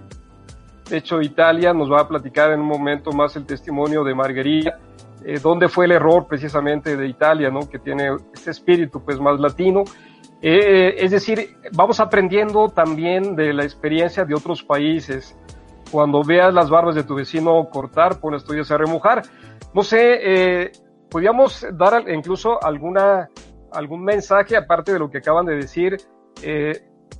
De 0.88 0.96
hecho, 0.96 1.20
Italia 1.20 1.74
nos 1.74 1.90
va 1.90 2.02
a 2.02 2.08
platicar 2.08 2.52
en 2.52 2.60
un 2.60 2.68
momento 2.68 3.10
más 3.10 3.34
el 3.34 3.44
testimonio 3.44 4.04
de 4.04 4.14
Margarita, 4.14 4.78
eh, 5.24 5.40
dónde 5.42 5.68
fue 5.68 5.86
el 5.86 5.92
error 5.92 6.28
precisamente 6.28 6.96
de 6.96 7.08
Italia, 7.08 7.50
¿no? 7.50 7.68
Que 7.68 7.80
tiene 7.80 8.16
este 8.32 8.52
espíritu 8.52 9.02
pues 9.04 9.18
más 9.18 9.40
latino. 9.40 9.82
Eh, 10.40 10.94
es 10.98 11.10
decir, 11.10 11.56
vamos 11.72 11.98
aprendiendo 11.98 12.68
también 12.68 13.34
de 13.34 13.52
la 13.52 13.64
experiencia 13.64 14.24
de 14.24 14.34
otros 14.34 14.62
países 14.62 15.36
cuando 15.90 16.22
veas 16.22 16.52
las 16.54 16.70
barbas 16.70 16.94
de 16.94 17.02
tu 17.02 17.14
vecino 17.14 17.68
cortar, 17.70 18.20
pones 18.20 18.44
tuyas 18.44 18.70
a 18.70 18.76
remojar. 18.76 19.22
No 19.74 19.82
sé, 19.82 20.18
eh, 20.22 20.72
podríamos 21.10 21.66
dar 21.72 22.08
incluso 22.08 22.62
alguna, 22.62 23.28
algún 23.72 24.04
mensaje, 24.04 24.56
aparte 24.56 24.92
de 24.92 24.98
lo 24.98 25.10
que 25.10 25.18
acaban 25.18 25.46
de 25.46 25.56
decir, 25.56 25.96
eh, 26.42 26.72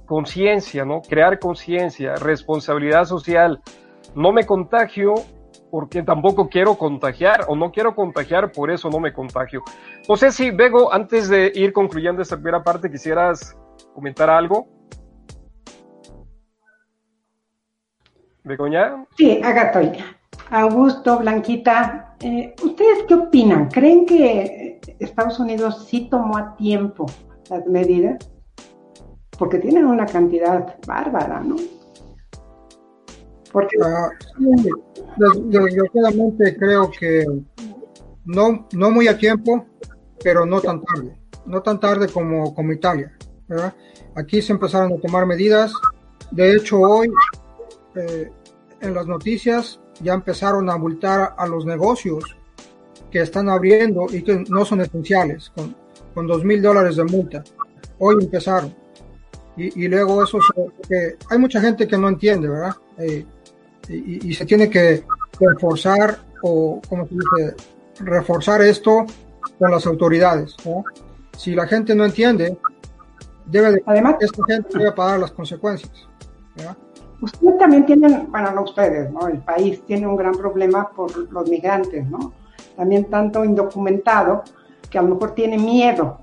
conciencia, 0.06 0.84
¿no? 0.84 1.00
Crear 1.02 1.38
conciencia, 1.38 2.14
responsabilidad 2.16 3.04
social. 3.04 3.60
No 4.14 4.32
me 4.32 4.46
contagio 4.46 5.14
porque 5.70 6.02
tampoco 6.02 6.48
quiero 6.48 6.76
contagiar 6.76 7.44
o 7.48 7.56
no 7.56 7.70
quiero 7.70 7.94
contagiar, 7.94 8.52
por 8.52 8.70
eso 8.70 8.88
no 8.90 9.00
me 9.00 9.12
contagio. 9.12 9.62
No 10.08 10.16
sé 10.16 10.32
si, 10.32 10.50
Bego, 10.50 10.92
antes 10.92 11.28
de 11.28 11.52
ir 11.54 11.72
concluyendo 11.72 12.22
esta 12.22 12.36
primera 12.36 12.62
parte, 12.62 12.90
quisieras 12.90 13.56
comentar 13.94 14.30
algo. 14.30 14.66
¿Begoña? 18.44 19.04
Sí, 19.16 19.40
acá 19.42 19.64
estoy. 19.64 20.04
Augusto, 20.50 21.18
Blanquita, 21.18 22.16
eh, 22.20 22.54
¿ustedes 22.64 23.04
qué 23.06 23.14
opinan? 23.14 23.68
¿Creen 23.68 24.06
que 24.06 24.80
Estados 24.98 25.38
Unidos 25.38 25.86
sí 25.86 26.08
tomó 26.10 26.38
a 26.38 26.56
tiempo 26.56 27.06
las 27.50 27.66
medidas? 27.66 28.16
Porque 29.38 29.58
tienen 29.58 29.84
una 29.84 30.06
cantidad 30.06 30.76
bárbara, 30.86 31.40
¿no? 31.40 31.56
Porque 33.52 33.76
uh, 33.78 34.87
desgraciadamente 35.18 36.56
creo 36.56 36.90
que 36.90 37.24
no, 38.24 38.68
no 38.72 38.90
muy 38.90 39.08
a 39.08 39.16
tiempo, 39.16 39.66
pero 40.22 40.44
no 40.44 40.60
tan 40.60 40.82
tarde. 40.82 41.18
No 41.46 41.62
tan 41.62 41.80
tarde 41.80 42.08
como, 42.08 42.54
como 42.54 42.72
Italia. 42.72 43.16
¿verdad? 43.48 43.74
Aquí 44.14 44.42
se 44.42 44.52
empezaron 44.52 44.92
a 44.92 45.00
tomar 45.00 45.26
medidas. 45.26 45.72
De 46.30 46.54
hecho, 46.54 46.80
hoy 46.80 47.10
eh, 47.94 48.30
en 48.80 48.94
las 48.94 49.06
noticias 49.06 49.80
ya 50.00 50.14
empezaron 50.14 50.68
a 50.70 50.76
multar 50.76 51.34
a 51.36 51.46
los 51.46 51.64
negocios 51.64 52.24
que 53.10 53.20
están 53.20 53.48
abriendo 53.48 54.06
y 54.10 54.22
que 54.22 54.44
no 54.48 54.64
son 54.64 54.82
esenciales, 54.82 55.50
con, 55.56 55.74
con 56.14 56.26
dos 56.26 56.44
mil 56.44 56.60
dólares 56.60 56.96
de 56.96 57.04
multa. 57.04 57.42
Hoy 57.98 58.16
empezaron. 58.20 58.74
Y, 59.56 59.84
y 59.84 59.88
luego 59.88 60.22
eso, 60.22 60.38
que 60.88 61.16
hay 61.30 61.38
mucha 61.38 61.60
gente 61.60 61.88
que 61.88 61.96
no 61.96 62.08
entiende, 62.08 62.48
¿verdad? 62.48 62.74
Eh, 62.98 63.24
y, 63.88 64.28
y, 64.28 64.34
se 64.34 64.44
tiene 64.44 64.68
que 64.68 65.04
reforzar 65.40 66.18
o, 66.42 66.80
como 66.88 67.06
se 67.06 67.14
dice, 67.14 67.56
reforzar 68.00 68.62
esto 68.62 69.06
con 69.58 69.70
las 69.70 69.86
autoridades. 69.86 70.56
¿no? 70.64 70.84
Si 71.36 71.54
la 71.54 71.66
gente 71.66 71.94
no 71.94 72.04
entiende, 72.04 72.56
debe 73.46 73.72
de, 73.72 73.82
Además, 73.86 74.16
esta 74.20 74.42
gente 74.46 74.78
debe 74.78 74.92
pagar 74.92 75.20
las 75.20 75.32
consecuencias. 75.32 76.08
ustedes 77.20 77.58
también 77.58 77.86
tienen, 77.86 78.30
bueno, 78.30 78.52
no 78.52 78.62
ustedes, 78.62 79.10
¿no? 79.10 79.28
El 79.28 79.38
país 79.38 79.82
tiene 79.86 80.06
un 80.06 80.16
gran 80.16 80.32
problema 80.32 80.90
por 80.90 81.16
los 81.32 81.48
migrantes, 81.48 82.06
¿no? 82.08 82.32
También 82.76 83.06
tanto 83.06 83.44
indocumentado 83.44 84.42
que 84.90 84.98
a 84.98 85.02
lo 85.02 85.14
mejor 85.14 85.34
tiene 85.34 85.58
miedo 85.58 86.18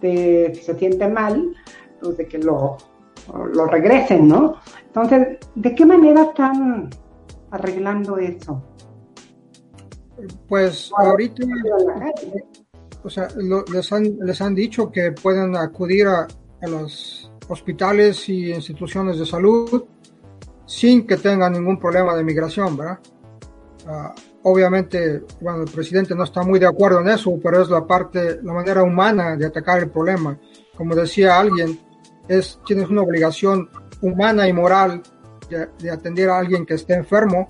de, 0.00 0.52
si 0.54 0.62
se 0.62 0.78
siente 0.78 1.08
mal, 1.08 1.54
pues 2.00 2.16
de 2.16 2.26
que 2.26 2.38
lo, 2.38 2.76
lo 3.52 3.66
regresen, 3.66 4.28
¿no? 4.28 4.56
Entonces, 4.86 5.38
¿de 5.54 5.74
qué 5.74 5.84
manera 5.84 6.22
están 6.22 6.90
arreglando 7.50 8.18
eso? 8.18 8.62
Pues 10.48 10.90
ahorita, 10.96 11.44
o 13.02 13.10
sea, 13.10 13.28
les, 13.72 13.92
han, 13.92 14.18
les 14.20 14.40
han 14.40 14.54
dicho 14.54 14.90
que 14.90 15.12
pueden 15.12 15.56
acudir 15.56 16.06
a, 16.06 16.26
a 16.62 16.66
los 16.66 17.30
hospitales 17.48 18.28
y 18.28 18.52
instituciones 18.52 19.18
de 19.18 19.26
salud 19.26 19.84
sin 20.64 21.06
que 21.06 21.16
tengan 21.16 21.52
ningún 21.52 21.78
problema 21.78 22.14
de 22.14 22.24
migración, 22.24 22.76
¿verdad? 22.76 22.98
Uh, 23.86 24.48
obviamente, 24.50 25.22
bueno, 25.40 25.62
el 25.62 25.70
presidente 25.70 26.14
no 26.14 26.24
está 26.24 26.42
muy 26.42 26.58
de 26.58 26.66
acuerdo 26.66 27.00
en 27.00 27.08
eso, 27.08 27.38
pero 27.40 27.62
es 27.62 27.68
la 27.68 27.86
parte, 27.86 28.40
la 28.42 28.52
manera 28.52 28.82
humana 28.82 29.36
de 29.36 29.46
atacar 29.46 29.78
el 29.78 29.90
problema. 29.90 30.36
Como 30.76 30.94
decía 30.94 31.38
alguien, 31.38 31.78
es, 32.28 32.60
tienes 32.66 32.88
una 32.88 33.02
obligación 33.02 33.70
humana 34.00 34.48
y 34.48 34.52
moral 34.52 35.02
de, 35.48 35.68
de 35.78 35.90
atender 35.90 36.30
a 36.30 36.38
alguien 36.38 36.66
que 36.66 36.74
esté 36.74 36.94
enfermo, 36.94 37.48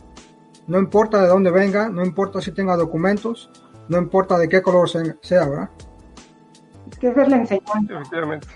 no 0.67 0.79
importa 0.79 1.23
de 1.23 1.29
dónde 1.29 1.51
venga, 1.51 1.89
no 1.89 2.05
importa 2.05 2.41
si 2.41 2.53
tenga 2.53 2.77
documentos, 2.77 3.51
no 3.89 3.99
importa 3.99 4.37
de 4.39 4.49
qué 4.49 4.63
color 4.63 4.89
sea, 4.89 5.49
¿verdad? 5.49 5.71
Es 6.91 6.99
que 6.99 7.09
es 7.09 7.29
la 7.29 7.37
enseñanza. 7.37 7.95
Efectivamente. 7.95 8.49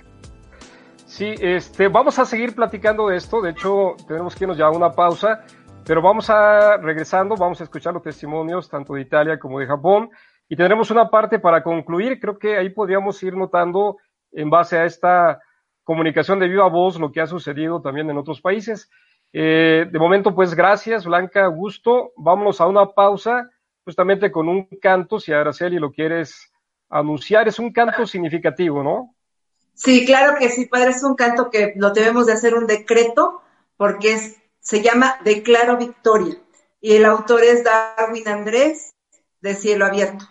Sí, 1.06 1.34
este, 1.40 1.88
vamos 1.88 2.18
a 2.18 2.24
seguir 2.24 2.54
platicando 2.54 3.08
de 3.08 3.16
esto. 3.16 3.40
De 3.40 3.50
hecho, 3.50 3.96
tenemos 4.06 4.34
que 4.34 4.44
irnos 4.44 4.56
ya 4.56 4.66
a 4.66 4.70
una 4.70 4.92
pausa, 4.92 5.44
pero 5.84 6.02
vamos 6.02 6.30
a 6.30 6.76
regresando, 6.76 7.36
vamos 7.36 7.60
a 7.60 7.64
escuchar 7.64 7.94
los 7.94 8.02
testimonios 8.02 8.68
tanto 8.68 8.94
de 8.94 9.02
Italia 9.02 9.38
como 9.38 9.58
de 9.58 9.66
Japón 9.66 10.10
y 10.48 10.56
tendremos 10.56 10.90
una 10.90 11.10
parte 11.10 11.38
para 11.38 11.62
concluir. 11.62 12.20
Creo 12.20 12.38
que 12.38 12.56
ahí 12.56 12.70
podríamos 12.70 13.22
ir 13.22 13.36
notando, 13.36 13.98
en 14.32 14.48
base 14.50 14.78
a 14.78 14.84
esta 14.84 15.40
comunicación 15.90 16.38
de 16.38 16.46
viva 16.46 16.68
voz, 16.68 17.00
lo 17.00 17.10
que 17.10 17.20
ha 17.20 17.26
sucedido 17.26 17.82
también 17.82 18.08
en 18.08 18.16
otros 18.16 18.40
países. 18.40 18.88
Eh, 19.32 19.86
de 19.90 19.98
momento, 19.98 20.36
pues 20.36 20.54
gracias, 20.54 21.04
Blanca, 21.04 21.44
gusto. 21.48 22.12
Vámonos 22.16 22.60
a 22.60 22.68
una 22.68 22.86
pausa, 22.92 23.50
justamente 23.84 24.30
con 24.30 24.48
un 24.48 24.68
canto, 24.80 25.18
si 25.18 25.32
Araceli 25.32 25.80
lo 25.80 25.90
quieres 25.90 26.52
anunciar, 26.90 27.48
es 27.48 27.58
un 27.58 27.72
canto 27.72 28.06
significativo, 28.06 28.84
¿no? 28.84 29.16
Sí, 29.74 30.06
claro 30.06 30.38
que 30.38 30.50
sí, 30.50 30.66
padre, 30.66 30.90
es 30.90 31.02
un 31.02 31.16
canto 31.16 31.50
que 31.50 31.72
lo 31.74 31.90
debemos 31.90 32.26
de 32.26 32.34
hacer 32.34 32.54
un 32.54 32.68
decreto 32.68 33.42
porque 33.76 34.12
es, 34.12 34.40
se 34.60 34.82
llama 34.82 35.16
Declaro 35.24 35.76
Victoria 35.76 36.36
y 36.80 36.94
el 36.94 37.04
autor 37.04 37.42
es 37.42 37.64
Darwin 37.64 38.28
Andrés 38.28 38.94
de 39.40 39.54
Cielo 39.54 39.86
Abierto. 39.86 40.24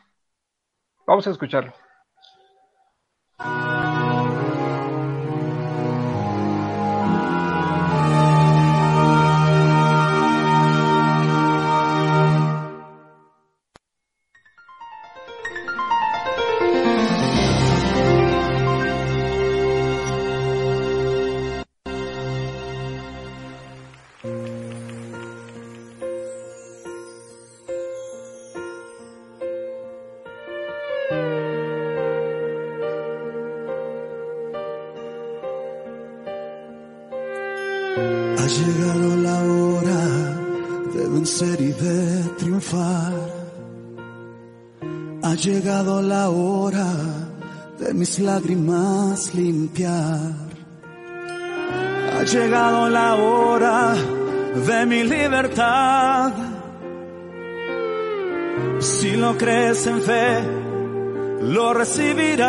Vamos 1.05 1.27
a 1.27 1.31
escucharlo. 1.31 1.73
Lágrimas 48.39 49.35
limpiar. 49.35 50.31
Ha 52.13 52.23
llegado 52.23 52.89
la 52.89 53.15
hora 53.15 53.95
de 54.55 54.85
mi 54.85 55.03
libertad. 55.03 56.31
Si 58.79 59.17
lo 59.17 59.37
crees 59.37 59.85
en 59.87 60.01
fe, 60.01 60.41
lo 61.41 61.73
recibirás 61.73 62.39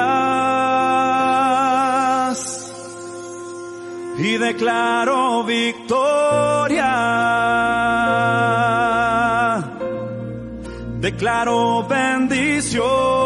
y 4.19 4.39
declaro 4.39 5.43
victoria. 5.45 6.87
Declaro 11.01 11.85
bendición. 11.89 13.20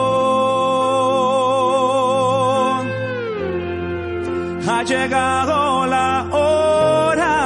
Llegado 5.05 5.85
la 5.87 6.27
hora 6.33 7.37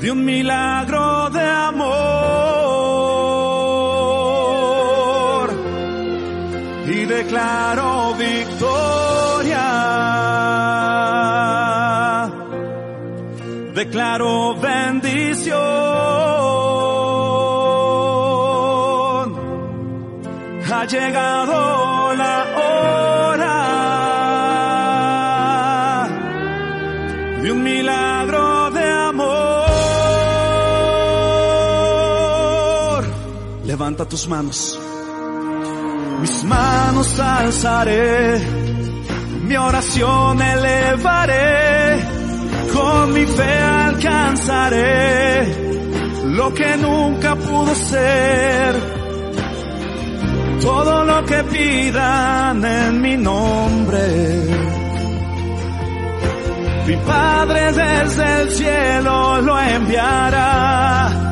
de 0.00 0.10
un 0.10 0.24
milagro 0.24 1.28
de 1.28 1.46
amor 1.68 1.90
y 6.86 7.04
declaro 7.04 8.14
victoria. 8.14 9.66
Declaro 13.74 14.54
bendición. 14.68 15.60
Ha 20.72 20.84
llegado 20.86 22.14
la 22.14 22.29
Levanta 33.90 34.08
tus 34.08 34.28
manos. 34.28 34.78
Mis 36.20 36.44
manos 36.44 37.18
alzaré, 37.18 38.38
mi 39.42 39.56
oración 39.56 40.40
elevaré, 40.40 41.98
con 42.72 43.12
mi 43.12 43.26
fe 43.26 43.52
alcanzaré 43.88 45.42
lo 46.26 46.54
que 46.54 46.76
nunca 46.76 47.34
pudo 47.34 47.74
ser. 47.74 48.76
Todo 50.60 51.04
lo 51.04 51.24
que 51.24 51.42
pidan 51.42 52.64
en 52.64 53.02
mi 53.02 53.16
nombre. 53.16 54.06
Mi 56.86 56.96
Padre 56.96 57.72
desde 57.72 58.42
el 58.42 58.50
cielo 58.52 59.40
lo 59.40 59.58
enviará 59.58 61.29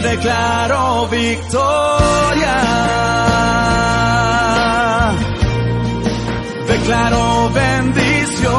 declaro 0.00 1.08
victoria. 1.08 2.56
Declaro 6.66 7.50
bendición. 7.50 8.52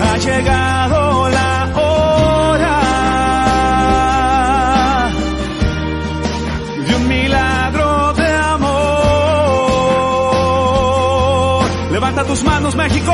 Ha 0.00 0.16
llegado 0.18 1.28
la 1.28 1.72
hora 1.76 2.78
de 6.86 6.94
un 6.96 7.08
milagro 7.08 8.12
de 8.14 8.34
amor. 8.36 8.82
Levanta 11.92 12.24
tus 12.24 12.42
manos, 12.44 12.74
México, 12.74 13.12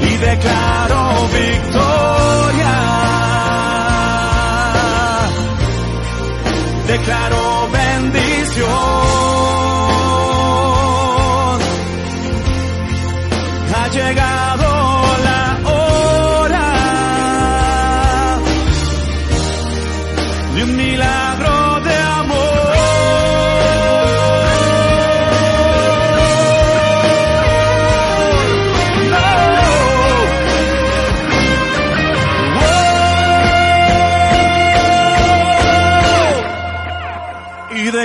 y 0.00 0.16
declaro 0.16 1.28
victoria. 1.28 1.69
Declaro 7.00 7.39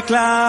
declaro 0.06 0.45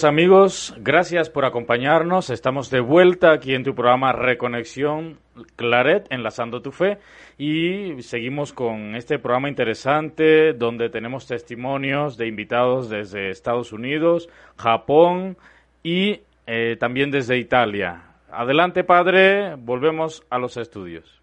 amigos, 0.00 0.74
gracias 0.78 1.28
por 1.28 1.44
acompañarnos. 1.44 2.30
Estamos 2.30 2.70
de 2.70 2.80
vuelta 2.80 3.32
aquí 3.32 3.54
en 3.54 3.62
tu 3.62 3.74
programa 3.74 4.12
Reconexión 4.12 5.18
Claret, 5.54 6.06
enlazando 6.08 6.62
tu 6.62 6.72
fe, 6.72 6.98
y 7.36 8.02
seguimos 8.02 8.54
con 8.54 8.96
este 8.96 9.18
programa 9.18 9.50
interesante 9.50 10.54
donde 10.54 10.88
tenemos 10.88 11.26
testimonios 11.26 12.16
de 12.16 12.26
invitados 12.26 12.88
desde 12.88 13.28
Estados 13.28 13.72
Unidos, 13.72 14.30
Japón 14.56 15.36
y 15.82 16.22
eh, 16.46 16.76
también 16.80 17.10
desde 17.10 17.36
Italia. 17.36 18.02
Adelante, 18.30 18.84
padre, 18.84 19.56
volvemos 19.56 20.24
a 20.30 20.38
los 20.38 20.56
estudios. 20.56 21.20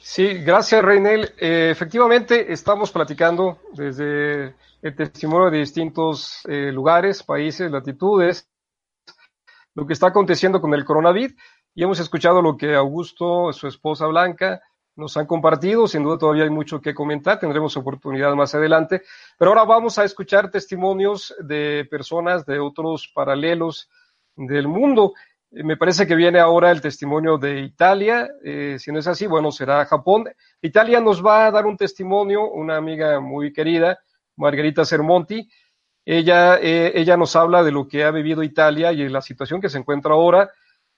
Sí, 0.00 0.42
gracias, 0.42 0.82
Reinel. 0.82 1.32
Eh, 1.38 1.68
efectivamente, 1.70 2.50
estamos 2.50 2.90
platicando 2.90 3.58
desde 3.74 4.54
el 4.82 4.94
testimonio 4.94 5.50
de 5.50 5.58
distintos 5.58 6.40
eh, 6.46 6.70
lugares, 6.72 7.22
países, 7.22 7.70
latitudes, 7.70 8.48
lo 9.74 9.86
que 9.86 9.92
está 9.92 10.08
aconteciendo 10.08 10.60
con 10.60 10.74
el 10.74 10.84
coronavirus 10.84 11.34
y 11.74 11.82
hemos 11.82 12.00
escuchado 12.00 12.42
lo 12.42 12.56
que 12.56 12.74
Augusto, 12.74 13.52
su 13.52 13.68
esposa 13.68 14.06
Blanca, 14.06 14.60
nos 14.96 15.16
han 15.16 15.26
compartido. 15.26 15.86
Sin 15.86 16.02
duda 16.02 16.18
todavía 16.18 16.42
hay 16.42 16.50
mucho 16.50 16.80
que 16.80 16.92
comentar, 16.92 17.38
tendremos 17.38 17.76
oportunidad 17.76 18.34
más 18.34 18.54
adelante. 18.54 19.02
Pero 19.38 19.52
ahora 19.52 19.64
vamos 19.64 19.96
a 19.98 20.04
escuchar 20.04 20.50
testimonios 20.50 21.34
de 21.38 21.86
personas 21.88 22.44
de 22.44 22.58
otros 22.58 23.08
paralelos 23.14 23.88
del 24.34 24.66
mundo. 24.66 25.14
Eh, 25.52 25.62
Me 25.62 25.76
parece 25.76 26.06
que 26.06 26.16
viene 26.16 26.40
ahora 26.40 26.72
el 26.72 26.80
testimonio 26.80 27.38
de 27.38 27.60
Italia. 27.60 28.28
eh, 28.42 28.76
si 28.80 28.90
no 28.90 28.98
es 28.98 29.06
así, 29.06 29.28
bueno, 29.28 29.52
será 29.52 29.84
Japón. 29.86 30.24
Italia 30.60 31.00
nos 31.00 31.24
va 31.24 31.46
a 31.46 31.50
dar 31.52 31.64
un 31.66 31.76
testimonio, 31.76 32.50
una 32.50 32.76
amiga 32.76 33.20
muy 33.20 33.52
querida, 33.52 34.00
Margarita 34.38 34.84
Sermonti. 34.84 35.48
Ella, 36.04 36.58
eh, 36.60 36.92
ella 36.94 37.16
nos 37.16 37.36
habla 37.36 37.62
de 37.62 37.72
lo 37.72 37.86
que 37.86 38.04
ha 38.04 38.10
vivido 38.10 38.42
Italia 38.42 38.92
y 38.92 39.04
de 39.04 39.10
la 39.10 39.20
situación 39.20 39.60
que 39.60 39.68
se 39.68 39.78
encuentra 39.78 40.14
ahora. 40.14 40.50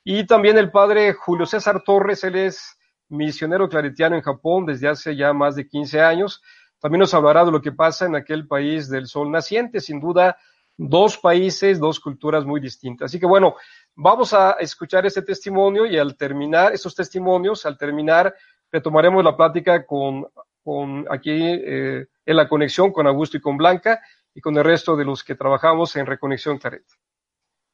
Y 0.04 0.24
también 0.26 0.56
el 0.56 0.70
padre 0.70 1.12
Julio 1.14 1.46
César 1.46 1.82
Torres, 1.84 2.22
él 2.22 2.36
es 2.36 2.78
misionero 3.08 3.68
claretiano 3.68 4.14
en 4.14 4.22
Japón 4.22 4.66
desde 4.66 4.88
hace 4.88 5.16
ya 5.16 5.32
más 5.32 5.56
de 5.56 5.66
15 5.66 6.00
años. 6.00 6.40
También 6.78 7.00
nos 7.00 7.12
hablará 7.12 7.44
de 7.44 7.50
lo 7.50 7.60
que 7.60 7.72
pasa 7.72 8.06
en 8.06 8.14
aquel 8.14 8.46
país 8.46 8.88
del 8.88 9.06
sol 9.08 9.30
naciente. 9.30 9.80
Sin 9.80 9.98
duda, 9.98 10.36
dos 10.76 11.18
países, 11.18 11.78
dos 11.78 12.00
culturas 12.00 12.44
muy 12.44 12.60
distintas. 12.60 13.06
Así 13.06 13.18
que 13.18 13.26
bueno, 13.26 13.56
vamos 13.94 14.32
a 14.32 14.52
escuchar 14.52 15.04
este 15.06 15.22
testimonio 15.22 15.86
y 15.86 15.98
al 15.98 16.16
terminar 16.16 16.72
esos 16.72 16.94
testimonios, 16.94 17.66
al 17.66 17.76
terminar, 17.76 18.34
retomaremos 18.70 19.24
la 19.24 19.36
plática 19.36 19.84
con, 19.84 20.26
con 20.62 21.04
aquí 21.10 21.32
eh, 21.32 22.06
en 22.30 22.36
la 22.36 22.48
conexión 22.48 22.92
con 22.92 23.08
Augusto 23.08 23.36
y 23.36 23.40
con 23.40 23.56
Blanca 23.56 24.00
y 24.32 24.40
con 24.40 24.56
el 24.56 24.62
resto 24.62 24.96
de 24.96 25.04
los 25.04 25.24
que 25.24 25.34
trabajamos 25.34 25.96
en 25.96 26.06
Reconexión 26.06 26.58
Claret. 26.58 26.84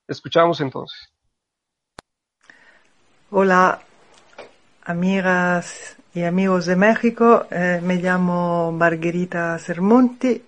Escuchamos 0.08 0.62
entonces. 0.62 1.12
Hola, 3.30 3.80
amigas 4.84 5.96
y 6.14 6.22
amigos 6.22 6.64
de 6.64 6.76
México. 6.76 7.46
Eh, 7.50 7.80
me 7.82 7.96
llamo 7.96 8.72
Margherita 8.72 9.58
Sermonti. 9.58 10.42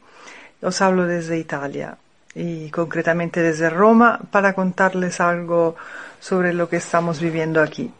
Os 0.63 0.81
hablo 0.81 1.05
desde 1.05 1.39
Italia 1.39 1.99
y 2.35 2.71
concretamente 2.71 3.43
desde 3.43 3.69
Roma 3.69 4.21
para 4.31 4.55
contarles 4.55 5.21
algo 5.21 5.77
sobre 6.19 6.55
lo 6.55 6.67
que 6.67 6.77
estamos 6.77 7.21
viviendo 7.21 7.61
aquí. 7.61 7.93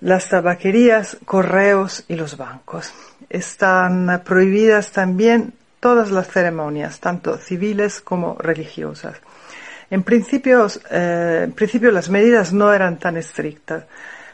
las 0.00 0.28
tabaquerías, 0.28 1.18
correos 1.24 2.04
y 2.08 2.16
los 2.16 2.36
bancos. 2.36 2.92
Están 3.28 4.22
prohibidas 4.24 4.90
también 4.90 5.52
todas 5.80 6.10
las 6.10 6.28
ceremonias, 6.28 7.00
tanto 7.00 7.36
civiles 7.36 8.00
como 8.00 8.36
religiosas. 8.38 9.16
En 9.90 10.02
principio, 10.02 10.66
eh, 10.90 11.42
en 11.44 11.52
principio 11.52 11.90
las 11.90 12.10
medidas 12.10 12.52
no 12.52 12.72
eran 12.72 12.98
tan 12.98 13.16
estrictas, 13.16 13.84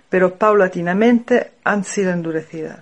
pero 0.09 0.35
paulatinamente 0.35 1.53
han 1.65 1.85
sido 1.85 2.13
endurecidas. 2.13 2.79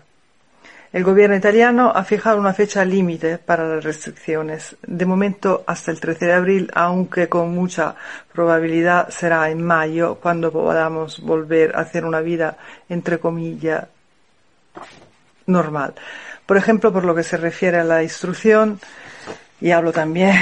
El 0.93 1.05
gobierno 1.05 1.35
italiano 1.35 1.91
ha 1.95 2.05
fijado 2.05 2.39
una 2.39 2.53
fecha 2.53 2.85
límite 2.85 3.39
para 3.39 3.67
las 3.67 3.83
restricciones, 3.83 4.77
de 4.83 5.07
momento 5.07 5.65
hasta 5.67 5.91
el 5.91 5.99
13 5.99 6.27
de 6.27 6.33
abril, 6.35 6.71
aunque 6.75 7.31
con 7.31 7.55
mucha 7.55 7.95
probabilidad 8.31 9.09
será 9.09 9.49
en 9.49 9.63
mayo 9.63 10.17
cuando 10.17 10.53
podamos 10.53 11.21
volver 11.21 11.75
a 11.75 11.81
hacer 11.81 12.05
una 12.05 12.21
vida, 12.21 12.59
entre 12.91 13.19
comillas, 13.19 13.87
normal. 15.47 15.95
Por 16.53 16.59
ejemplo, 16.59 16.93
por 16.93 17.07
lo 17.07 17.15
que 17.15 17.23
se 17.23 17.39
refiere 17.39 17.79
a 17.79 17.85
la 17.85 18.03
instrucción, 18.03 18.79
y 19.59 19.71
hablo 19.71 19.91
también 19.91 20.37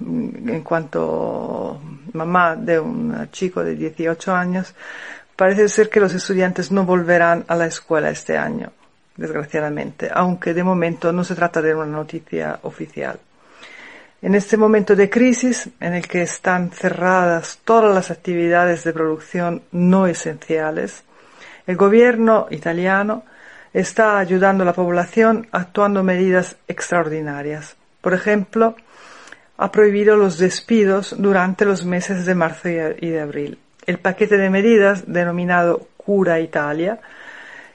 en 0.00 0.62
cuanto 0.62 1.80
mamá 2.12 2.54
de 2.54 2.78
un 2.78 3.28
chico 3.32 3.64
de 3.64 3.74
18 3.74 4.32
años, 4.32 4.72
parece 5.34 5.68
ser 5.68 5.88
que 5.90 5.98
los 5.98 6.14
estudiantes 6.14 6.70
no 6.70 6.84
volverán 6.84 7.44
a 7.48 7.56
la 7.56 7.66
escuela 7.66 8.10
este 8.10 8.38
año, 8.38 8.70
desgraciadamente, 9.16 10.08
aunque 10.14 10.54
de 10.54 10.62
momento 10.62 11.10
no 11.12 11.24
se 11.24 11.34
trata 11.34 11.60
de 11.60 11.74
una 11.74 11.86
noticia 11.86 12.60
oficial. 12.62 13.18
En 14.22 14.36
este 14.36 14.56
momento 14.56 14.94
de 14.94 15.10
crisis, 15.10 15.68
en 15.80 15.94
el 15.94 16.06
que 16.06 16.22
están 16.22 16.70
cerradas 16.70 17.58
todas 17.64 17.92
las 17.92 18.12
actividades 18.12 18.84
de 18.84 18.92
producción 18.92 19.62
no 19.72 20.06
esenciales, 20.06 21.02
el 21.66 21.74
gobierno 21.74 22.46
italiano 22.50 23.24
está 23.72 24.18
ayudando 24.18 24.62
a 24.62 24.66
la 24.66 24.72
población 24.72 25.46
actuando 25.52 26.02
medidas 26.02 26.56
extraordinarias. 26.68 27.76
Por 28.00 28.14
ejemplo, 28.14 28.74
ha 29.56 29.70
prohibido 29.70 30.16
los 30.16 30.38
despidos 30.38 31.14
durante 31.18 31.64
los 31.64 31.84
meses 31.84 32.24
de 32.26 32.34
marzo 32.34 32.68
y 32.68 33.10
de 33.10 33.20
abril. 33.20 33.58
El 33.86 33.98
paquete 33.98 34.38
de 34.38 34.50
medidas, 34.50 35.04
denominado 35.06 35.88
Cura 35.96 36.40
Italia, 36.40 37.00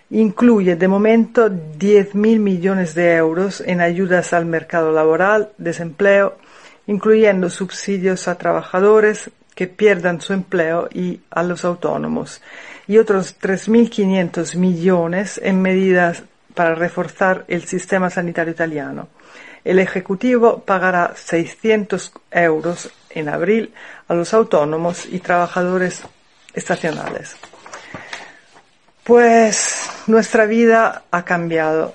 incluye 0.10 0.76
de 0.76 0.88
momento 0.88 1.50
10.000 1.50 2.39
millones 2.39 2.96
de 2.96 3.16
euros 3.16 3.62
en 3.62 3.82
ayudas 3.82 4.34
al 4.34 4.46
mercado 4.46 4.91
laboral, 4.91 5.52
desempleo, 5.58 6.38
incluyendo 6.88 7.50
subsidios 7.50 8.28
a 8.28 8.38
trabajadores 8.38 9.30
que 9.56 9.68
pierdan 9.68 10.22
su 10.22 10.34
empleo 10.34 10.89
y 10.91 11.22
a 11.30 11.41
los 11.43 11.66
autónomos, 11.66 12.41
y 12.88 12.98
otros 12.98 13.40
3.500 13.40 14.56
millones 14.56 15.40
en 15.44 15.62
medidas 15.62 16.24
para 16.54 16.76
reforzar 16.76 17.46
el 17.48 17.66
sistema 17.66 18.10
sanitario 18.10 18.52
italiano. 18.54 19.10
El 19.64 19.80
Ejecutivo 19.80 20.60
pagará 20.60 21.14
600 21.16 22.14
euros 22.32 22.92
en 23.10 23.30
abril 23.30 23.74
a 24.08 24.14
los 24.14 24.34
autónomos 24.34 25.06
y 25.06 25.20
trabajadores 25.20 26.04
estacionales. 26.54 27.36
Pues 29.04 29.90
nuestra 30.08 30.46
vida 30.46 31.04
ha 31.12 31.26
cambiado, 31.26 31.94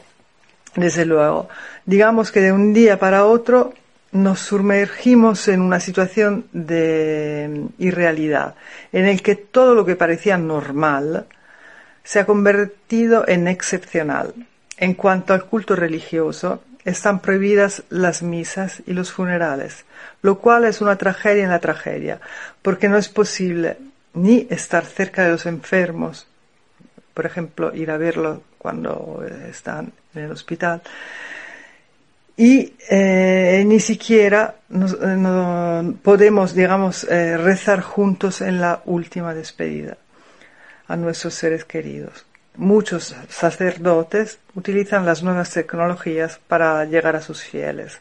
desde 0.75 1.05
luego. 1.05 1.49
Digamos 1.85 2.31
que 2.31 2.41
de 2.41 2.53
un 2.53 2.73
día 2.73 2.99
para 2.99 3.25
otro 3.25 3.73
nos 4.13 4.41
sumergimos 4.41 5.47
en 5.49 5.61
una 5.61 5.81
situación 5.81 6.47
de 6.53 7.69
irrealidad, 7.79 8.55
en 8.93 9.07
el 9.07 9.23
que 9.23 9.37
todo 9.37 9.75
lo 9.75 9.85
que 9.85 9.97
parecía 9.97 10.37
normal 10.37 11.27
se 12.03 12.21
ha 12.21 12.27
convertido 12.27 13.27
en 13.29 13.47
excepcional. 13.49 14.35
En 14.77 14.95
cuanto 14.95 15.35
al 15.35 15.45
culto 15.45 15.77
religioso, 15.77 16.63
están 16.85 17.21
prohibidas 17.21 17.83
las 17.91 18.23
misas 18.23 18.83
y 18.87 18.95
los 18.95 19.13
funerales, 19.13 19.85
lo 20.23 20.39
cual 20.39 20.65
es 20.65 20.81
una 20.81 20.97
tragedia 20.97 21.45
en 21.45 21.51
la 21.51 21.59
tragedia, 21.59 22.21
porque 22.63 22.89
no 22.89 22.97
es 22.97 23.09
posible 23.09 23.77
ni 24.15 24.47
estar 24.51 24.85
cerca 24.85 25.25
de 25.25 25.33
los 25.33 25.47
enfermos, 25.47 26.27
por 27.15 27.27
ejemplo, 27.27 27.75
ir 27.75 27.91
a 27.91 27.99
verlos 27.99 28.41
cuando 28.59 29.25
están 29.49 29.93
en 30.15 30.25
el 30.25 30.33
hospital, 30.33 30.83
y 32.41 32.73
eh, 32.89 33.63
ni 33.67 33.81
siquiera 33.81 34.55
eh, 34.71 35.93
podemos, 36.03 36.55
digamos, 36.55 37.05
eh, 37.05 37.37
rezar 37.37 37.83
juntos 37.83 38.41
en 38.41 38.63
la 38.63 38.81
última 38.87 39.35
despedida 39.35 39.99
a 40.89 40.97
nuestros 40.97 41.35
seres 41.35 41.67
queridos. 41.67 42.25
Muchos 42.57 43.15
sacerdotes 43.29 44.39
utilizan 44.55 45.05
las 45.05 45.23
nuevas 45.23 45.51
tecnologías 45.51 46.41
para 46.49 46.83
llegar 46.87 47.15
a 47.15 47.21
sus 47.21 47.43
fieles. 47.43 47.99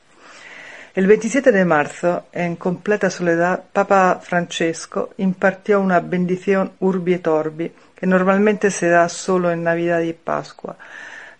El 0.95 1.05
27 1.05 1.51
de 1.51 1.65
marzo, 1.65 2.27
en 2.31 2.55
completa 2.55 3.09
soledad, 3.09 3.61
Papa 3.73 4.21
Francesco 4.23 5.09
impartió 5.17 5.81
una 5.81 5.99
bendición 5.99 6.71
urbi 6.79 7.15
et 7.15 7.27
orbi 7.27 7.73
que 7.93 8.07
normalmente 8.07 8.71
se 8.71 8.87
da 8.87 9.09
solo 9.09 9.51
en 9.51 9.63
Navidad 9.63 9.99
y 9.99 10.13
Pascua, 10.13 10.77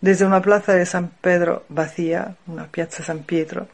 desde 0.02 0.26
una 0.26 0.42
plaza 0.42 0.74
de 0.74 0.86
San 0.86 1.10
Pedro 1.22 1.66
vacía, 1.70 2.36
una 2.48 2.68
piazza 2.68 3.04
San 3.04 3.20
Pietro, 3.20 3.68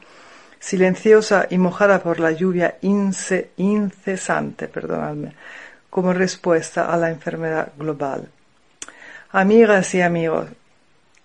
silenciosa 0.59 1.47
y 1.49 1.57
mojada 1.57 1.99
por 1.99 2.19
la 2.19 2.32
lluvia 2.32 2.78
incesante, 2.82 4.67
perdonadme, 4.67 5.36
como 5.89 6.13
respuesta 6.13 6.91
a 6.91 6.97
la 6.97 7.09
enfermedad 7.09 7.73
global. 7.78 8.30
Amigas 9.32 9.93
y 9.93 10.01
amigos, 10.01 10.49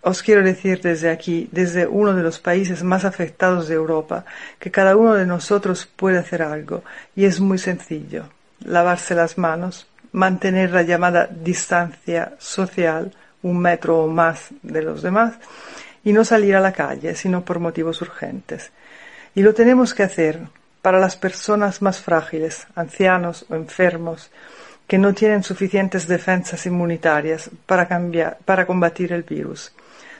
os 0.02 0.22
quiero 0.22 0.42
decir 0.42 0.80
desde 0.80 1.10
aquí, 1.10 1.48
desde 1.52 1.86
uno 1.86 2.14
de 2.14 2.22
los 2.22 2.38
países 2.38 2.82
más 2.82 3.04
afectados 3.04 3.68
de 3.68 3.74
Europa, 3.74 4.24
que 4.58 4.70
cada 4.70 4.96
uno 4.96 5.14
de 5.14 5.26
nosotros 5.26 5.86
puede 5.86 6.18
hacer 6.18 6.42
algo, 6.42 6.82
y 7.14 7.24
es 7.24 7.40
muy 7.40 7.58
sencillo. 7.58 8.24
Lavarse 8.64 9.14
las 9.14 9.38
manos, 9.38 9.86
mantener 10.12 10.70
la 10.70 10.82
llamada 10.82 11.26
distancia 11.26 12.34
social, 12.38 13.12
un 13.42 13.58
metro 13.58 14.04
o 14.04 14.06
más 14.08 14.48
de 14.62 14.82
los 14.82 15.02
demás, 15.02 15.34
y 16.04 16.12
no 16.12 16.24
salir 16.24 16.56
a 16.56 16.60
la 16.60 16.72
calle, 16.72 17.14
sino 17.14 17.44
por 17.44 17.58
motivos 17.58 18.00
urgentes. 18.02 18.72
Y 19.34 19.42
lo 19.42 19.54
tenemos 19.54 19.94
que 19.94 20.02
hacer 20.02 20.40
para 20.82 20.98
las 20.98 21.16
personas 21.16 21.82
más 21.82 22.00
frágiles, 22.00 22.66
ancianos 22.74 23.44
o 23.48 23.54
enfermos, 23.54 24.30
que 24.86 24.98
no 24.98 25.14
tienen 25.14 25.44
suficientes 25.44 26.08
defensas 26.08 26.66
inmunitarias 26.66 27.50
para, 27.66 27.86
cambiar, 27.86 28.38
para 28.44 28.66
combatir 28.66 29.12
el 29.12 29.22
virus. 29.22 29.72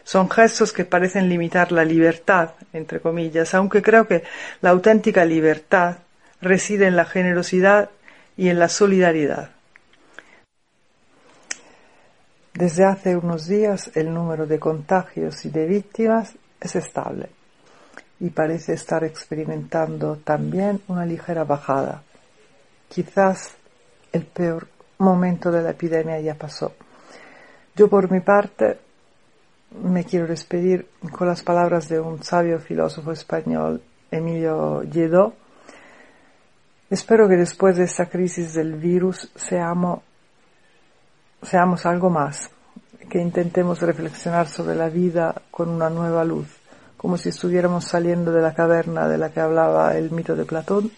Son 0.04 0.30
gestos 0.30 0.72
que 0.72 0.84
parecen 0.84 1.28
limitar 1.28 1.72
la 1.72 1.84
libertad, 1.84 2.50
entre 2.72 3.00
comillas, 3.00 3.54
aunque 3.54 3.82
creo 3.82 4.06
que 4.06 4.22
la 4.60 4.70
auténtica 4.70 5.24
libertad 5.24 5.98
reside 6.40 6.86
en 6.86 6.96
la 6.96 7.04
generosidad 7.04 7.90
y 8.36 8.48
en 8.48 8.58
la 8.58 8.68
solidaridad. 8.68 9.50
Desde 12.54 12.84
hace 12.84 13.16
unos 13.16 13.46
días 13.46 13.90
el 13.94 14.12
número 14.12 14.46
de 14.46 14.58
contagios 14.58 15.44
y 15.44 15.50
de 15.50 15.66
víctimas 15.66 16.34
es 16.60 16.76
estable 16.76 17.30
y 18.18 18.30
parece 18.30 18.74
estar 18.74 19.04
experimentando 19.04 20.16
también 20.16 20.82
una 20.88 21.06
ligera 21.06 21.44
bajada. 21.44 22.02
Quizás 22.88 23.56
el 24.12 24.26
peor 24.26 24.66
momento 24.98 25.50
de 25.50 25.62
la 25.62 25.70
epidemia 25.70 26.20
ya 26.20 26.34
pasó. 26.34 26.74
Yo 27.76 27.88
por 27.88 28.10
mi 28.10 28.20
parte 28.20 28.78
me 29.82 30.04
quiero 30.04 30.26
despedir 30.26 30.88
con 31.12 31.28
las 31.28 31.42
palabras 31.42 31.88
de 31.88 32.00
un 32.00 32.22
sabio 32.22 32.58
filósofo 32.58 33.12
español, 33.12 33.80
Emilio 34.10 34.82
Lledó. 34.82 35.34
Espero 36.90 37.28
que 37.28 37.36
después 37.36 37.76
de 37.76 37.84
esta 37.84 38.06
crisis 38.06 38.54
del 38.54 38.74
virus 38.74 39.30
seamos, 39.36 40.00
seamos 41.42 41.86
algo 41.86 42.10
más, 42.10 42.50
que 43.08 43.20
intentemos 43.20 43.80
reflexionar 43.80 44.46
sobre 44.46 44.74
la 44.76 44.88
vida 44.88 45.34
con 45.50 45.68
una 45.68 45.90
nueva 45.90 46.24
luz, 46.24 46.48
como 46.96 47.16
si 47.16 47.30
estuviéramos 47.30 47.84
saliendo 47.84 48.32
de 48.32 48.42
la 48.42 48.54
caverna 48.54 49.08
de 49.08 49.18
la 49.18 49.30
que 49.30 49.40
hablaba 49.40 49.96
el 49.96 50.10
mito 50.10 50.36
de 50.36 50.44
Platón 50.44 50.90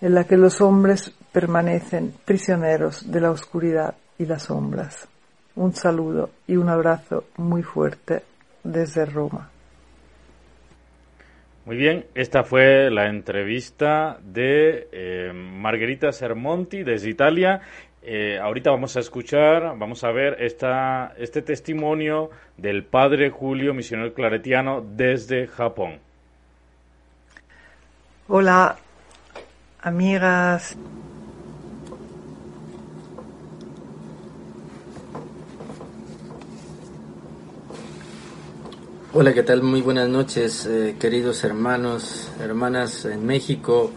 en 0.00 0.14
la 0.14 0.24
que 0.24 0.36
los 0.36 0.60
hombres 0.60 1.12
permanecen 1.32 2.14
prisioneros 2.24 3.10
de 3.10 3.20
la 3.20 3.30
oscuridad 3.30 3.94
y 4.18 4.26
las 4.26 4.44
sombras. 4.44 5.08
Un 5.56 5.74
saludo 5.74 6.30
y 6.46 6.56
un 6.56 6.68
abrazo 6.68 7.24
muy 7.36 7.62
fuerte 7.62 8.22
desde 8.62 9.04
Roma. 9.06 9.50
Muy 11.64 11.76
bien, 11.76 12.06
esta 12.14 12.44
fue 12.44 12.90
la 12.90 13.10
entrevista 13.10 14.18
de 14.22 14.88
eh, 14.90 15.32
Margherita 15.34 16.12
Sermonti 16.12 16.82
desde 16.82 17.10
Italia. 17.10 17.60
Eh, 18.02 18.38
ahorita 18.40 18.70
vamos 18.70 18.96
a 18.96 19.00
escuchar, 19.00 19.76
vamos 19.76 20.04
a 20.04 20.12
ver 20.12 20.36
esta, 20.40 21.14
este 21.18 21.42
testimonio 21.42 22.30
del 22.56 22.84
padre 22.84 23.30
Julio, 23.30 23.74
misionero 23.74 24.14
claretiano 24.14 24.84
desde 24.96 25.46
Japón. 25.46 25.98
Hola, 28.28 28.76
amigas. 29.80 30.76
Hola, 39.14 39.34
¿qué 39.34 39.42
tal? 39.42 39.62
Muy 39.62 39.80
buenas 39.80 40.08
noches, 40.08 40.66
eh, 40.66 40.94
queridos 41.00 41.42
hermanos, 41.42 42.30
hermanas 42.40 43.06
en 43.06 43.26
México, 43.26 43.90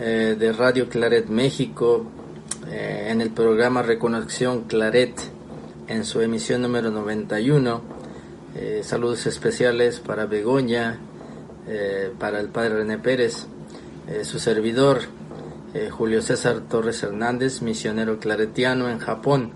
eh, 0.00 0.36
de 0.38 0.52
Radio 0.52 0.88
Claret 0.88 1.28
México, 1.28 2.04
eh, 2.68 3.08
en 3.10 3.20
el 3.20 3.30
programa 3.30 3.82
Reconexión 3.82 4.64
Claret, 4.64 5.14
en 5.90 6.04
su 6.04 6.20
emisión 6.20 6.62
número 6.62 6.90
91. 6.90 7.82
Eh, 8.54 8.80
saludos 8.84 9.26
especiales 9.26 10.00
para 10.00 10.26
Begoña, 10.26 10.98
eh, 11.66 12.12
para 12.18 12.40
el 12.40 12.48
padre 12.48 12.78
René 12.78 12.98
Pérez, 12.98 13.46
eh, 14.08 14.24
su 14.24 14.38
servidor 14.38 15.00
Julio 15.92 16.20
César 16.20 16.62
Torres 16.68 17.00
Hernández, 17.04 17.62
misionero 17.62 18.18
claretiano 18.18 18.88
en 18.88 18.98
Japón, 18.98 19.52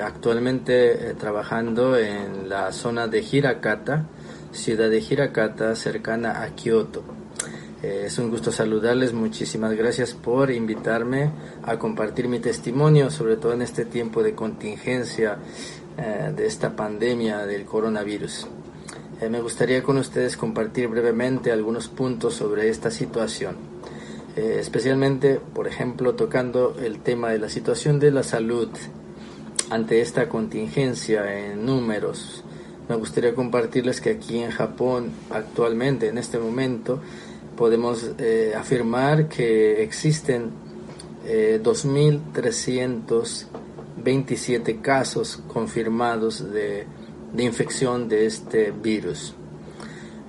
actualmente 0.00 1.16
trabajando 1.18 1.96
en 1.98 2.48
la 2.48 2.70
zona 2.70 3.08
de 3.08 3.24
Hirakata, 3.28 4.06
ciudad 4.52 4.88
de 4.88 5.00
Hirakata, 5.00 5.74
cercana 5.74 6.44
a 6.44 6.50
Kioto. 6.50 7.15
Es 7.86 8.18
un 8.18 8.30
gusto 8.30 8.50
saludarles, 8.50 9.12
muchísimas 9.12 9.72
gracias 9.72 10.12
por 10.12 10.50
invitarme 10.50 11.30
a 11.62 11.78
compartir 11.78 12.26
mi 12.26 12.40
testimonio, 12.40 13.10
sobre 13.10 13.36
todo 13.36 13.52
en 13.52 13.62
este 13.62 13.84
tiempo 13.84 14.24
de 14.24 14.34
contingencia 14.34 15.38
eh, 15.96 16.32
de 16.34 16.46
esta 16.46 16.74
pandemia 16.74 17.46
del 17.46 17.64
coronavirus. 17.64 18.48
Eh, 19.20 19.28
me 19.28 19.40
gustaría 19.40 19.84
con 19.84 19.98
ustedes 19.98 20.36
compartir 20.36 20.88
brevemente 20.88 21.52
algunos 21.52 21.86
puntos 21.86 22.34
sobre 22.34 22.68
esta 22.68 22.90
situación, 22.90 23.56
eh, 24.34 24.56
especialmente, 24.58 25.38
por 25.54 25.68
ejemplo, 25.68 26.14
tocando 26.14 26.76
el 26.82 26.98
tema 26.98 27.30
de 27.30 27.38
la 27.38 27.48
situación 27.48 28.00
de 28.00 28.10
la 28.10 28.24
salud 28.24 28.68
ante 29.70 30.00
esta 30.00 30.28
contingencia 30.28 31.38
en 31.38 31.64
números. 31.64 32.42
Me 32.88 32.96
gustaría 32.96 33.34
compartirles 33.34 34.00
que 34.00 34.10
aquí 34.10 34.38
en 34.38 34.50
Japón, 34.50 35.10
actualmente, 35.30 36.08
en 36.08 36.18
este 36.18 36.38
momento, 36.38 37.00
podemos 37.56 38.10
afirmar 38.54 39.28
que 39.28 39.82
existen 39.82 40.50
2.300 41.24 43.46
27 44.06 44.80
casos 44.80 45.42
confirmados 45.48 46.52
de, 46.52 46.86
infección 47.36 48.08
de 48.08 48.26
este 48.26 48.70
virus. 48.70 49.34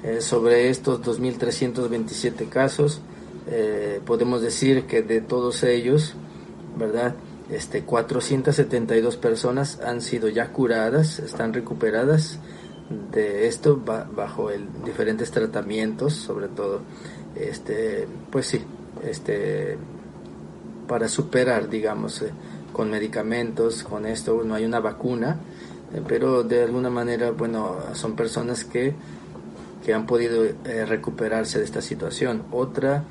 Eh, 0.04 0.22
sobre 0.22 0.70
estos 0.70 1.02
2.327 1.02 2.50
casos, 2.50 3.02
eh, 3.48 4.02
podemos 4.06 4.42
decir 4.42 4.86
que 4.86 5.02
de 5.02 5.22
todos 5.22 5.64
ellos, 5.64 6.16
¿verdad? 6.78 7.16
Este, 7.50 7.84
472 7.84 9.18
personas 9.18 9.80
han 9.82 10.02
sido 10.02 10.28
ya 10.28 10.52
curadas, 10.52 11.20
están 11.20 11.54
recuperadas 11.54 12.40
de 13.12 13.48
esto 13.48 13.78
bajo 13.78 14.50
diferentes 14.86 15.32
tratamientos, 15.32 16.14
sobre 16.14 16.48
todo, 16.48 16.82
este, 17.40 18.08
pues 18.32 18.48
sí, 18.48 18.62
este, 19.04 19.78
para 20.88 21.08
superar, 21.08 21.70
digamos, 21.70 22.22
eh, 22.22 22.32
con 22.72 22.90
medicamentos, 22.90 23.84
con 23.84 24.06
esto, 24.06 24.44
no 24.44 24.56
hay 24.56 24.66
una 24.66 24.80
vacuna, 24.80 25.40
eh, 25.94 26.02
pero 26.08 26.44
de 26.44 26.64
alguna 26.64 26.90
manera, 26.90 27.32
bueno, 27.32 27.78
son 27.94 28.16
personas 28.16 28.64
que, 28.64 28.94
que 29.86 29.94
han 29.94 30.06
podido 30.06 30.46
eh, 30.46 30.86
recuperarse 30.86 31.60
de 31.60 31.66
esta 31.66 31.82
situación. 31.82 32.44
Otra, 32.52 33.04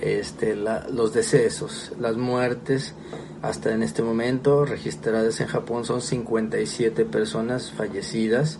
este, 0.00 0.56
los 0.56 1.12
decesos, 1.12 1.92
las 1.98 2.16
muertes, 2.16 2.94
hasta 3.42 3.72
en 3.74 3.82
este 3.82 4.02
momento 4.02 4.64
registradas 4.64 5.40
en 5.40 5.48
Japón 5.48 5.84
son 5.84 6.00
57 6.00 7.04
personas 7.04 7.70
fallecidas 7.70 8.58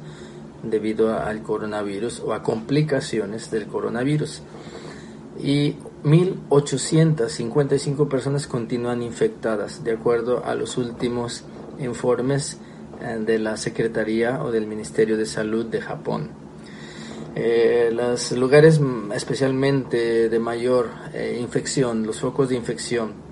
debido 0.63 1.19
al 1.19 1.43
coronavirus 1.43 2.21
o 2.21 2.35
a 2.35 2.43
complicaciones 2.43 3.51
del 3.51 3.67
coronavirus. 3.67 4.43
Y 5.39 5.77
1.855 6.05 8.09
personas 8.09 8.47
continúan 8.47 9.03
infectadas, 9.03 9.83
de 9.83 9.93
acuerdo 9.93 10.45
a 10.45 10.55
los 10.55 10.77
últimos 10.77 11.45
informes 11.81 12.59
eh, 13.01 13.19
de 13.25 13.39
la 13.39 13.57
Secretaría 13.57 14.43
o 14.43 14.53
del 14.53 14.67
Ministerio 14.67 15.17
de 15.17 15.25
Salud 15.27 15.65
de 15.67 15.81
Japón. 15.81 16.31
Eh, 17.35 17.91
los 17.93 18.31
lugares 18.33 18.81
especialmente 19.15 20.29
de 20.29 20.39
mayor 20.39 20.91
eh, 21.13 21.39
infección, 21.41 22.07
los 22.07 22.21
focos 22.21 22.51
de 22.51 22.57
infección, 22.57 23.25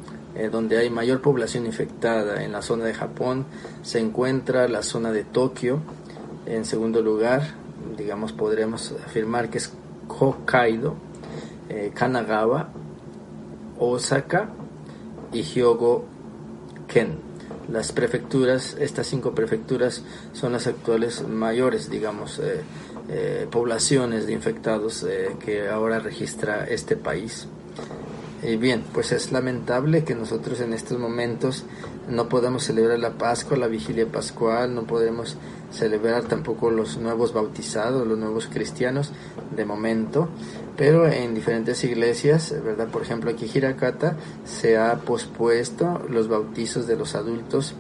donde 0.51 0.79
hay 0.79 0.89
mayor 0.89 1.21
población 1.21 1.67
infectada 1.67 2.43
en 2.43 2.53
la 2.53 2.63
zona 2.63 2.87
de 2.87 2.95
Japón, 2.95 3.45
se 3.83 3.99
encuentra 3.99 4.67
la 4.67 4.83
zona 4.83 5.13
de 5.13 5.25
Tokio. 5.25 5.81
En 6.47 6.65
segundo 6.65 7.03
lugar, 7.03 7.43
digamos, 7.99 8.33
podremos 8.33 8.95
afirmar 9.05 9.51
que 9.51 9.59
es 9.59 9.75
Hokkaido, 10.09 10.97
eh, 11.73 11.91
Kanagawa, 11.95 12.69
Osaka 13.79 14.51
y 15.33 15.43
Hyogo-ken. 15.43 17.17
Las 17.71 17.93
prefecturas, 17.93 18.77
estas 18.79 19.07
cinco 19.07 19.35
prefecturas 19.35 20.03
son 20.35 20.53
las 20.53 20.67
actuales 20.67 21.27
mayores, 21.27 21.89
digamos, 21.89 22.39
eh, 22.41 22.61
eh, 23.09 23.47
poblaciones 23.51 24.27
de 24.27 24.33
infectados 24.35 25.07
que 25.45 25.71
ahora 25.71 25.99
registra 25.99 26.67
este 26.67 26.97
país. 26.97 27.49
Y 28.43 28.57
bien, 28.57 28.83
pues 28.93 29.13
es 29.13 29.31
lamentable 29.31 30.03
que 30.03 30.17
nosotros 30.17 30.61
en 30.61 30.73
estos 30.73 30.99
momentos 30.99 31.65
no 32.09 32.29
podamos 32.29 32.65
celebrar 32.65 32.99
la 32.99 33.13
Pascua, 33.13 33.57
la 33.57 33.69
vigilia 33.69 34.07
pascual, 34.07 34.75
no 34.75 34.83
podemos 34.83 35.37
celebrar 35.71 36.25
tampoco 36.25 36.71
los 36.71 36.99
nuevos 36.99 37.33
bautizados, 37.33 38.07
los 38.07 38.19
nuevos 38.19 38.49
cristianos 38.49 39.13
de 39.55 39.65
momento, 39.65 40.29
pero 40.77 41.07
en 41.07 41.35
diferentes 41.35 41.85
iglesias, 41.85 42.53
¿verdad? 42.65 42.89
Por 42.89 43.03
ejemplo, 43.03 43.31
aquí 43.31 43.45
en 43.45 43.51
Hirakata 43.55 44.17
se 44.45 44.77
ha 44.77 44.97
pospuesto 44.97 46.03
los 46.11 46.27
bautizos 46.27 46.89
de 46.89 46.97
los 46.97 47.15
adultos 47.15 47.75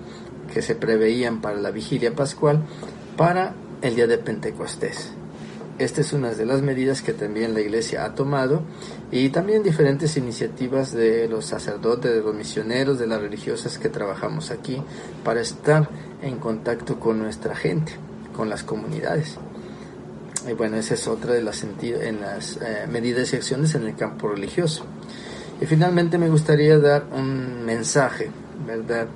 que 0.54 0.62
se 0.62 0.76
preveían 0.76 1.40
para 1.40 1.56
la 1.56 1.72
vigilia 1.72 2.14
pascual 2.14 2.62
para 3.16 3.54
el 3.82 3.96
día 3.96 4.06
de 4.06 4.18
Pentecostés. 4.18 5.10
Esta 5.78 6.02
es 6.02 6.12
una 6.12 6.30
de 6.30 6.46
las 6.46 6.62
medidas 6.62 7.02
que 7.02 7.12
también 7.12 7.54
la 7.54 7.60
Iglesia 7.60 8.04
ha 8.04 8.14
tomado 8.14 8.62
y 9.12 9.28
también 9.28 9.62
diferentes 9.62 10.16
iniciativas 10.16 10.90
de 10.90 11.28
los 11.28 11.44
sacerdotes, 11.44 12.10
de 12.10 12.22
los 12.22 12.34
misioneros, 12.34 12.98
de 12.98 13.06
las 13.06 13.20
religiosas 13.20 13.76
que 13.76 13.90
trabajamos 13.90 14.50
aquí 14.50 14.82
para 15.22 15.42
estar 15.42 15.86
en 16.22 16.38
contacto 16.38 16.98
con 16.98 17.18
nuestra 17.18 17.54
gente, 17.54 17.92
con 18.34 18.48
las 18.48 18.62
comunidades. 18.62 19.36
Y 20.48 20.54
bueno, 20.54 20.78
esa 20.78 20.94
es 20.94 21.06
otra 21.08 21.34
de 21.34 21.42
las, 21.42 21.62
en 21.62 22.20
las 22.22 22.56
eh, 22.56 22.86
medidas 22.90 23.34
y 23.34 23.36
acciones 23.36 23.74
en 23.74 23.86
el 23.86 23.94
campo 23.94 24.28
religioso. 24.28 24.86
Y 25.60 25.66
finalmente 25.66 26.16
me 26.16 26.30
gustaría 26.30 26.78
dar 26.78 27.04
un 27.12 27.66
mensaje, 27.66 28.30
¿verdad? 28.66 29.08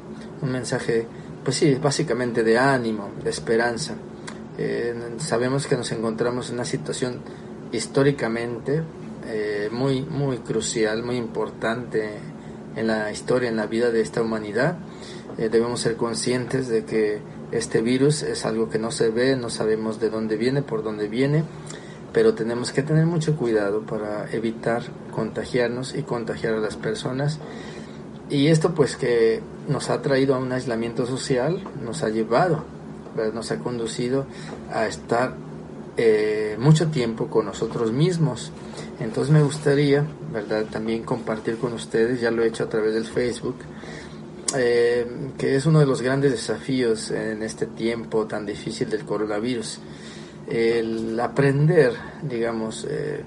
Un 0.43 0.53
mensaje, 0.53 1.07
pues 1.43 1.57
sí, 1.57 1.75
básicamente 1.77 2.45
de 2.45 2.59
ánimo, 2.59 3.13
de 3.25 3.31
esperanza. 3.31 3.95
Eh, 4.59 4.95
sabemos 5.21 5.67
que 5.67 5.77
nos 5.77 5.91
encontramos 5.91 6.51
en 6.51 6.57
una 6.57 6.67
situación 6.67 7.21
históricamente 7.73 8.83
eh, 9.27 9.69
muy, 9.73 10.03
muy 10.03 10.39
crucial, 10.39 11.03
muy 11.03 11.17
importante 11.17 12.19
en 12.77 12.87
la 12.87 13.11
historia, 13.11 13.49
en 13.49 13.57
la 13.57 13.67
vida 13.67 13.91
de 13.91 14.01
esta 14.01 14.23
humanidad. 14.23 14.77
debemos 15.37 15.81
ser 15.81 15.97
conscientes 15.97 16.69
de 16.69 16.85
que 16.85 17.21
este 17.53 17.81
virus 17.81 18.23
es 18.23 18.45
algo 18.45 18.69
que 18.69 18.79
no 18.79 18.91
se 18.91 19.11
ve, 19.11 19.37
no 19.37 19.51
sabemos 19.51 20.01
de 20.01 20.11
dónde 20.11 20.37
viene, 20.37 20.63
por 20.63 20.83
dónde 20.83 21.09
viene, 21.09 21.45
pero 22.13 22.35
tenemos 22.35 22.73
que 22.73 22.83
tener 22.83 23.07
mucho 23.07 23.37
cuidado 23.37 23.83
para 23.83 24.31
evitar 24.33 24.83
contagiarnos 25.13 25.95
y 25.95 26.03
contagiar 26.03 26.55
a 26.55 26.61
las 26.61 26.77
personas. 26.77 27.39
Y 28.29 28.49
esto 28.49 28.75
pues 28.75 28.97
que 28.97 29.41
nos 29.69 29.91
ha 29.91 30.03
traído 30.03 30.35
a 30.35 30.39
un 30.39 30.51
aislamiento 30.51 31.07
social, 31.07 31.63
nos 31.85 32.03
ha 32.03 32.09
llevado, 32.09 32.65
nos 33.33 33.53
ha 33.53 33.59
conducido 33.59 34.27
a 34.73 34.87
estar 34.87 35.35
eh, 35.97 36.57
mucho 36.59 36.89
tiempo 36.89 37.29
con 37.29 37.47
nosotros 37.47 37.93
mismos. 37.93 38.51
Entonces 39.01 39.33
me 39.33 39.43
gustaría, 39.43 40.07
¿verdad?, 40.33 40.67
también 40.71 41.03
compartir 41.03 41.59
con 41.59 41.73
ustedes, 41.75 42.21
ya 42.21 42.31
lo 42.31 42.43
he 42.43 42.49
hecho 42.49 42.65
a 42.65 42.69
través 42.69 42.95
del 42.95 43.05
Facebook, 43.05 43.57
eh, 44.57 45.07
que 45.37 45.57
es 45.57 45.67
uno 45.67 45.81
de 45.81 45.87
los 45.87 46.01
grandes 46.01 46.33
desafíos 46.33 47.11
en 47.11 47.43
este 47.43 47.67
tiempo 47.67 48.27
tan 48.27 48.47
difícil 48.47 48.89
del 48.89 49.05
coronavirus. 49.05 49.81
El 50.49 51.19
aprender, 51.21 51.93
digamos, 52.23 52.87
eh, 52.89 53.23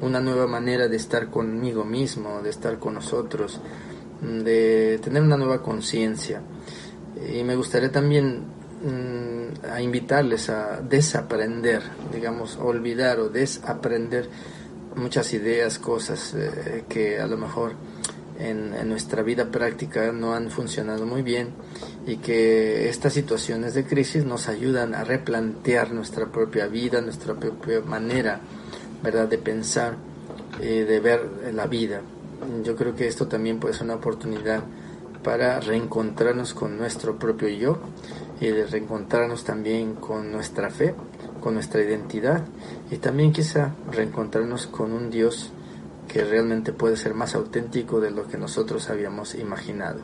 una 0.00 0.20
nueva 0.20 0.46
manera 0.46 0.86
de 0.86 0.96
estar 0.96 1.28
conmigo 1.30 1.84
mismo, 1.84 2.40
de 2.42 2.50
estar 2.50 2.78
con 2.78 2.94
nosotros, 2.94 3.60
de 4.20 5.00
tener 5.02 5.22
una 5.22 5.36
nueva 5.36 5.62
conciencia. 5.62 6.42
Y 7.34 7.42
me 7.42 7.56
gustaría 7.56 7.90
también 7.90 8.44
mm, 8.82 9.66
a 9.72 9.80
invitarles 9.80 10.50
a 10.50 10.80
desaprender, 10.80 11.82
digamos, 12.12 12.56
olvidar 12.56 13.18
o 13.18 13.28
desaprender 13.28 14.28
muchas 14.98 15.32
ideas, 15.32 15.78
cosas 15.78 16.34
eh, 16.34 16.84
que 16.88 17.20
a 17.20 17.26
lo 17.26 17.36
mejor 17.36 17.72
en, 18.38 18.88
nuestra 18.88 19.22
vida 19.22 19.50
práctica 19.50 20.12
no 20.12 20.34
han 20.34 20.50
funcionado 20.50 21.06
muy 21.06 21.22
bien 21.22 21.48
y 22.06 22.16
que 22.16 22.88
estas 22.88 23.12
situaciones 23.12 23.74
de 23.74 23.84
crisis 23.84 24.24
nos 24.24 24.48
ayudan 24.48 24.94
a 24.94 25.04
replantear 25.04 25.92
nuestra 25.92 26.26
propia 26.26 26.66
vida, 26.66 27.00
nuestra 27.00 27.34
propia 27.34 27.80
manera 27.80 28.40
¿verdad? 29.02 29.28
de 29.28 29.38
pensar 29.38 29.96
y 30.60 30.80
de 30.80 31.00
ver 31.00 31.52
la 31.52 31.66
vida. 31.66 32.00
Yo 32.64 32.76
creo 32.76 32.94
que 32.94 33.06
esto 33.06 33.26
también 33.26 33.58
puede 33.58 33.74
ser 33.74 33.84
una 33.84 33.96
oportunidad 33.96 34.62
para 35.22 35.60
reencontrarnos 35.60 36.54
con 36.54 36.78
nuestro 36.78 37.18
propio 37.18 37.48
yo 37.48 37.78
y 38.40 38.46
de 38.48 38.66
reencontrarnos 38.66 39.44
también 39.44 39.94
con 39.94 40.30
nuestra 40.30 40.70
fe, 40.70 40.94
con 41.40 41.54
nuestra 41.54 41.82
identidad 41.82 42.42
y 42.90 42.96
también 42.98 43.32
quizá 43.32 43.74
reencontrarnos 43.90 44.66
con 44.66 44.92
un 44.92 45.10
Dios 45.10 45.52
que 46.08 46.24
realmente 46.24 46.72
puede 46.72 46.96
ser 46.96 47.14
más 47.14 47.34
auténtico 47.34 48.00
de 48.00 48.10
lo 48.10 48.26
que 48.26 48.38
nosotros 48.38 48.88
habíamos 48.90 49.34
imaginado. 49.34 50.00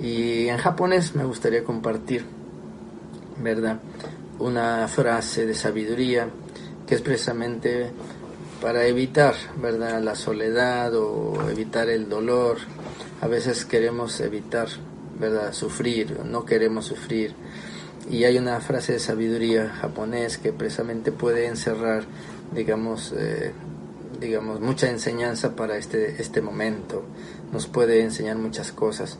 Y 0.00 0.48
en 0.48 0.58
japonés 0.58 1.14
me 1.14 1.24
gustaría 1.24 1.64
compartir, 1.64 2.24
¿verdad? 3.42 3.80
Una 4.38 4.86
frase 4.86 5.46
de 5.46 5.54
sabiduría 5.54 6.28
que 6.86 6.94
es 6.94 7.02
precisamente 7.02 7.90
para 8.60 8.86
evitar, 8.86 9.34
¿verdad? 9.60 10.00
La 10.02 10.14
soledad 10.14 10.94
o 10.94 11.48
evitar 11.50 11.88
el 11.88 12.08
dolor. 12.08 12.58
A 13.20 13.26
veces 13.26 13.64
queremos 13.64 14.20
evitar, 14.20 14.68
¿verdad? 15.18 15.52
Sufrir, 15.52 16.20
no 16.24 16.44
queremos 16.44 16.86
sufrir. 16.86 17.34
Y 18.10 18.24
hay 18.24 18.38
una 18.38 18.60
frase 18.60 18.94
de 18.94 18.98
sabiduría 19.00 19.68
japonés 19.68 20.38
que 20.38 20.52
precisamente 20.52 21.12
puede 21.12 21.46
encerrar, 21.46 22.04
digamos, 22.54 23.12
eh, 23.14 23.52
digamos, 24.18 24.60
mucha 24.60 24.88
enseñanza 24.88 25.54
para 25.54 25.76
este, 25.76 26.20
este 26.20 26.40
momento. 26.40 27.04
Nos 27.52 27.66
puede 27.66 28.00
enseñar 28.02 28.38
muchas 28.38 28.72
cosas. 28.72 29.18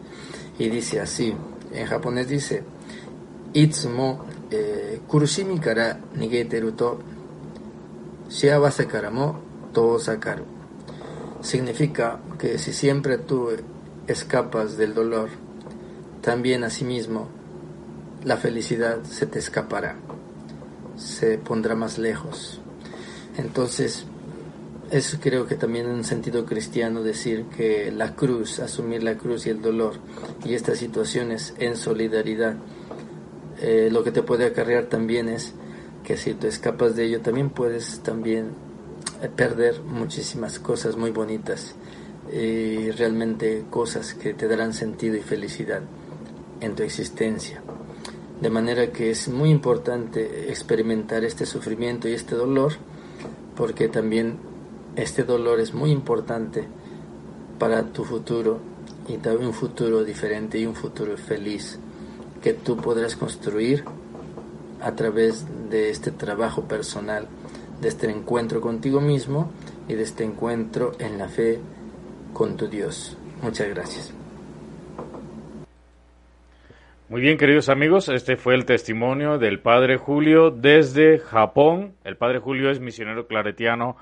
Y 0.58 0.70
dice 0.70 1.00
así, 1.00 1.34
en 1.72 1.86
japonés 1.86 2.28
dice, 2.28 2.62
Itsumo 3.52 4.24
eh, 4.50 5.00
kurushimi 5.06 5.60
shiawase 8.30 8.86
kara 8.86 9.10
mo. 9.10 9.48
Significa 11.42 12.20
que 12.38 12.58
si 12.58 12.72
siempre 12.72 13.18
tú 13.18 13.50
escapas 14.06 14.76
del 14.76 14.94
dolor, 14.94 15.28
también 16.22 16.64
asimismo 16.64 17.37
la 18.24 18.36
felicidad 18.36 19.02
se 19.04 19.26
te 19.26 19.38
escapará, 19.38 19.96
se 20.96 21.38
pondrá 21.38 21.74
más 21.74 21.98
lejos. 21.98 22.60
Entonces, 23.36 24.04
es 24.90 25.18
creo 25.20 25.46
que 25.46 25.54
también 25.54 25.86
en 25.86 25.92
un 25.92 26.04
sentido 26.04 26.44
cristiano 26.46 27.02
decir 27.02 27.44
que 27.56 27.92
la 27.92 28.14
cruz, 28.14 28.58
asumir 28.58 29.02
la 29.02 29.16
cruz 29.16 29.46
y 29.46 29.50
el 29.50 29.60
dolor 29.60 29.94
y 30.44 30.54
estas 30.54 30.78
situaciones 30.78 31.54
en 31.58 31.76
solidaridad, 31.76 32.56
eh, 33.60 33.88
lo 33.92 34.02
que 34.02 34.12
te 34.12 34.22
puede 34.22 34.46
acarrear 34.46 34.86
también 34.86 35.28
es 35.28 35.52
que 36.04 36.16
si 36.16 36.34
tú 36.34 36.46
escapas 36.46 36.96
de 36.96 37.04
ello 37.04 37.20
también 37.20 37.50
puedes 37.50 38.00
también 38.00 38.52
eh, 39.22 39.28
perder 39.28 39.82
muchísimas 39.82 40.58
cosas 40.58 40.96
muy 40.96 41.10
bonitas 41.10 41.74
y 42.32 42.90
realmente 42.92 43.64
cosas 43.70 44.14
que 44.14 44.34
te 44.34 44.48
darán 44.48 44.74
sentido 44.74 45.16
y 45.16 45.20
felicidad 45.20 45.82
en 46.60 46.74
tu 46.74 46.82
existencia. 46.82 47.62
De 48.40 48.50
manera 48.50 48.92
que 48.92 49.10
es 49.10 49.28
muy 49.28 49.50
importante 49.50 50.50
experimentar 50.50 51.24
este 51.24 51.44
sufrimiento 51.44 52.08
y 52.08 52.12
este 52.12 52.36
dolor 52.36 52.72
porque 53.56 53.88
también 53.88 54.36
este 54.94 55.24
dolor 55.24 55.58
es 55.58 55.74
muy 55.74 55.90
importante 55.90 56.64
para 57.58 57.82
tu 57.82 58.04
futuro 58.04 58.60
y 59.08 59.16
también 59.16 59.48
un 59.48 59.54
futuro 59.54 60.04
diferente 60.04 60.58
y 60.58 60.66
un 60.66 60.76
futuro 60.76 61.16
feliz 61.16 61.78
que 62.42 62.54
tú 62.54 62.76
podrás 62.76 63.16
construir 63.16 63.84
a 64.80 64.92
través 64.92 65.44
de 65.70 65.90
este 65.90 66.12
trabajo 66.12 66.62
personal, 66.62 67.26
de 67.80 67.88
este 67.88 68.08
encuentro 68.08 68.60
contigo 68.60 69.00
mismo 69.00 69.50
y 69.88 69.94
de 69.94 70.04
este 70.04 70.22
encuentro 70.22 70.92
en 71.00 71.18
la 71.18 71.28
fe 71.28 71.58
con 72.32 72.56
tu 72.56 72.68
Dios. 72.68 73.16
Muchas 73.42 73.68
gracias. 73.68 74.17
Muy 77.08 77.22
bien, 77.22 77.38
queridos 77.38 77.70
amigos, 77.70 78.10
este 78.10 78.36
fue 78.36 78.54
el 78.54 78.66
testimonio 78.66 79.38
del 79.38 79.60
Padre 79.60 79.96
Julio 79.96 80.50
desde 80.50 81.18
Japón. 81.18 81.94
El 82.04 82.18
Padre 82.18 82.38
Julio 82.38 82.70
es 82.70 82.80
misionero 82.80 83.26
claretiano 83.26 83.96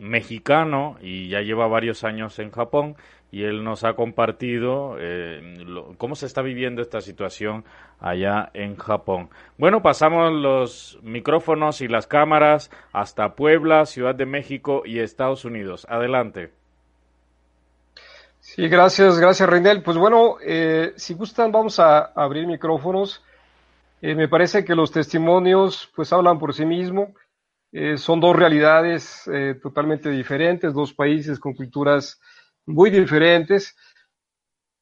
mexicano 0.00 0.96
y 1.00 1.28
ya 1.28 1.40
lleva 1.40 1.68
varios 1.68 2.02
años 2.02 2.36
en 2.40 2.50
Japón 2.50 2.96
y 3.30 3.44
él 3.44 3.62
nos 3.62 3.84
ha 3.84 3.92
compartido 3.92 4.96
eh, 4.98 5.56
cómo 5.98 6.16
se 6.16 6.26
está 6.26 6.42
viviendo 6.42 6.82
esta 6.82 7.00
situación 7.00 7.64
allá 8.00 8.50
en 8.54 8.74
Japón. 8.74 9.30
Bueno, 9.56 9.80
pasamos 9.80 10.32
los 10.32 10.98
micrófonos 11.04 11.80
y 11.80 11.86
las 11.86 12.08
cámaras 12.08 12.72
hasta 12.92 13.36
Puebla, 13.36 13.86
Ciudad 13.86 14.16
de 14.16 14.26
México 14.26 14.82
y 14.84 14.98
Estados 14.98 15.44
Unidos. 15.44 15.86
Adelante. 15.88 16.50
Sí, 18.58 18.66
gracias, 18.66 19.20
gracias 19.20 19.48
Reinel. 19.48 19.84
Pues 19.84 19.96
bueno, 19.96 20.34
eh, 20.44 20.92
si 20.96 21.14
gustan 21.14 21.52
vamos 21.52 21.78
a 21.78 22.06
abrir 22.06 22.44
micrófonos. 22.44 23.22
Eh, 24.02 24.16
me 24.16 24.26
parece 24.26 24.64
que 24.64 24.74
los 24.74 24.90
testimonios 24.90 25.88
pues 25.94 26.12
hablan 26.12 26.40
por 26.40 26.52
sí 26.52 26.66
mismos. 26.66 27.10
Eh, 27.70 27.96
son 27.96 28.18
dos 28.18 28.34
realidades 28.34 29.30
eh, 29.32 29.54
totalmente 29.62 30.10
diferentes, 30.10 30.74
dos 30.74 30.92
países 30.92 31.38
con 31.38 31.54
culturas 31.54 32.20
muy 32.66 32.90
diferentes. 32.90 33.76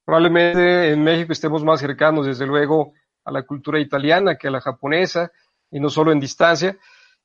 Probablemente 0.06 0.92
en 0.92 1.04
México 1.04 1.34
estemos 1.34 1.62
más 1.62 1.78
cercanos, 1.78 2.24
desde 2.24 2.46
luego, 2.46 2.94
a 3.26 3.30
la 3.30 3.42
cultura 3.42 3.78
italiana 3.78 4.36
que 4.36 4.48
a 4.48 4.52
la 4.52 4.62
japonesa, 4.62 5.30
y 5.70 5.80
no 5.80 5.90
solo 5.90 6.12
en 6.12 6.20
distancia. 6.20 6.78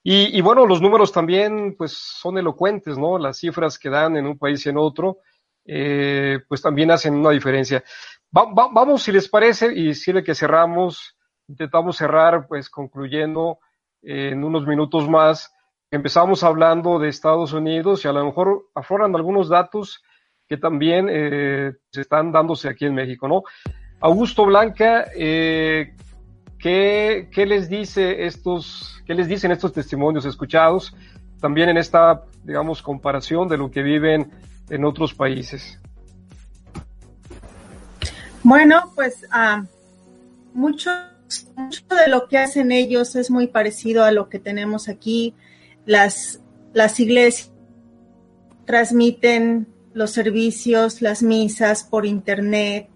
Y, 0.03 0.41
bueno, 0.41 0.65
los 0.65 0.81
números 0.81 1.13
también, 1.13 1.75
pues, 1.77 1.93
son 1.93 2.37
elocuentes, 2.37 2.97
¿no? 2.97 3.17
Las 3.17 3.37
cifras 3.37 3.79
que 3.79 3.89
dan 3.89 4.17
en 4.17 4.27
un 4.27 4.37
país 4.37 4.65
y 4.65 4.69
en 4.69 4.77
otro, 4.77 5.19
eh, 5.65 6.39
pues 6.47 6.61
también 6.61 6.91
hacen 6.91 7.15
una 7.15 7.31
diferencia. 7.31 7.83
vamos, 8.31 9.03
si 9.03 9.11
les 9.11 9.29
parece, 9.29 9.73
y 9.73 9.93
sirve 9.93 10.23
que 10.23 10.35
cerramos, 10.35 11.17
intentamos 11.47 11.97
cerrar, 11.97 12.47
pues, 12.47 12.69
concluyendo 12.69 13.59
en 14.01 14.43
unos 14.43 14.65
minutos 14.65 15.09
más. 15.09 15.53
Empezamos 15.91 16.43
hablando 16.43 16.99
de 16.99 17.09
Estados 17.09 17.53
Unidos 17.53 18.05
y 18.05 18.07
a 18.07 18.13
lo 18.13 18.25
mejor 18.25 18.69
afloran 18.73 19.15
algunos 19.15 19.49
datos 19.49 20.03
que 20.47 20.57
también 20.57 21.07
eh, 21.09 21.73
se 21.91 22.01
están 22.01 22.31
dándose 22.31 22.69
aquí 22.69 22.85
en 22.85 22.93
México, 22.93 23.27
¿no? 23.27 23.43
Augusto 23.99 24.45
Blanca, 24.45 25.05
eh, 25.15 25.95
¿qué, 26.57 27.29
¿qué, 27.31 27.45
les 27.45 27.69
dice 27.69 28.25
estos, 28.25 29.01
qué 29.05 29.13
les 29.13 29.27
dicen 29.27 29.51
estos 29.51 29.73
testimonios 29.73 30.25
escuchados 30.25 30.95
también 31.39 31.69
en 31.69 31.77
esta, 31.77 32.23
digamos, 32.43 32.81
comparación 32.81 33.47
de 33.47 33.57
lo 33.57 33.69
que 33.71 33.81
viven 33.81 34.31
en 34.69 34.85
otros 34.85 35.13
países? 35.13 35.79
Bueno, 38.43 38.91
pues 38.95 39.25
uh, 39.31 39.65
mucho 40.53 40.89
mucho 41.55 41.83
de 41.89 42.09
lo 42.09 42.27
que 42.27 42.37
hacen 42.37 42.71
ellos 42.71 43.15
es 43.15 43.31
muy 43.31 43.47
parecido 43.47 44.03
a 44.03 44.11
lo 44.11 44.29
que 44.29 44.39
tenemos 44.39 44.89
aquí. 44.89 45.33
Las, 45.85 46.39
las 46.73 46.99
iglesias 46.99 47.51
transmiten 48.65 49.67
los 49.93 50.11
servicios, 50.11 51.01
las 51.01 51.23
misas 51.23 51.83
por 51.83 52.05
internet. 52.05 52.89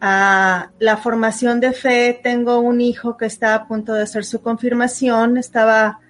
Ah, 0.00 0.70
la 0.78 0.96
formación 0.96 1.60
de 1.60 1.72
fe, 1.72 2.18
tengo 2.22 2.58
un 2.58 2.80
hijo 2.80 3.16
que 3.16 3.26
está 3.26 3.54
a 3.54 3.68
punto 3.68 3.92
de 3.92 4.02
hacer 4.02 4.24
su 4.24 4.40
confirmación, 4.40 5.36
estaba, 5.36 6.00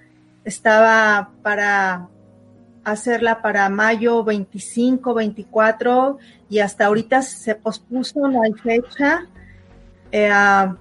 estaba 0.45 1.31
para 1.43 2.09
hacerla 2.85 3.43
para 3.43 3.69
mayo 3.69 4.25
25, 4.25 5.15
24 5.15 6.19
y 6.49 6.59
hasta 6.61 6.87
ahorita 6.87 7.23
se 7.23 7.55
pospuso, 7.55 8.29
no 8.29 8.43
hay 8.43 8.53
fecha. 8.53 9.27
Eh, 10.13 10.29
ah, 10.33 10.77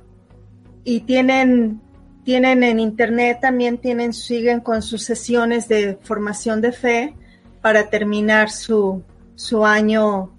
y 0.83 1.01
tienen, 1.01 1.81
tienen 2.23 2.63
en 2.63 2.79
internet 2.79 3.39
también 3.41 3.77
tienen, 3.77 4.13
siguen 4.13 4.59
con 4.59 4.81
sus 4.81 5.03
sesiones 5.03 5.67
de 5.67 5.97
formación 6.01 6.61
de 6.61 6.71
fe 6.71 7.15
para 7.61 7.89
terminar 7.89 8.49
su, 8.49 9.03
su 9.35 9.65
año 9.65 10.31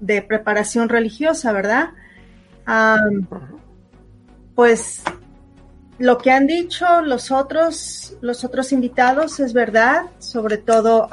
de 0.00 0.22
preparación 0.22 0.88
religiosa, 0.88 1.52
¿verdad? 1.52 1.90
pues 4.54 5.02
lo 6.02 6.18
que 6.18 6.32
han 6.32 6.48
dicho 6.48 7.00
los 7.00 7.30
otros, 7.30 8.16
los 8.22 8.42
otros 8.42 8.72
invitados 8.72 9.38
es 9.38 9.52
verdad, 9.52 10.06
sobre 10.18 10.56
todo 10.56 11.08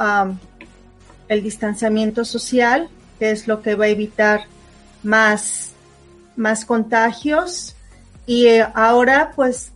el 1.28 1.44
distanciamiento 1.44 2.26
social, 2.26 2.90
que 3.20 3.30
es 3.30 3.48
lo 3.48 3.62
que 3.62 3.76
va 3.76 3.86
a 3.86 3.90
evitar 3.90 4.46
más, 5.04 5.74
más 6.36 6.66
contagios. 6.66 7.76
Y 8.26 8.48
eh, 8.48 8.66
ahora 8.74 9.32
pues 9.36 9.72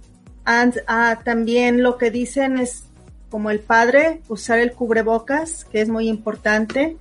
ah, 0.46 1.20
también 1.24 1.84
lo 1.84 2.00
que 2.00 2.10
dicen 2.10 2.58
es 2.58 2.86
como 3.30 3.52
el 3.52 3.60
padre, 3.60 4.24
usar 4.30 4.58
el 4.58 4.74
cubrebocas, 4.74 5.66
que 5.66 5.82
es 5.82 5.90
muy 5.90 6.08
importante, 6.10 6.98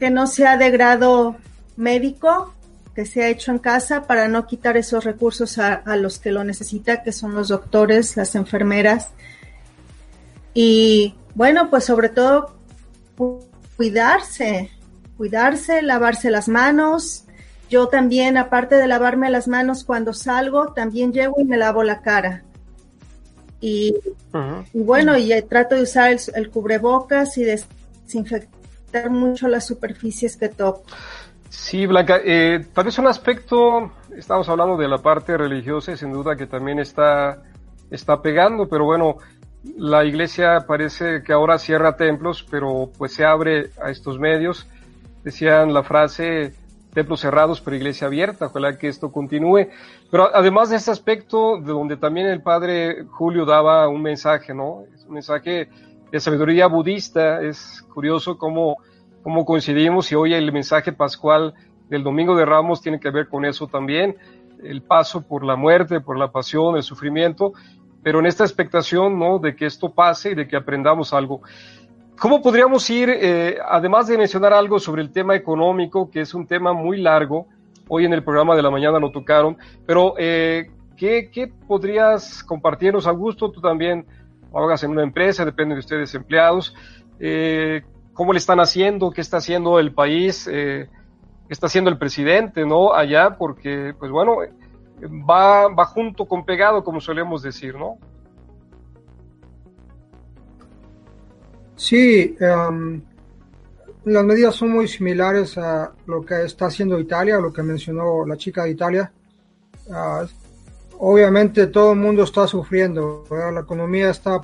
que 0.00 0.10
no 0.10 0.26
sea 0.26 0.56
de 0.56 0.70
grado 0.72 1.36
médico, 1.76 2.52
que 2.94 3.06
sea 3.06 3.28
hecho 3.28 3.50
en 3.50 3.58
casa 3.58 4.02
para 4.02 4.28
no 4.28 4.46
quitar 4.46 4.76
esos 4.76 5.04
recursos 5.04 5.58
a, 5.58 5.74
a 5.74 5.96
los 5.96 6.18
que 6.18 6.30
lo 6.30 6.44
necesita, 6.44 7.02
que 7.02 7.12
son 7.12 7.34
los 7.34 7.48
doctores, 7.48 8.16
las 8.16 8.34
enfermeras. 8.34 9.10
Y 10.54 11.14
bueno, 11.34 11.70
pues 11.70 11.84
sobre 11.84 12.08
todo 12.08 12.54
cuidarse, 13.76 14.70
cuidarse, 15.16 15.82
lavarse 15.82 16.30
las 16.30 16.48
manos, 16.48 17.24
yo 17.70 17.88
también, 17.88 18.36
aparte 18.36 18.76
de 18.76 18.86
lavarme 18.86 19.30
las 19.30 19.48
manos 19.48 19.84
cuando 19.84 20.12
salgo, 20.12 20.72
también 20.72 21.12
llego 21.12 21.40
y 21.40 21.44
me 21.44 21.56
lavo 21.56 21.82
la 21.82 22.02
cara. 22.02 22.44
Y, 23.60 23.96
y 24.72 24.78
bueno, 24.78 25.16
y 25.16 25.30
trato 25.42 25.74
de 25.74 25.82
usar 25.82 26.12
el, 26.12 26.20
el, 26.34 26.50
cubrebocas 26.50 27.38
y 27.38 27.44
desinfectar 27.44 29.10
mucho 29.10 29.48
las 29.48 29.66
superficies 29.66 30.36
que 30.36 30.50
toco. 30.50 30.84
Sí, 31.56 31.86
Blanca, 31.86 32.20
eh, 32.22 32.66
tal 32.74 32.84
vez 32.84 32.98
un 32.98 33.06
aspecto, 33.06 33.92
estamos 34.16 34.48
hablando 34.48 34.76
de 34.76 34.88
la 34.88 34.98
parte 34.98 35.36
religiosa 35.36 35.96
sin 35.96 36.12
duda 36.12 36.36
que 36.36 36.46
también 36.46 36.80
está, 36.80 37.42
está 37.90 38.20
pegando, 38.20 38.68
pero 38.68 38.84
bueno, 38.84 39.18
la 39.78 40.04
iglesia 40.04 40.64
parece 40.66 41.22
que 41.22 41.32
ahora 41.32 41.58
cierra 41.58 41.96
templos, 41.96 42.44
pero 42.50 42.90
pues 42.98 43.14
se 43.14 43.24
abre 43.24 43.70
a 43.80 43.90
estos 43.90 44.18
medios. 44.18 44.68
Decían 45.22 45.72
la 45.72 45.84
frase, 45.84 46.54
templos 46.92 47.20
cerrados, 47.20 47.60
pero 47.60 47.76
iglesia 47.76 48.08
abierta. 48.08 48.46
Ojalá 48.46 48.76
que 48.76 48.88
esto 48.88 49.12
continúe. 49.12 49.68
Pero 50.10 50.34
además 50.34 50.70
de 50.70 50.76
este 50.76 50.90
aspecto, 50.90 51.58
de 51.60 51.72
donde 51.72 51.96
también 51.96 52.26
el 52.26 52.42
padre 52.42 53.04
Julio 53.04 53.46
daba 53.46 53.88
un 53.88 54.02
mensaje, 54.02 54.52
¿no? 54.52 54.82
Es 54.92 55.04
un 55.06 55.14
mensaje 55.14 55.68
de 56.10 56.20
sabiduría 56.20 56.66
budista. 56.66 57.40
Es 57.40 57.80
curioso 57.94 58.36
cómo, 58.36 58.76
cómo 59.24 59.44
coincidimos 59.44 60.12
y 60.12 60.14
hoy 60.14 60.34
el 60.34 60.52
mensaje 60.52 60.92
pascual 60.92 61.54
del 61.88 62.04
Domingo 62.04 62.36
de 62.36 62.44
Ramos 62.44 62.80
tiene 62.80 63.00
que 63.00 63.10
ver 63.10 63.28
con 63.28 63.44
eso 63.44 63.66
también. 63.66 64.16
El 64.62 64.82
paso 64.82 65.26
por 65.26 65.44
la 65.44 65.56
muerte, 65.56 66.00
por 66.00 66.16
la 66.16 66.30
pasión, 66.30 66.76
el 66.76 66.84
sufrimiento 66.84 67.52
pero 68.04 68.20
en 68.20 68.26
esta 68.26 68.44
expectación, 68.44 69.18
¿no? 69.18 69.38
De 69.38 69.56
que 69.56 69.64
esto 69.64 69.92
pase 69.92 70.32
y 70.32 70.34
de 70.34 70.46
que 70.46 70.56
aprendamos 70.56 71.12
algo. 71.14 71.40
¿Cómo 72.18 72.42
podríamos 72.42 72.88
ir, 72.90 73.08
eh, 73.10 73.56
además 73.66 74.06
de 74.06 74.18
mencionar 74.18 74.52
algo 74.52 74.78
sobre 74.78 75.02
el 75.02 75.10
tema 75.10 75.34
económico, 75.34 76.10
que 76.10 76.20
es 76.20 76.34
un 76.34 76.46
tema 76.46 76.72
muy 76.74 77.00
largo, 77.00 77.48
hoy 77.88 78.04
en 78.04 78.12
el 78.12 78.22
programa 78.22 78.54
de 78.54 78.62
la 78.62 78.70
mañana 78.70 79.00
lo 79.00 79.10
tocaron, 79.10 79.56
pero 79.86 80.14
eh, 80.18 80.70
¿qué, 80.96 81.30
¿qué, 81.32 81.50
podrías 81.66 82.44
compartirnos, 82.44 83.06
Augusto? 83.06 83.50
Tú 83.50 83.60
también 83.60 84.06
hagas 84.54 84.84
en 84.84 84.90
una 84.90 85.02
empresa, 85.02 85.44
depende 85.44 85.74
de 85.74 85.80
ustedes 85.80 86.14
empleados. 86.14 86.74
Eh, 87.18 87.82
¿Cómo 88.14 88.32
le 88.32 88.38
están 88.38 88.60
haciendo? 88.60 89.10
¿Qué 89.10 89.20
está 89.20 89.38
haciendo 89.38 89.78
el 89.78 89.92
país? 89.92 90.48
Eh, 90.50 90.88
¿Qué 91.46 91.52
está 91.52 91.66
haciendo 91.66 91.90
el 91.90 91.98
presidente, 91.98 92.64
no? 92.64 92.94
Allá, 92.94 93.36
porque, 93.36 93.92
pues 93.98 94.10
bueno, 94.10 94.36
va, 95.28 95.68
va 95.68 95.84
junto 95.84 96.26
con 96.26 96.44
pegado, 96.44 96.82
como 96.82 97.00
solemos 97.00 97.42
decir, 97.42 97.74
¿no? 97.74 97.98
Sí, 101.76 102.36
um, 102.40 103.02
las 104.04 104.24
medidas 104.24 104.54
son 104.54 104.70
muy 104.70 104.86
similares 104.86 105.58
a 105.58 105.92
lo 106.06 106.24
que 106.24 106.44
está 106.44 106.66
haciendo 106.66 106.98
Italia, 107.00 107.38
lo 107.38 107.52
que 107.52 107.62
mencionó 107.62 108.24
la 108.24 108.36
chica 108.36 108.64
de 108.64 108.70
Italia. 108.70 109.12
Uh, 109.86 110.26
obviamente 110.98 111.66
todo 111.66 111.92
el 111.92 111.98
mundo 111.98 112.22
está 112.22 112.46
sufriendo, 112.46 113.24
la 113.30 113.60
economía 113.60 114.10
está 114.10 114.40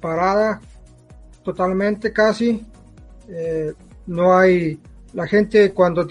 parada 0.00 0.60
totalmente 1.42 2.12
casi. 2.12 2.64
Eh, 3.28 3.72
no 4.06 4.36
hay, 4.36 4.78
la 5.12 5.26
gente 5.26 5.72
cuando 5.72 6.06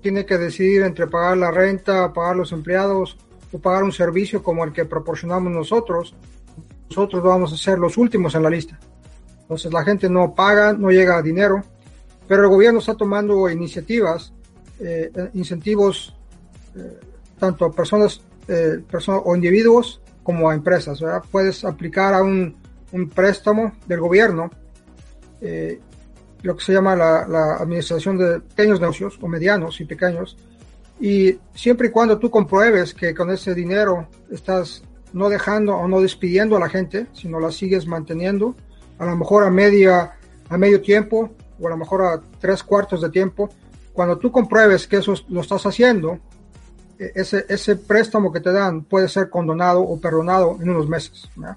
tiene 0.00 0.24
que 0.24 0.38
decidir 0.38 0.82
entre 0.82 1.06
pagar 1.06 1.36
la 1.36 1.50
renta, 1.50 2.12
pagar 2.12 2.36
los 2.36 2.52
empleados 2.52 3.16
o 3.52 3.58
pagar 3.58 3.84
un 3.84 3.92
servicio 3.92 4.42
como 4.42 4.64
el 4.64 4.72
que 4.72 4.84
proporcionamos 4.84 5.52
nosotros, 5.52 6.14
nosotros 6.88 7.22
vamos 7.22 7.52
a 7.52 7.56
ser 7.56 7.78
los 7.78 7.96
últimos 7.96 8.34
en 8.34 8.42
la 8.42 8.50
lista. 8.50 8.78
Entonces 9.42 9.72
la 9.72 9.84
gente 9.84 10.08
no 10.08 10.34
paga, 10.34 10.72
no 10.72 10.90
llega 10.90 11.16
a 11.16 11.22
dinero, 11.22 11.62
pero 12.26 12.42
el 12.42 12.48
gobierno 12.48 12.80
está 12.80 12.94
tomando 12.94 13.48
iniciativas, 13.48 14.32
eh, 14.80 15.10
incentivos 15.34 16.16
eh, 16.76 16.98
tanto 17.38 17.64
a 17.64 17.72
personas, 17.72 18.20
personas 18.90 19.22
o 19.24 19.34
individuos 19.34 20.00
como 20.22 20.50
a 20.50 20.54
empresas. 20.54 21.00
¿verdad? 21.00 21.22
Puedes 21.30 21.64
aplicar 21.64 22.14
a 22.14 22.22
un, 22.22 22.56
un 22.92 23.08
préstamo 23.08 23.72
del 23.86 24.00
gobierno 24.00 24.50
lo 26.46 26.56
que 26.56 26.64
se 26.64 26.72
llama 26.72 26.94
la, 26.94 27.56
administración 27.56 28.16
de 28.16 28.38
pequeños 28.40 28.80
negocios 28.80 29.18
o 29.20 29.26
medianos 29.26 29.80
y 29.80 29.84
pequeños. 29.84 30.36
Y 31.00 31.38
siempre 31.54 31.88
y 31.88 31.90
cuando 31.90 32.18
tú 32.18 32.30
compruebes 32.30 32.94
que 32.94 33.14
con 33.14 33.30
ese 33.30 33.52
dinero 33.52 34.06
estás 34.30 34.84
no 35.12 35.28
dejando 35.28 35.74
o 35.74 35.88
no 35.88 36.00
despidiendo 36.00 36.56
a 36.56 36.60
la 36.60 36.68
gente, 36.68 37.08
sino 37.12 37.40
la 37.40 37.50
sigues 37.50 37.86
manteniendo, 37.88 38.54
a 38.98 39.06
lo 39.06 39.16
mejor 39.16 39.42
a, 39.42 39.50
media, 39.50 40.12
a 40.48 40.56
medio 40.56 40.80
tiempo 40.80 41.30
o 41.58 41.66
a 41.66 41.70
lo 41.70 41.76
mejor 41.76 42.02
a 42.02 42.20
tres 42.40 42.62
cuartos 42.62 43.02
de 43.02 43.10
tiempo, 43.10 43.50
cuando 43.92 44.16
tú 44.16 44.30
compruebes 44.30 44.86
que 44.86 44.98
eso 44.98 45.14
lo 45.28 45.40
estás 45.40 45.66
haciendo, 45.66 46.20
e, 46.96 47.10
ese, 47.16 47.44
ese 47.48 47.74
préstamo 47.74 48.32
que 48.32 48.40
te 48.40 48.52
dan 48.52 48.84
puede 48.84 49.08
ser 49.08 49.30
condonado 49.30 49.80
o 49.82 50.00
perdonado 50.00 50.58
en 50.60 50.70
unos 50.70 50.88
meses. 50.88 51.28
¿no? 51.34 51.56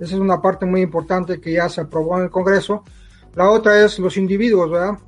Esa 0.00 0.14
es 0.14 0.20
una 0.20 0.42
parte 0.42 0.66
muy 0.66 0.80
importante 0.80 1.40
que 1.40 1.52
ya 1.52 1.68
se 1.68 1.82
aprobó 1.82 2.18
en 2.18 2.24
el 2.24 2.30
Congreso 2.30 2.82
la 3.34 3.50
otra 3.50 3.84
es 3.84 3.98
los 3.98 4.16
individuos, 4.16 4.70
¿verdad? 4.70 4.98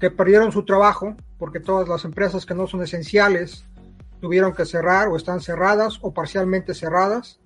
Que 0.00 0.10
perdieron 0.10 0.52
su 0.52 0.64
trabajo 0.64 1.14
porque 1.38 1.60
todas 1.60 1.88
las 1.88 2.04
empresas 2.04 2.46
que 2.46 2.54
no 2.54 2.66
son 2.66 2.82
esenciales 2.82 3.64
tuvieron 4.20 4.54
que 4.54 4.64
cerrar 4.64 5.08
o 5.08 5.16
están 5.16 5.40
cerradas 5.40 5.98
o 6.00 6.12
parcialmente 6.14 6.74
cerradas. 6.74 7.38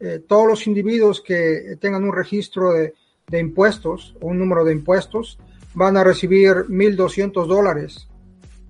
Eh, 0.00 0.24
todos 0.26 0.48
los 0.48 0.66
individuos 0.66 1.20
que 1.20 1.76
tengan 1.80 2.02
un 2.02 2.12
registro 2.12 2.72
de, 2.72 2.94
de, 3.28 3.38
impuestos 3.38 4.16
o 4.20 4.26
un 4.26 4.38
número 4.38 4.64
de 4.64 4.72
impuestos 4.72 5.38
van 5.74 5.96
a 5.96 6.02
recibir 6.02 6.66
1.200 6.68 7.46
dólares 7.46 8.08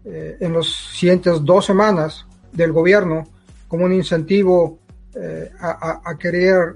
eh, 0.04 0.36
en 0.40 0.52
las 0.52 0.66
siguientes 0.66 1.42
dos 1.44 1.64
semanas 1.64 2.26
del 2.52 2.72
gobierno 2.72 3.26
como 3.66 3.86
un 3.86 3.94
incentivo 3.94 4.78
eh, 5.14 5.50
a, 5.58 5.70
a, 5.70 6.10
a, 6.10 6.18
querer 6.18 6.74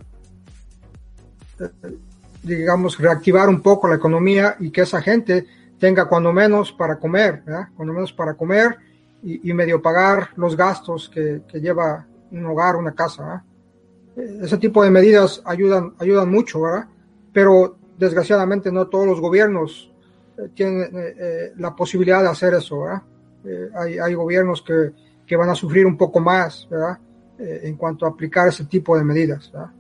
digamos, 2.46 2.98
reactivar 2.98 3.48
un 3.48 3.60
poco 3.60 3.88
la 3.88 3.96
economía 3.96 4.56
y 4.60 4.70
que 4.70 4.82
esa 4.82 5.02
gente 5.02 5.46
tenga 5.78 6.06
cuando 6.06 6.32
menos 6.32 6.72
para 6.72 6.96
comer, 6.96 7.42
¿verdad? 7.44 7.68
cuando 7.74 7.92
menos 7.92 8.12
para 8.12 8.34
comer 8.34 8.76
y, 9.22 9.52
medio 9.52 9.82
pagar 9.82 10.28
los 10.36 10.56
gastos 10.56 11.08
que, 11.08 11.42
lleva 11.54 12.06
un 12.30 12.46
hogar, 12.46 12.76
una 12.76 12.92
casa. 12.92 13.44
¿verdad? 14.14 14.44
Ese 14.44 14.58
tipo 14.58 14.84
de 14.84 14.90
medidas 14.90 15.42
ayudan, 15.44 15.94
ayudan 15.98 16.30
mucho, 16.30 16.60
¿verdad? 16.62 16.86
Pero 17.32 17.76
desgraciadamente 17.98 18.70
no 18.70 18.86
todos 18.86 19.06
los 19.06 19.20
gobiernos 19.20 19.92
eh, 20.38 20.48
tienen 20.54 20.82
eh, 20.82 21.14
eh, 21.18 21.52
la 21.56 21.74
posibilidad 21.74 22.22
de 22.22 22.28
hacer 22.28 22.54
eso, 22.54 22.82
¿verdad? 22.82 23.02
Eh, 23.44 23.70
hay, 23.74 23.98
hay, 23.98 24.14
gobiernos 24.14 24.62
que, 24.62 24.92
que, 25.26 25.36
van 25.36 25.50
a 25.50 25.54
sufrir 25.54 25.86
un 25.86 25.96
poco 25.96 26.20
más, 26.20 26.68
¿verdad? 26.70 26.98
Eh, 27.38 27.60
en 27.64 27.76
cuanto 27.76 28.06
a 28.06 28.08
aplicar 28.08 28.48
ese 28.48 28.64
tipo 28.64 28.96
de 28.96 29.04
medidas, 29.04 29.52
¿verdad? 29.52 29.70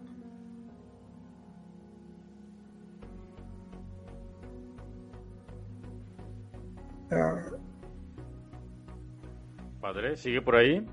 Padre, 9.80 10.16
¿sigue 10.16 10.42
por 10.42 10.56
ahí? 10.56 10.84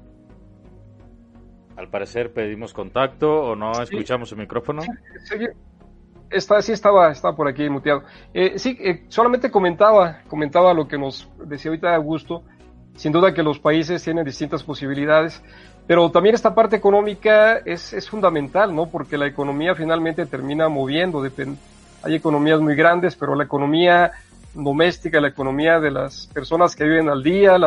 Al 1.75 1.89
parecer 1.89 2.31
pedimos 2.33 2.73
contacto 2.73 3.31
o 3.31 3.55
no 3.55 3.73
sí. 3.73 3.83
escuchamos 3.83 4.31
el 4.31 4.37
micrófono. 4.37 4.81
Sí, 4.81 5.35
está, 6.29 6.61
sí 6.61 6.71
estaba, 6.71 7.11
estaba 7.11 7.35
por 7.35 7.47
aquí 7.47 7.67
muteado. 7.69 8.03
Eh, 8.33 8.59
sí, 8.59 8.77
eh, 8.79 9.05
solamente 9.07 9.49
comentaba, 9.49 10.19
comentaba 10.27 10.73
lo 10.73 10.87
que 10.87 10.97
nos 10.97 11.29
decía 11.45 11.71
ahorita 11.71 11.95
Augusto. 11.95 12.43
Sin 12.95 13.11
duda 13.11 13.33
que 13.33 13.41
los 13.41 13.57
países 13.57 14.03
tienen 14.03 14.23
distintas 14.23 14.61
posibilidades, 14.61 15.41
pero 15.87 16.11
también 16.11 16.35
esta 16.35 16.53
parte 16.53 16.75
económica 16.75 17.57
es, 17.57 17.91
es 17.91 18.07
fundamental, 18.07 18.75
¿no? 18.75 18.85
Porque 18.85 19.17
la 19.17 19.25
economía 19.25 19.73
finalmente 19.73 20.27
termina 20.27 20.69
moviendo. 20.69 21.23
Hay 22.03 22.15
economías 22.15 22.61
muy 22.61 22.75
grandes, 22.75 23.15
pero 23.15 23.33
la 23.33 23.45
economía 23.45 24.11
doméstica, 24.53 25.19
la 25.19 25.29
economía 25.29 25.79
de 25.79 25.91
las 25.91 26.27
personas 26.27 26.75
que 26.75 26.83
viven 26.83 27.09
al 27.09 27.23
día, 27.23 27.57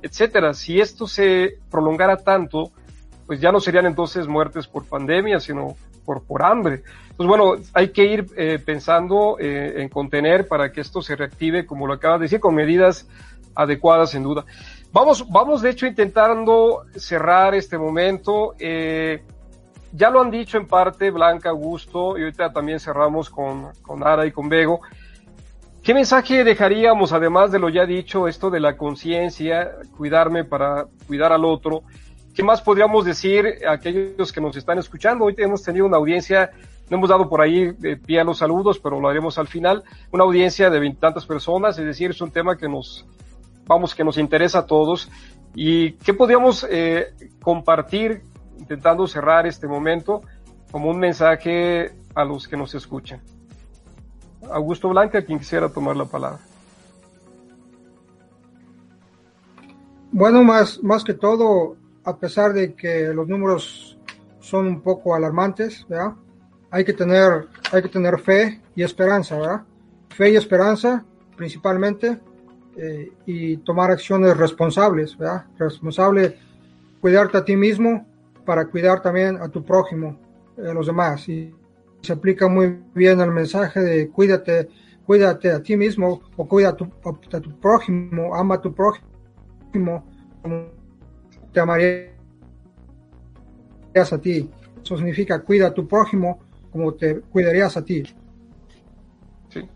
etcétera. 0.00 0.54
Si 0.54 0.80
esto 0.80 1.06
se 1.06 1.58
prolongara 1.70 2.16
tanto, 2.16 2.70
pues 3.26 3.40
ya 3.40 3.52
no 3.52 3.60
serían 3.60 3.86
entonces 3.86 4.26
muertes 4.26 4.66
por 4.66 4.84
pandemia, 4.86 5.40
sino 5.40 5.76
por, 6.04 6.22
por 6.24 6.42
hambre. 6.42 6.82
Pues 7.16 7.28
bueno, 7.28 7.54
hay 7.74 7.88
que 7.90 8.04
ir 8.04 8.26
eh, 8.36 8.58
pensando 8.64 9.36
eh, 9.38 9.82
en 9.82 9.88
contener 9.88 10.48
para 10.48 10.72
que 10.72 10.80
esto 10.80 11.02
se 11.02 11.14
reactive, 11.14 11.66
como 11.66 11.86
lo 11.86 11.94
acabas 11.94 12.20
de 12.20 12.24
decir, 12.24 12.40
con 12.40 12.54
medidas 12.54 13.08
adecuadas, 13.54 14.10
sin 14.10 14.22
duda. 14.22 14.44
Vamos, 14.92 15.26
vamos 15.30 15.62
de 15.62 15.70
hecho 15.70 15.86
intentando 15.86 16.84
cerrar 16.96 17.54
este 17.54 17.78
momento. 17.78 18.54
Eh, 18.58 19.22
ya 19.92 20.10
lo 20.10 20.20
han 20.20 20.30
dicho 20.30 20.56
en 20.56 20.66
parte 20.66 21.10
Blanca, 21.10 21.50
Augusto, 21.50 22.18
y 22.18 22.22
ahorita 22.22 22.52
también 22.52 22.80
cerramos 22.80 23.28
con, 23.28 23.68
con 23.82 24.06
Ara 24.06 24.26
y 24.26 24.32
con 24.32 24.48
Bego. 24.48 24.80
¿Qué 25.82 25.94
mensaje 25.94 26.44
dejaríamos, 26.44 27.12
además 27.12 27.50
de 27.50 27.58
lo 27.58 27.68
ya 27.68 27.84
dicho, 27.84 28.28
esto 28.28 28.50
de 28.50 28.60
la 28.60 28.76
conciencia, 28.76 29.72
cuidarme 29.96 30.44
para 30.44 30.86
cuidar 31.08 31.32
al 31.32 31.44
otro? 31.44 31.82
¿Qué 32.32 32.44
más 32.44 32.62
podríamos 32.62 33.04
decir 33.04 33.58
a 33.66 33.72
aquellos 33.72 34.30
que 34.30 34.40
nos 34.40 34.56
están 34.56 34.78
escuchando? 34.78 35.24
Hoy 35.24 35.34
hemos 35.38 35.64
tenido 35.64 35.84
una 35.86 35.96
audiencia, 35.96 36.52
no 36.88 36.98
hemos 36.98 37.10
dado 37.10 37.28
por 37.28 37.40
ahí 37.40 37.72
de 37.72 37.96
pie 37.96 38.20
a 38.20 38.24
los 38.24 38.38
saludos, 38.38 38.78
pero 38.78 39.00
lo 39.00 39.08
haremos 39.08 39.38
al 39.38 39.48
final, 39.48 39.82
una 40.12 40.22
audiencia 40.22 40.70
de 40.70 40.78
veintitantas 40.78 41.26
personas, 41.26 41.76
es 41.76 41.84
decir, 41.84 42.12
es 42.12 42.20
un 42.20 42.30
tema 42.30 42.56
que 42.56 42.68
nos, 42.68 43.04
vamos, 43.66 43.92
que 43.92 44.04
nos 44.04 44.18
interesa 44.18 44.60
a 44.60 44.66
todos. 44.66 45.10
¿Y 45.52 45.94
qué 45.94 46.14
podríamos 46.14 46.64
eh, 46.70 47.08
compartir, 47.42 48.22
intentando 48.56 49.08
cerrar 49.08 49.48
este 49.48 49.66
momento, 49.66 50.22
como 50.70 50.90
un 50.90 51.00
mensaje 51.00 51.90
a 52.14 52.24
los 52.24 52.46
que 52.46 52.56
nos 52.56 52.72
escuchan? 52.76 53.20
Augusto 54.52 54.88
Blanca, 54.88 55.24
quien 55.24 55.38
quisiera 55.38 55.68
tomar 55.68 55.96
la 55.96 56.04
palabra. 56.04 56.40
Bueno, 60.10 60.44
más, 60.44 60.82
más 60.82 61.04
que 61.04 61.14
todo, 61.14 61.76
a 62.04 62.16
pesar 62.16 62.52
de 62.52 62.74
que 62.74 63.12
los 63.14 63.26
números 63.26 63.98
son 64.40 64.66
un 64.66 64.80
poco 64.82 65.14
alarmantes, 65.14 65.86
¿verdad? 65.88 66.12
Hay 66.70 66.84
que 66.84 66.92
tener, 66.92 67.48
hay 67.72 67.82
que 67.82 67.88
tener 67.88 68.18
fe 68.20 68.60
y 68.74 68.82
esperanza, 68.82 69.38
¿verdad? 69.38 69.62
Fe 70.10 70.32
y 70.32 70.36
esperanza, 70.36 71.04
principalmente, 71.36 72.20
eh, 72.76 73.10
y 73.26 73.56
tomar 73.58 73.90
acciones 73.90 74.36
responsables, 74.36 75.16
¿verdad? 75.16 75.46
Responsable, 75.58 76.38
cuidarte 77.00 77.38
a 77.38 77.44
ti 77.44 77.56
mismo 77.56 78.06
para 78.44 78.66
cuidar 78.66 79.00
también 79.00 79.36
a 79.40 79.48
tu 79.48 79.64
prójimo, 79.64 80.18
a 80.58 80.70
eh, 80.70 80.74
los 80.74 80.86
demás. 80.86 81.28
Y 81.28 81.54
se 82.02 82.12
aplica 82.12 82.48
muy 82.48 82.82
bien 82.94 83.20
el 83.20 83.30
mensaje 83.30 83.80
de 83.80 84.10
cuídate, 84.10 84.68
cuídate 85.06 85.52
a 85.52 85.62
ti 85.62 85.76
mismo 85.76 86.20
o 86.36 86.48
cuida 86.48 86.70
a 86.70 86.76
tu, 86.76 86.90
a 87.04 87.40
tu 87.40 87.60
prójimo, 87.60 88.34
ama 88.34 88.56
a 88.56 88.60
tu 88.60 88.74
prójimo 88.74 90.04
como 90.42 90.66
te 91.52 91.60
amarías 91.60 92.12
a 93.94 94.18
ti. 94.20 94.50
Eso 94.82 94.96
significa 94.96 95.40
cuida 95.40 95.68
a 95.68 95.74
tu 95.74 95.86
prójimo 95.86 96.40
como 96.72 96.94
te 96.94 97.20
cuidarías 97.20 97.76
a 97.76 97.84
ti. 97.84 98.02
Sí, 99.48 99.68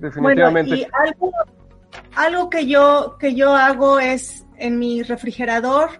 definitivamente. 0.00 0.76
y 0.76 0.86
algo, 0.92 1.32
algo 2.16 2.50
que 2.50 2.66
yo 2.66 3.16
que 3.18 3.34
yo 3.34 3.54
hago 3.54 4.00
es 4.00 4.44
en 4.56 4.78
mi 4.78 5.02
refrigerador 5.02 5.90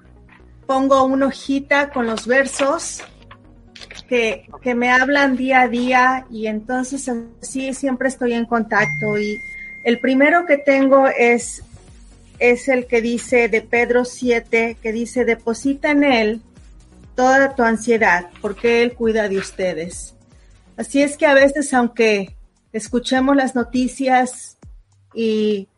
pongo 0.67 1.05
una 1.05 1.27
hojita 1.27 1.91
con 1.91 2.07
los 2.07 2.27
versos 2.27 3.03
que, 4.11 4.75
me 4.75 4.91
hablan 4.91 5.37
día 5.37 5.63
a 5.63 5.69
día 5.69 6.27
y 6.31 6.49
entonces 6.49 7.09
así 7.41 7.73
siempre 7.75 8.09
estoy 8.09 8.33
en 8.33 8.45
contacto. 8.45 9.17
Y 9.17 9.39
el 9.85 10.01
primero 10.01 10.47
que 10.47 10.59
tengo 10.59 11.07
es 11.07 11.63
es 12.41 12.69
el 12.69 12.87
que 12.87 13.03
dice 13.03 13.49
de 13.49 13.61
Pedro 13.61 14.07
7, 14.07 14.79
que 14.83 14.93
dice, 14.93 15.27
deposita 15.27 15.91
en 15.91 16.05
Él 16.05 16.41
toda 17.15 17.55
tu 17.55 17.63
ansiedad, 17.63 18.31
porque 18.41 18.83
Él 18.83 18.95
cuida 18.95 19.29
de 19.29 19.37
ustedes. 19.37 20.15
Así 20.79 21.03
es 21.03 21.19
que 21.19 21.27
a 21.27 21.35
veces, 21.35 21.73
aunque 21.75 22.35
escuchemos 22.73 23.37
las 23.37 23.55
noticias 23.55 24.57
y 25.13 25.69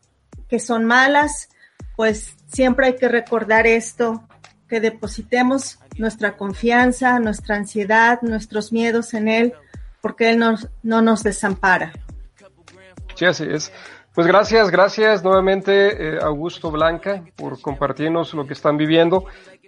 que 0.47 0.59
son 0.59 0.85
malas, 0.85 1.49
pues 1.97 2.33
siempre 2.51 2.87
hay 2.87 2.95
que 2.95 3.09
recordar 3.09 3.67
esto, 3.67 4.23
que 4.73 4.79
depositemos 4.79 5.77
nuestra 5.99 6.35
confianza, 6.35 7.19
nuestra 7.19 7.57
ansiedad, 7.57 8.19
nuestros 8.23 8.73
miedos 8.73 9.13
en 9.13 9.27
Él, 9.27 9.53
porque 10.01 10.31
Él 10.31 10.39
nos, 10.39 10.67
no 10.81 11.03
nos 11.03 11.21
desampara. 11.21 11.93
Sí, 13.13 13.25
así 13.25 13.43
es. 13.47 13.71
Pues 14.15 14.25
gracias, 14.25 14.71
gracias 14.71 15.23
nuevamente 15.23 16.15
eh, 16.15 16.19
Augusto 16.23 16.71
Blanca 16.71 17.23
por 17.35 17.61
compartirnos 17.61 18.33
lo 18.33 18.47
que 18.47 18.53
están 18.53 18.75
viviendo 18.75 19.25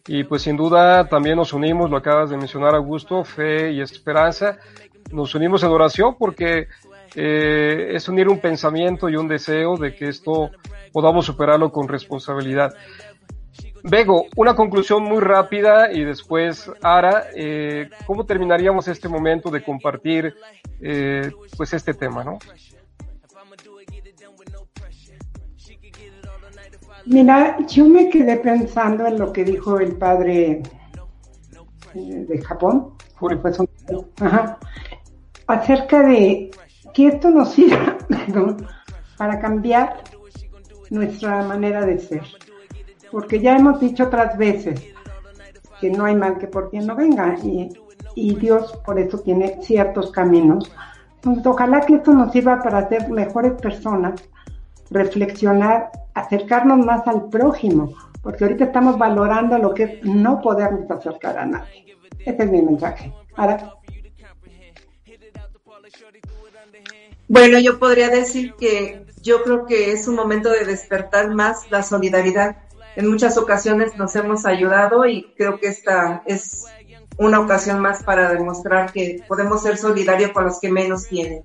y 0.07 0.23
pues 0.23 0.41
sin 0.41 0.57
duda 0.57 1.07
también 1.07 1.37
nos 1.37 1.53
unimos, 1.53 1.91
lo 1.91 1.97
acabas 1.97 2.31
de 2.31 2.37
mencionar 2.37 2.73
Augusto, 2.73 3.23
fe 3.23 3.73
y 3.73 3.81
esperanza, 3.81 4.57
nos 5.11 5.35
unimos 5.35 5.61
en 5.61 5.69
oración 5.69 6.15
porque 6.17 6.67
eh, 7.13 7.91
es 7.91 8.09
unir 8.09 8.27
un 8.27 8.39
pensamiento 8.39 9.07
y 9.07 9.17
un 9.17 9.27
deseo 9.27 9.77
de 9.77 9.93
que 9.93 10.09
esto 10.09 10.49
podamos 10.91 11.25
superarlo 11.25 11.71
con 11.71 11.87
responsabilidad. 11.87 12.73
Bego, 13.87 14.25
una 14.35 14.55
conclusión 14.55 15.03
muy 15.03 15.19
rápida 15.19 15.91
y 15.91 16.03
después 16.03 16.71
Ara, 16.81 17.25
eh, 17.35 17.87
¿cómo 18.07 18.25
terminaríamos 18.25 18.87
este 18.87 19.07
momento 19.07 19.51
de 19.51 19.63
compartir 19.63 20.33
eh, 20.81 21.31
pues 21.55 21.71
este 21.71 21.93
tema, 21.93 22.23
no? 22.23 22.39
Mira, 27.05 27.57
yo 27.67 27.85
me 27.85 28.09
quedé 28.09 28.37
pensando 28.37 29.05
en 29.05 29.19
lo 29.19 29.31
que 29.31 29.43
dijo 29.43 29.79
el 29.79 29.95
padre 29.97 30.63
eh, 31.93 32.25
de 32.27 32.41
Japón, 32.41 32.95
acerca 35.45 36.01
de 36.01 36.49
que 36.91 37.07
esto 37.07 37.29
nos 37.29 37.53
sirva 37.53 37.99
para 39.17 39.39
cambiar 39.39 40.01
nuestra 40.89 41.43
manera 41.43 41.85
de 41.85 41.99
ser. 41.99 42.23
Porque 43.15 43.39
ya 43.39 43.55
hemos 43.55 43.79
dicho 43.79 44.03
otras 44.03 44.37
veces 44.37 44.77
que 45.79 45.89
no 45.89 46.03
hay 46.03 46.15
mal 46.15 46.37
que 46.37 46.47
por 46.47 46.69
quien 46.69 46.85
no 46.85 46.97
venga 46.97 47.37
y, 47.41 47.69
Dios 48.35 48.77
por 48.85 48.99
eso 48.99 49.19
tiene 49.19 49.61
ciertos 49.61 50.11
caminos. 50.11 50.69
Ojalá 51.45 51.79
que 51.79 51.95
esto 51.95 52.11
nos 52.11 52.33
sirva 52.33 52.61
para 52.61 52.89
ser 52.89 53.07
mejores 53.09 53.53
personas, 53.53 54.21
reflexionar 54.91 55.91
acercarnos 56.13 56.85
más 56.85 57.07
al 57.07 57.29
prójimo, 57.29 57.93
porque 58.21 58.43
ahorita 58.43 58.65
estamos 58.65 58.97
valorando 58.97 59.57
lo 59.59 59.73
que 59.73 59.83
es 59.83 60.03
no 60.03 60.41
podernos 60.41 60.91
acercar 60.91 61.37
a 61.37 61.45
nadie. 61.45 61.95
Ese 62.19 62.43
es 62.43 62.51
mi 62.51 62.61
mensaje. 62.61 63.13
Ahora. 63.37 63.75
Bueno, 67.29 67.59
yo 67.59 67.79
podría 67.79 68.09
decir 68.09 68.55
que 68.55 69.05
yo 69.21 69.41
creo 69.41 69.65
que 69.65 69.93
es 69.93 70.05
un 70.09 70.15
momento 70.15 70.49
de 70.49 70.65
despertar 70.65 71.33
más 71.33 71.71
la 71.71 71.81
solidaridad. 71.81 72.57
En 72.95 73.09
muchas 73.09 73.37
ocasiones 73.37 73.95
nos 73.97 74.15
hemos 74.15 74.45
ayudado 74.45 75.05
y 75.05 75.33
creo 75.37 75.59
que 75.59 75.67
esta 75.67 76.23
es 76.25 76.65
una 77.17 77.39
ocasión 77.39 77.79
más 77.79 78.03
para 78.03 78.31
demostrar 78.31 78.91
que 78.91 79.23
podemos 79.27 79.63
ser 79.63 79.77
solidarios 79.77 80.31
con 80.31 80.45
los 80.45 80.59
que 80.59 80.71
menos 80.71 81.07
tienen. 81.07 81.43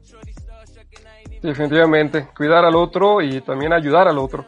Definitivamente, 1.43 2.29
cuidar 2.37 2.65
al 2.65 2.77
otro 2.77 3.23
y 3.23 3.41
también 3.41 3.73
ayudar 3.73 4.07
al 4.09 4.19
otro. 4.19 4.45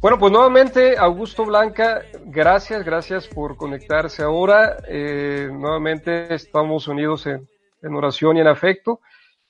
Bueno, 0.00 0.18
pues 0.18 0.32
nuevamente, 0.32 0.96
Augusto 0.96 1.44
Blanca, 1.44 2.02
gracias, 2.24 2.82
gracias 2.84 3.28
por 3.28 3.56
conectarse 3.56 4.22
ahora. 4.22 4.78
Eh, 4.88 5.50
nuevamente 5.52 6.32
estamos 6.34 6.88
unidos 6.88 7.26
en, 7.26 7.46
oración 7.94 8.38
y 8.38 8.40
en 8.40 8.46
afecto. 8.46 9.00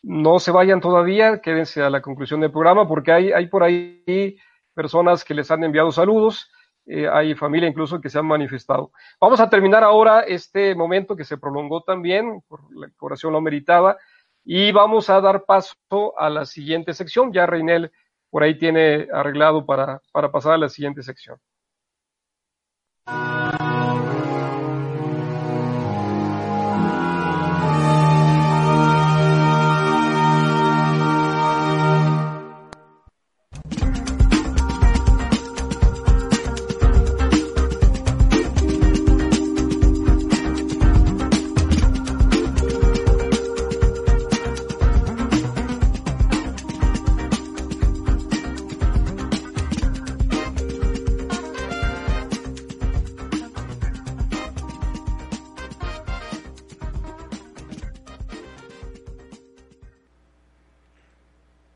No 0.03 0.41
se 0.41 0.51
vayan 0.51 0.81
todavía, 0.81 1.41
quédense 1.41 1.83
a 1.83 1.91
la 1.91 2.03
conclusión 2.03 2.41
del 2.41 2.51
programa 2.51 2.89
porque 2.89 3.13
hay, 3.13 3.33
hay 3.33 3.47
por 3.47 3.63
ahí 3.63 4.37
personas 4.75 5.23
que 5.23 5.35
les 5.35 5.51
han 5.53 5.63
enviado 5.63 5.93
saludos, 5.93 6.51
eh, 6.87 7.09
hay 7.09 7.35
familia 7.35 7.69
incluso 7.69 8.01
que 8.01 8.11
se 8.11 8.19
han 8.19 8.27
manifestado. 8.27 8.93
Vamos 9.21 9.41
a 9.41 9.49
terminar 9.49 9.85
ahora 9.85 10.21
este 10.21 10.75
momento 10.75 11.17
que 11.17 11.25
se 11.25 11.39
prolongó 11.39 11.83
también, 11.83 12.43
por 12.49 12.61
la 12.75 12.89
oración 12.99 13.33
lo 13.33 13.41
meritaba, 13.41 13.97
y 14.45 14.73
vamos 14.73 15.11
a 15.11 15.21
dar 15.21 15.45
paso 15.45 15.77
a 16.19 16.31
la 16.31 16.45
siguiente 16.47 16.95
sección. 16.95 17.33
Ya 17.33 17.47
Reinel 17.47 17.93
por 18.31 18.43
ahí 18.43 18.57
tiene 18.59 19.09
arreglado 19.13 19.67
para, 19.67 20.01
para 20.13 20.31
pasar 20.33 20.55
a 20.55 20.59
la 20.59 20.69
siguiente 20.69 21.03
sección. 21.03 21.39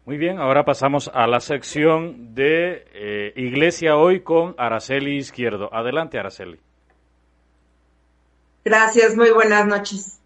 Muy 0.06 0.18
bien, 0.18 0.38
ahora 0.38 0.66
pasamos 0.66 1.10
a 1.14 1.26
la 1.26 1.40
sección 1.40 2.34
de 2.34 2.84
eh, 2.92 3.32
Iglesia 3.36 3.96
Hoy 3.96 4.20
con 4.20 4.54
Araceli 4.58 5.16
Izquierdo. 5.16 5.72
Adelante, 5.72 6.18
Araceli. 6.18 6.60
Gracias, 8.62 9.16
muy 9.16 9.30
buenas 9.30 9.66
noches. 9.66 10.18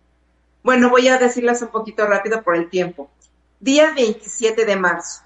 Bueno, 0.64 0.90
voy 0.90 1.06
a 1.06 1.18
decirles 1.18 1.62
un 1.62 1.68
poquito 1.68 2.04
rápido 2.06 2.42
por 2.42 2.56
el 2.56 2.68
tiempo. 2.68 3.08
Día 3.60 3.92
27 3.94 4.64
de 4.64 4.74
marzo. 4.74 5.22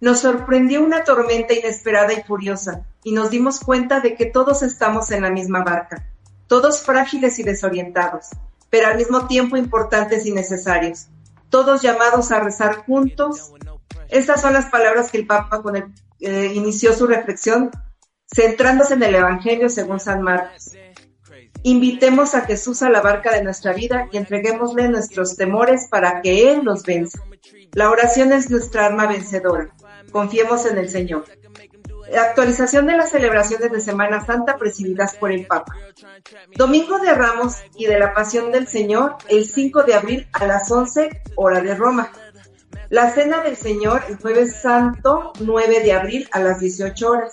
Nos 0.00 0.20
sorprendió 0.22 0.82
una 0.82 1.04
tormenta 1.04 1.54
inesperada 1.54 2.12
y 2.14 2.22
furiosa 2.24 2.84
y 3.04 3.12
nos 3.12 3.30
dimos 3.30 3.60
cuenta 3.60 4.00
de 4.00 4.16
que 4.16 4.26
todos 4.26 4.64
estamos 4.64 5.12
en 5.12 5.22
la 5.22 5.30
misma 5.30 5.62
barca, 5.62 6.04
todos 6.48 6.82
frágiles 6.82 7.38
y 7.38 7.44
desorientados, 7.44 8.30
pero 8.70 8.88
al 8.88 8.96
mismo 8.96 9.28
tiempo 9.28 9.56
importantes 9.56 10.26
y 10.26 10.32
necesarios, 10.32 11.06
todos 11.48 11.80
llamados 11.80 12.32
a 12.32 12.40
rezar 12.40 12.84
juntos 12.84 13.52
estas 14.14 14.40
son 14.40 14.52
las 14.52 14.66
palabras 14.66 15.10
que 15.10 15.18
el 15.18 15.26
Papa 15.26 15.60
con 15.60 15.74
el, 15.74 15.84
eh, 16.20 16.52
inició 16.54 16.92
su 16.92 17.06
reflexión 17.06 17.70
centrándose 18.32 18.94
en 18.94 19.02
el 19.02 19.16
Evangelio 19.16 19.68
según 19.68 19.98
San 19.98 20.22
Marcos. 20.22 20.72
Invitemos 21.64 22.34
a 22.34 22.42
Jesús 22.42 22.82
a 22.82 22.90
la 22.90 23.00
barca 23.00 23.32
de 23.32 23.42
nuestra 23.42 23.72
vida 23.72 24.08
y 24.12 24.16
entreguémosle 24.18 24.88
nuestros 24.88 25.36
temores 25.36 25.88
para 25.90 26.22
que 26.22 26.52
Él 26.52 26.60
los 26.62 26.84
venza. 26.84 27.20
La 27.72 27.90
oración 27.90 28.32
es 28.32 28.50
nuestra 28.50 28.86
arma 28.86 29.06
vencedora. 29.08 29.74
Confiemos 30.12 30.64
en 30.66 30.78
el 30.78 30.88
Señor. 30.88 31.24
Actualización 32.16 32.86
de 32.86 32.96
las 32.96 33.10
celebraciones 33.10 33.72
de 33.72 33.80
Semana 33.80 34.24
Santa 34.24 34.58
presididas 34.58 35.16
por 35.16 35.32
el 35.32 35.46
Papa. 35.46 35.74
Domingo 36.54 37.00
de 37.00 37.14
Ramos 37.14 37.56
y 37.76 37.86
de 37.86 37.98
la 37.98 38.14
Pasión 38.14 38.52
del 38.52 38.68
Señor 38.68 39.16
el 39.28 39.44
5 39.44 39.82
de 39.82 39.94
abril 39.94 40.28
a 40.32 40.46
las 40.46 40.70
11 40.70 41.22
hora 41.34 41.60
de 41.60 41.74
Roma. 41.74 42.12
La 42.94 43.12
Cena 43.12 43.42
del 43.42 43.56
Señor 43.56 44.04
el 44.08 44.18
jueves 44.18 44.54
santo 44.62 45.32
9 45.40 45.80
de 45.80 45.92
abril 45.94 46.28
a 46.30 46.38
las 46.38 46.60
18 46.60 47.10
horas. 47.10 47.32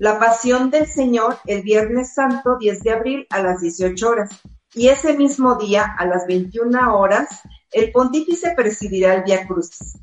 La 0.00 0.18
Pasión 0.18 0.68
del 0.68 0.88
Señor 0.88 1.38
el 1.46 1.62
Viernes 1.62 2.12
Santo 2.12 2.56
10 2.58 2.82
de 2.82 2.90
abril 2.90 3.26
a 3.30 3.40
las 3.40 3.60
18 3.60 4.10
horas. 4.10 4.30
Y 4.74 4.88
ese 4.88 5.16
mismo 5.16 5.54
día, 5.54 5.94
a 5.96 6.06
las 6.06 6.26
21 6.26 6.98
horas, 6.98 7.28
el 7.70 7.92
pontífice 7.92 8.52
presidirá 8.56 9.14
el 9.14 9.22
Via 9.22 9.46
Crucis. 9.46 9.96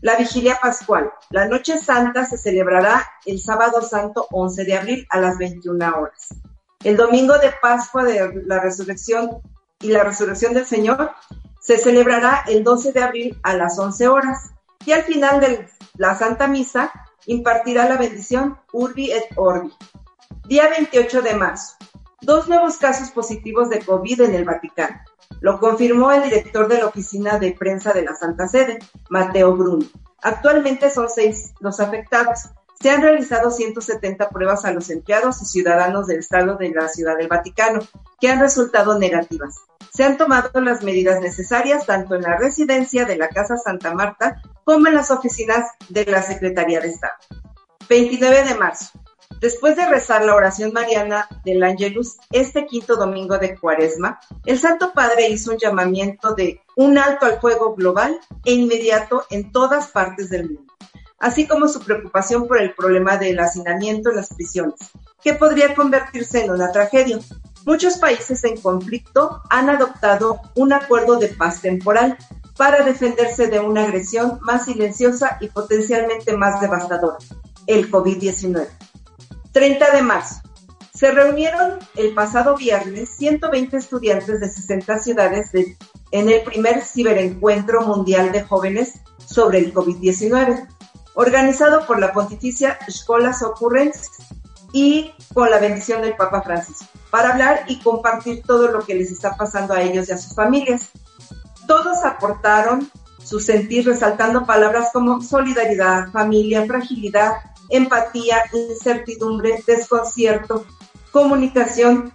La 0.00 0.16
Vigilia 0.16 0.58
Pascual. 0.58 1.12
La 1.28 1.46
Noche 1.46 1.76
Santa 1.76 2.24
se 2.24 2.38
celebrará 2.38 3.06
el 3.26 3.40
sábado 3.40 3.82
santo 3.82 4.26
11 4.30 4.64
de 4.64 4.74
abril 4.74 5.06
a 5.10 5.20
las 5.20 5.36
21 5.36 5.86
horas. 5.98 6.28
El 6.82 6.96
domingo 6.96 7.36
de 7.36 7.52
Pascua 7.60 8.04
de 8.04 8.42
la 8.46 8.58
Resurrección 8.58 9.42
y 9.82 9.88
la 9.88 10.02
Resurrección 10.02 10.54
del 10.54 10.64
Señor 10.64 11.10
se 11.70 11.78
celebrará 11.78 12.42
el 12.48 12.64
12 12.64 12.90
de 12.90 13.00
abril 13.00 13.38
a 13.44 13.54
las 13.54 13.78
11 13.78 14.08
horas. 14.08 14.50
Y 14.84 14.90
al 14.90 15.04
final 15.04 15.40
de 15.40 15.68
la 15.96 16.16
Santa 16.18 16.48
Misa 16.48 16.90
impartirá 17.26 17.88
la 17.88 17.96
bendición 17.96 18.58
Urbi 18.72 19.12
et 19.12 19.26
Orbi. 19.36 19.72
Día 20.48 20.68
28 20.68 21.22
de 21.22 21.34
marzo. 21.34 21.76
Dos 22.22 22.48
nuevos 22.48 22.76
casos 22.78 23.10
positivos 23.12 23.70
de 23.70 23.78
COVID 23.84 24.22
en 24.22 24.34
el 24.34 24.44
Vaticano. 24.44 24.98
Lo 25.40 25.60
confirmó 25.60 26.10
el 26.10 26.24
director 26.24 26.66
de 26.66 26.78
la 26.78 26.86
oficina 26.86 27.38
de 27.38 27.52
prensa 27.52 27.92
de 27.92 28.02
la 28.02 28.16
Santa 28.16 28.48
Sede, 28.48 28.80
Mateo 29.08 29.54
Bruno. 29.54 29.86
Actualmente 30.22 30.90
son 30.90 31.08
seis 31.08 31.52
los 31.60 31.78
afectados. 31.78 32.50
Se 32.80 32.90
han 32.90 33.02
realizado 33.02 33.52
170 33.52 34.28
pruebas 34.30 34.64
a 34.64 34.72
los 34.72 34.90
empleados 34.90 35.40
y 35.42 35.44
ciudadanos 35.44 36.08
del 36.08 36.18
Estado 36.18 36.56
de 36.56 36.70
la 36.70 36.88
Ciudad 36.88 37.16
del 37.16 37.28
Vaticano, 37.28 37.78
que 38.20 38.28
han 38.28 38.40
resultado 38.40 38.98
negativas. 38.98 39.54
Se 39.92 40.04
han 40.04 40.16
tomado 40.16 40.60
las 40.60 40.82
medidas 40.82 41.20
necesarias 41.20 41.86
tanto 41.86 42.14
en 42.14 42.22
la 42.22 42.36
residencia 42.36 43.04
de 43.04 43.16
la 43.16 43.28
Casa 43.28 43.56
Santa 43.56 43.92
Marta 43.94 44.40
como 44.64 44.86
en 44.86 44.94
las 44.94 45.10
oficinas 45.10 45.70
de 45.88 46.04
la 46.06 46.22
Secretaría 46.22 46.80
de 46.80 46.88
Estado. 46.88 47.14
29 47.88 48.44
de 48.44 48.54
marzo. 48.54 49.00
Después 49.40 49.74
de 49.74 49.86
rezar 49.86 50.22
la 50.22 50.34
oración 50.34 50.72
mariana 50.72 51.26
del 51.44 51.62
Angelus 51.62 52.18
este 52.30 52.66
quinto 52.66 52.96
domingo 52.96 53.38
de 53.38 53.58
Cuaresma, 53.58 54.20
el 54.44 54.58
Santo 54.58 54.92
Padre 54.92 55.28
hizo 55.30 55.52
un 55.52 55.58
llamamiento 55.58 56.34
de 56.34 56.60
un 56.76 56.98
alto 56.98 57.24
al 57.24 57.40
fuego 57.40 57.74
global 57.74 58.20
e 58.44 58.52
inmediato 58.52 59.24
en 59.30 59.50
todas 59.50 59.88
partes 59.88 60.28
del 60.28 60.50
mundo, 60.50 60.72
así 61.18 61.46
como 61.46 61.68
su 61.68 61.80
preocupación 61.80 62.46
por 62.46 62.60
el 62.60 62.74
problema 62.74 63.16
del 63.16 63.40
hacinamiento 63.40 64.10
en 64.10 64.16
las 64.16 64.28
prisiones, 64.34 64.78
que 65.22 65.32
podría 65.32 65.74
convertirse 65.74 66.44
en 66.44 66.50
una 66.50 66.70
tragedia. 66.70 67.18
Muchos 67.66 67.98
países 67.98 68.42
en 68.44 68.60
conflicto 68.60 69.42
han 69.50 69.68
adoptado 69.68 70.40
un 70.54 70.72
acuerdo 70.72 71.16
de 71.16 71.28
paz 71.28 71.60
temporal 71.60 72.16
para 72.56 72.84
defenderse 72.84 73.46
de 73.46 73.60
una 73.60 73.84
agresión 73.84 74.38
más 74.42 74.64
silenciosa 74.64 75.38
y 75.40 75.48
potencialmente 75.48 76.36
más 76.36 76.60
devastadora, 76.60 77.18
el 77.66 77.90
COVID-19. 77.90 78.68
30 79.52 79.90
de 79.90 80.02
marzo. 80.02 80.36
Se 80.94 81.10
reunieron 81.10 81.78
el 81.96 82.14
pasado 82.14 82.56
viernes 82.56 83.10
120 83.16 83.76
estudiantes 83.76 84.40
de 84.40 84.50
60 84.50 84.98
ciudades 84.98 85.50
en 86.10 86.28
el 86.28 86.42
primer 86.42 86.82
ciberencuentro 86.82 87.82
mundial 87.82 88.32
de 88.32 88.42
jóvenes 88.42 89.00
sobre 89.24 89.58
el 89.58 89.72
COVID-19, 89.72 90.68
organizado 91.14 91.86
por 91.86 91.98
la 91.98 92.12
Pontificia 92.12 92.78
Escolas 92.86 93.42
Occurrence 93.42 94.10
y 94.72 95.12
con 95.34 95.50
la 95.50 95.58
bendición 95.58 96.02
del 96.02 96.16
Papa 96.16 96.42
Francisco, 96.42 96.86
para 97.10 97.32
hablar 97.32 97.64
y 97.66 97.80
compartir 97.80 98.42
todo 98.42 98.68
lo 98.68 98.80
que 98.84 98.94
les 98.94 99.10
está 99.10 99.36
pasando 99.36 99.74
a 99.74 99.82
ellos 99.82 100.08
y 100.08 100.12
a 100.12 100.18
sus 100.18 100.34
familias. 100.34 100.90
Todos 101.66 102.04
aportaron 102.04 102.90
su 103.22 103.40
sentir 103.40 103.86
resaltando 103.86 104.44
palabras 104.46 104.88
como 104.92 105.20
solidaridad, 105.22 106.10
familia, 106.10 106.66
fragilidad, 106.66 107.34
empatía, 107.68 108.42
incertidumbre, 108.52 109.62
desconcierto, 109.66 110.66
comunicación 111.12 112.12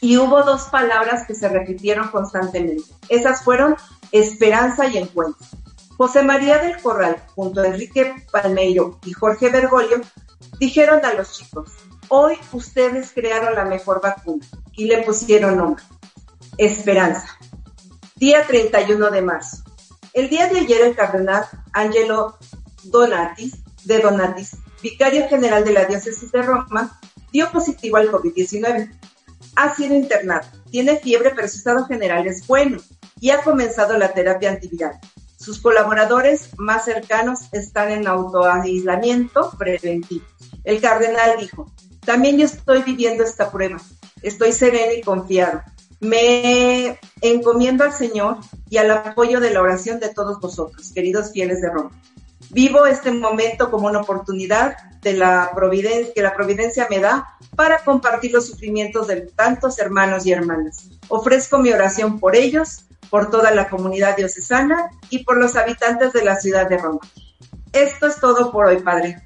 y 0.00 0.16
hubo 0.18 0.42
dos 0.42 0.64
palabras 0.64 1.26
que 1.26 1.34
se 1.34 1.48
repitieron 1.48 2.08
constantemente. 2.08 2.82
Esas 3.08 3.42
fueron 3.42 3.76
esperanza 4.10 4.86
y 4.88 4.98
encuentro. 4.98 5.46
José 5.96 6.22
María 6.22 6.58
del 6.58 6.80
Corral, 6.82 7.22
junto 7.34 7.60
a 7.60 7.68
Enrique 7.68 8.14
Palmeiro 8.30 8.98
y 9.04 9.12
Jorge 9.12 9.50
Bergoglio, 9.50 10.00
dijeron 10.58 11.04
a 11.04 11.14
los 11.14 11.32
chicos, 11.32 11.70
hoy 12.08 12.36
ustedes 12.52 13.12
crearon 13.12 13.54
la 13.54 13.64
mejor 13.64 14.00
vacuna 14.00 14.46
y 14.72 14.86
le 14.86 15.02
pusieron 15.02 15.56
nombre, 15.56 15.84
esperanza. 16.58 17.38
Día 18.16 18.46
31 18.46 19.10
de 19.10 19.22
marzo. 19.22 19.64
El 20.12 20.28
día 20.28 20.48
de 20.48 20.60
ayer 20.60 20.82
el 20.82 20.94
cardenal 20.94 21.44
Angelo 21.72 22.36
Donatis, 22.84 23.54
de 23.84 23.98
Donatis, 23.98 24.56
vicario 24.82 25.28
general 25.28 25.64
de 25.64 25.72
la 25.72 25.86
diócesis 25.86 26.30
de 26.30 26.42
Roma, 26.42 27.00
dio 27.32 27.50
positivo 27.50 27.96
al 27.96 28.10
COVID-19. 28.10 28.90
Ha 29.56 29.74
sido 29.74 29.94
internado, 29.94 30.46
tiene 30.70 30.96
fiebre, 30.96 31.32
pero 31.34 31.48
su 31.48 31.58
estado 31.58 31.84
general 31.86 32.26
es 32.26 32.46
bueno 32.46 32.78
y 33.20 33.30
ha 33.30 33.42
comenzado 33.42 33.96
la 33.98 34.12
terapia 34.12 34.50
antiviral. 34.50 34.98
Sus 35.36 35.60
colaboradores 35.60 36.50
más 36.58 36.84
cercanos 36.84 37.48
están 37.52 37.90
en 37.90 38.06
autoaislamiento 38.06 39.52
preventivo. 39.58 40.24
El 40.64 40.80
cardenal 40.80 41.36
dijo, 41.40 41.72
también 42.04 42.38
yo 42.38 42.44
estoy 42.44 42.82
viviendo 42.82 43.24
esta 43.24 43.50
prueba, 43.50 43.80
estoy 44.22 44.52
sereno 44.52 44.92
y 44.96 45.02
confiado. 45.02 45.62
Me 46.00 46.98
encomiendo 47.20 47.84
al 47.84 47.92
Señor 47.92 48.38
y 48.68 48.78
al 48.78 48.90
apoyo 48.90 49.38
de 49.38 49.50
la 49.50 49.62
oración 49.62 50.00
de 50.00 50.08
todos 50.08 50.40
vosotros, 50.40 50.90
queridos 50.92 51.30
fieles 51.32 51.60
de 51.60 51.70
Roma. 51.70 51.90
Vivo 52.50 52.86
este 52.86 53.12
momento 53.12 53.70
como 53.70 53.86
una 53.86 54.00
oportunidad 54.00 54.76
de 55.00 55.14
la 55.14 55.52
providencia, 55.54 56.12
que 56.12 56.22
la 56.22 56.34
providencia 56.34 56.86
me 56.90 56.98
da 56.98 57.36
para 57.56 57.84
compartir 57.84 58.32
los 58.32 58.46
sufrimientos 58.46 59.06
de 59.06 59.22
tantos 59.22 59.78
hermanos 59.78 60.26
y 60.26 60.32
hermanas. 60.32 60.88
Ofrezco 61.08 61.58
mi 61.58 61.72
oración 61.72 62.18
por 62.18 62.34
ellos, 62.34 62.84
por 63.10 63.30
toda 63.30 63.52
la 63.52 63.68
comunidad 63.68 64.16
diocesana 64.16 64.90
y 65.08 65.24
por 65.24 65.38
los 65.38 65.54
habitantes 65.54 66.12
de 66.12 66.24
la 66.24 66.36
ciudad 66.36 66.68
de 66.68 66.78
Roma. 66.78 67.00
Esto 67.72 68.06
es 68.06 68.16
todo 68.16 68.50
por 68.50 68.66
hoy, 68.66 68.80
Padre. 68.80 69.22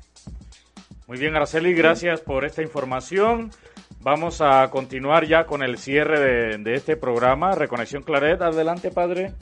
Muy 1.07 1.19
bien, 1.19 1.37
Araceli, 1.37 1.73
gracias 1.73 2.21
por 2.21 2.45
esta 2.45 2.63
información. 2.63 3.53
Vamos 4.01 4.41
a 4.41 4.69
continuar 4.71 5.25
ya 5.25 5.47
con 5.47 5.63
el 5.63 5.79
cierre 5.79 6.59
de, 6.59 6.75
este 6.75 6.97
programa, 6.97 7.55
Reconexión 7.55 8.03
Claret. 8.03 8.43
Adelante, 8.43 8.91
Padre. 8.91 9.33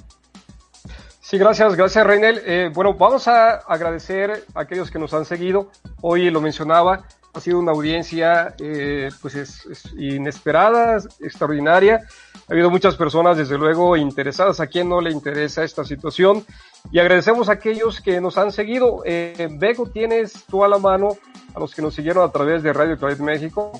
Sí, 1.22 1.38
gracias, 1.38 1.74
gracias 1.74 2.06
Reinel. 2.06 2.42
Eh, 2.44 2.70
bueno, 2.72 2.92
vamos 2.92 3.28
a 3.28 3.54
agradecer 3.56 4.44
a 4.54 4.60
aquellos 4.60 4.90
que 4.90 4.98
nos 4.98 5.14
han 5.14 5.24
seguido. 5.24 5.70
Hoy 6.02 6.28
lo 6.28 6.42
mencionaba, 6.42 7.06
ha 7.32 7.40
sido 7.40 7.58
una 7.58 7.72
audiencia 7.72 8.54
eh, 8.58 9.08
pues 9.22 9.34
es, 9.34 9.66
inesperada, 9.96 10.98
extraordinaria. 11.20 12.06
Ha 12.46 12.52
habido 12.52 12.70
muchas 12.70 12.94
personas, 12.94 13.38
desde 13.38 13.56
luego, 13.56 13.96
interesadas. 13.96 14.60
¿A 14.60 14.66
quién 14.66 14.90
no 14.90 15.00
le 15.00 15.10
interesa 15.10 15.64
esta 15.64 15.82
situación? 15.82 16.44
Y 16.90 16.98
agradecemos 16.98 17.48
a 17.48 17.52
aquellos 17.52 18.00
que 18.00 18.20
nos 18.20 18.38
han 18.38 18.52
seguido. 18.52 19.02
Eh, 19.04 19.48
Bego, 19.50 19.86
tienes 19.86 20.44
tú 20.44 20.64
a 20.64 20.68
la 20.68 20.78
mano 20.78 21.16
a 21.54 21.60
los 21.60 21.74
que 21.74 21.82
nos 21.82 21.94
siguieron 21.94 22.24
a 22.24 22.32
través 22.32 22.62
de 22.62 22.72
Radio 22.72 22.98
Claret 22.98 23.18
México. 23.20 23.72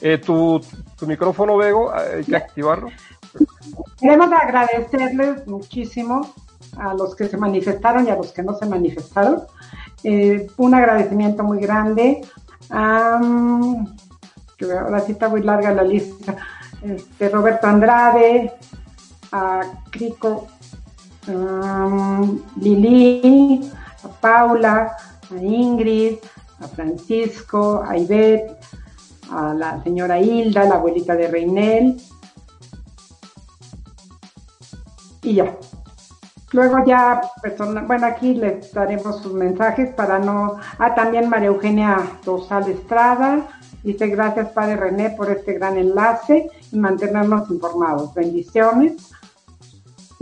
Eh, 0.00 0.18
tu, 0.18 0.60
tu 0.98 1.06
micrófono, 1.06 1.56
Bego, 1.56 1.92
hay 1.92 2.24
que 2.24 2.36
activarlo. 2.36 2.88
Queremos 4.00 4.32
agradecerles 4.32 5.46
muchísimo 5.46 6.34
a 6.76 6.94
los 6.94 7.14
que 7.14 7.28
se 7.28 7.36
manifestaron 7.36 8.06
y 8.06 8.10
a 8.10 8.16
los 8.16 8.32
que 8.32 8.42
no 8.42 8.54
se 8.54 8.66
manifestaron. 8.66 9.42
Eh, 10.04 10.48
un 10.56 10.74
agradecimiento 10.74 11.44
muy 11.44 11.60
grande. 11.60 12.22
Um, 12.70 13.86
ahora 14.62 15.00
sí 15.00 15.12
está 15.12 15.28
muy 15.28 15.42
larga 15.42 15.72
la 15.72 15.84
lista. 15.84 16.36
Este, 16.82 17.28
Roberto 17.28 17.68
Andrade, 17.68 18.52
a 19.32 19.60
Crico, 19.90 20.46
Lili, 22.56 23.70
a 24.04 24.08
Paula, 24.20 24.96
a 25.30 25.36
Ingrid, 25.36 26.18
a 26.60 26.68
Francisco, 26.68 27.82
a 27.86 27.96
Ivette, 27.96 28.56
a 29.30 29.54
la 29.54 29.82
señora 29.82 30.20
Hilda, 30.20 30.64
la 30.64 30.74
abuelita 30.74 31.16
de 31.16 31.28
Reinel, 31.28 32.00
y 35.22 35.34
ya. 35.34 35.56
Luego 36.52 36.84
ya, 36.84 37.22
bueno, 37.86 38.06
aquí 38.06 38.34
les 38.34 38.72
daremos 38.74 39.22
sus 39.22 39.32
mensajes 39.32 39.90
para 39.94 40.18
no... 40.18 40.58
Ah, 40.78 40.94
también 40.94 41.30
María 41.30 41.48
Eugenia 41.48 41.96
Dosal 42.24 42.68
Estrada, 42.68 43.48
dice 43.82 44.08
gracias 44.08 44.50
Padre 44.50 44.76
René 44.76 45.10
por 45.10 45.30
este 45.30 45.54
gran 45.54 45.78
enlace 45.78 46.50
y 46.70 46.78
mantenernos 46.78 47.50
informados. 47.50 48.12
Bendiciones. 48.12 49.11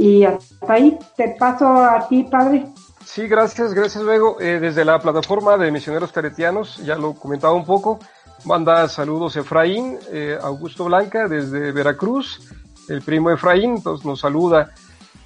Y 0.00 0.24
hasta 0.24 0.72
ahí, 0.72 0.98
te 1.14 1.36
paso 1.38 1.66
a 1.66 2.08
ti, 2.08 2.22
Padre. 2.24 2.64
Sí, 3.04 3.28
gracias, 3.28 3.74
gracias 3.74 4.02
luego. 4.02 4.40
Eh, 4.40 4.58
desde 4.58 4.82
la 4.82 4.98
plataforma 4.98 5.58
de 5.58 5.70
misioneros 5.70 6.10
caretianos, 6.10 6.78
ya 6.78 6.96
lo 6.96 7.12
comentaba 7.12 7.52
un 7.52 7.66
poco, 7.66 7.98
manda 8.46 8.88
saludos 8.88 9.36
Efraín, 9.36 9.98
eh, 10.10 10.38
Augusto 10.40 10.86
Blanca 10.86 11.28
desde 11.28 11.70
Veracruz, 11.72 12.50
el 12.88 13.02
primo 13.02 13.30
Efraín, 13.30 13.74
entonces 13.76 14.06
nos 14.06 14.20
saluda. 14.20 14.70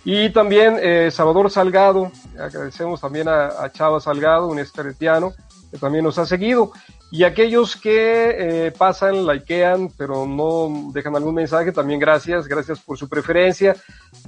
Y 0.05 0.31
también 0.31 0.77
eh, 0.83 1.09
Salvador 1.13 1.53
Salgado, 1.53 2.11
agradecemos 2.37 3.01
también 3.01 3.29
a, 3.29 3.71
Chava 3.71 4.01
Salgado, 4.01 4.49
un 4.49 4.59
escaretiano, 4.59 5.35
que 5.71 5.79
también 5.79 6.03
nos 6.03 6.19
ha 6.19 6.27
seguido. 6.27 6.73
Y 7.11 7.23
aquellos 7.23 7.77
que 7.77 8.67
eh, 8.67 8.73
pasan, 8.73 9.25
likean, 9.27 9.89
pero 9.97 10.27
no 10.27 10.91
dejan 10.93 11.15
algún 11.15 11.35
mensaje, 11.35 11.71
también 11.71 12.01
gracias, 12.01 12.49
gracias 12.49 12.81
por 12.81 12.99
su 12.99 13.09
preferencia. 13.09 13.77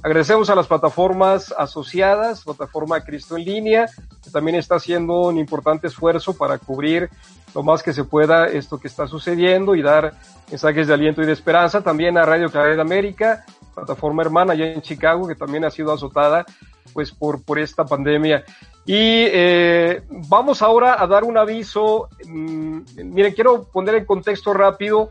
Agradecemos 0.01 0.49
a 0.49 0.55
las 0.55 0.67
plataformas 0.67 1.53
asociadas, 1.57 2.45
plataforma 2.45 3.01
Cristo 3.01 3.35
en 3.35 3.43
línea, 3.43 3.89
que 4.23 4.29
también 4.29 4.55
está 4.55 4.75
haciendo 4.75 5.21
un 5.23 5.37
importante 5.37 5.87
esfuerzo 5.87 6.37
para 6.37 6.57
cubrir 6.59 7.09
lo 7.53 7.63
más 7.63 7.83
que 7.83 7.91
se 7.91 8.05
pueda 8.05 8.45
esto 8.45 8.79
que 8.79 8.87
está 8.87 9.07
sucediendo 9.07 9.75
y 9.75 9.81
dar 9.81 10.13
mensajes 10.49 10.87
de 10.87 10.93
aliento 10.93 11.21
y 11.21 11.25
de 11.25 11.33
esperanza. 11.33 11.81
También 11.81 12.17
a 12.17 12.25
Radio 12.25 12.49
Claridad 12.49 12.79
América, 12.79 13.43
plataforma 13.75 14.21
hermana 14.21 14.53
allá 14.53 14.71
en 14.71 14.81
Chicago, 14.81 15.27
que 15.27 15.35
también 15.35 15.65
ha 15.65 15.71
sido 15.71 15.91
azotada 15.91 16.45
pues 16.93 17.11
por, 17.11 17.43
por 17.43 17.59
esta 17.59 17.83
pandemia. 17.83 18.43
Y 18.85 19.25
eh, 19.27 20.03
vamos 20.27 20.61
ahora 20.61 21.01
a 21.01 21.07
dar 21.07 21.23
un 21.23 21.37
aviso. 21.37 22.09
Mm, 22.25 22.81
miren, 23.05 23.33
quiero 23.33 23.63
poner 23.63 23.95
en 23.95 24.05
contexto 24.05 24.53
rápido 24.53 25.09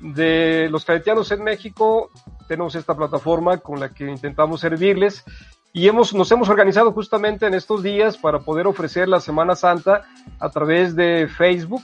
de 0.00 0.68
los 0.70 0.84
caretianos 0.84 1.30
en 1.32 1.42
México. 1.42 2.10
Tenemos 2.48 2.74
esta 2.74 2.94
plataforma 2.94 3.58
con 3.58 3.80
la 3.80 3.88
que 3.88 4.08
intentamos 4.08 4.60
servirles 4.60 5.24
y 5.72 5.88
hemos, 5.88 6.14
nos 6.14 6.32
hemos 6.32 6.48
organizado 6.48 6.92
justamente 6.92 7.46
en 7.46 7.52
estos 7.52 7.82
días 7.82 8.16
para 8.16 8.38
poder 8.38 8.66
ofrecer 8.66 9.08
la 9.08 9.20
Semana 9.20 9.54
Santa 9.54 10.04
a 10.38 10.48
través 10.48 10.96
de 10.96 11.28
Facebook 11.28 11.82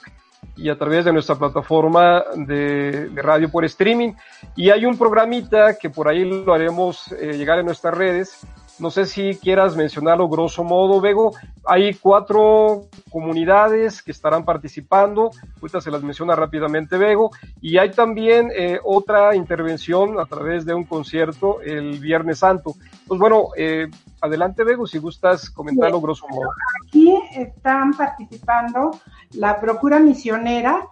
y 0.57 0.71
a 0.71 0.79
través 0.79 1.05
de 1.05 1.13
nuestra 1.13 1.35
plataforma 1.37 2.25
de, 2.35 3.11
radio 3.17 3.51
por 3.51 3.65
streaming. 3.65 4.13
Y 4.57 4.71
hay 4.71 4.87
un 4.87 4.97
programita 4.97 5.77
que 5.79 5.91
por 5.91 6.09
ahí 6.09 6.25
lo 6.25 6.55
haremos 6.55 7.13
eh, 7.13 7.35
llegar 7.37 7.59
en 7.59 7.67
nuestras 7.67 7.95
redes. 7.95 8.47
No 8.83 8.91
sé 8.91 9.07
si 9.07 9.37
quieras 9.37 9.77
mencionarlo 9.77 10.29
grosso 10.29 10.65
modo, 10.65 11.01
Bego. 11.01 11.31
Hay 11.65 11.95
cuatro 11.95 12.89
comunidades 13.13 14.03
que 14.03 14.11
estarán 14.11 14.45
participando. 14.45 15.31
Ahorita 15.61 15.81
se 15.81 15.93
las 15.93 16.03
menciona 16.03 16.35
rápidamente, 16.35 16.99
Bego. 16.99 17.31
Y 17.61 17.79
hay 17.79 17.93
también 17.93 18.51
eh, 18.53 18.81
otra 18.83 19.37
intervención 19.37 20.19
a 20.19 20.27
través 20.27 20.67
de 20.67 20.75
un 20.75 20.83
concierto 20.83 21.61
el 21.61 22.01
Viernes 22.01 22.41
Santo. 22.41 22.75
Pues 23.07 23.21
bueno, 23.21 23.51
eh, 23.57 23.87
adelante, 24.21 24.65
Bego, 24.65 24.85
si 24.85 24.99
gustas 24.99 25.49
comentarlo 25.49 26.01
grosso 26.01 26.27
modo. 26.27 26.51
Aquí 26.85 27.15
están 27.37 27.93
participando 27.93 28.99
la 29.35 29.61
Procura 29.61 30.01
Misionera, 30.01 30.89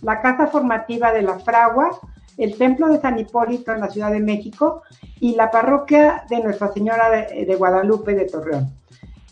la 0.00 0.20
Casa 0.22 0.46
Formativa 0.46 1.10
de 1.10 1.22
la 1.22 1.40
Fragua, 1.40 1.90
el 2.38 2.56
Templo 2.56 2.88
de 2.88 3.00
San 3.00 3.18
Hipólito 3.18 3.72
en 3.72 3.80
la 3.80 3.90
Ciudad 3.90 4.10
de 4.10 4.20
México 4.20 4.82
y 5.20 5.34
la 5.34 5.50
Parroquia 5.50 6.24
de 6.28 6.42
Nuestra 6.42 6.72
Señora 6.72 7.10
de, 7.10 7.54
Guadalupe 7.56 8.14
de 8.14 8.26
Torreón. 8.26 8.72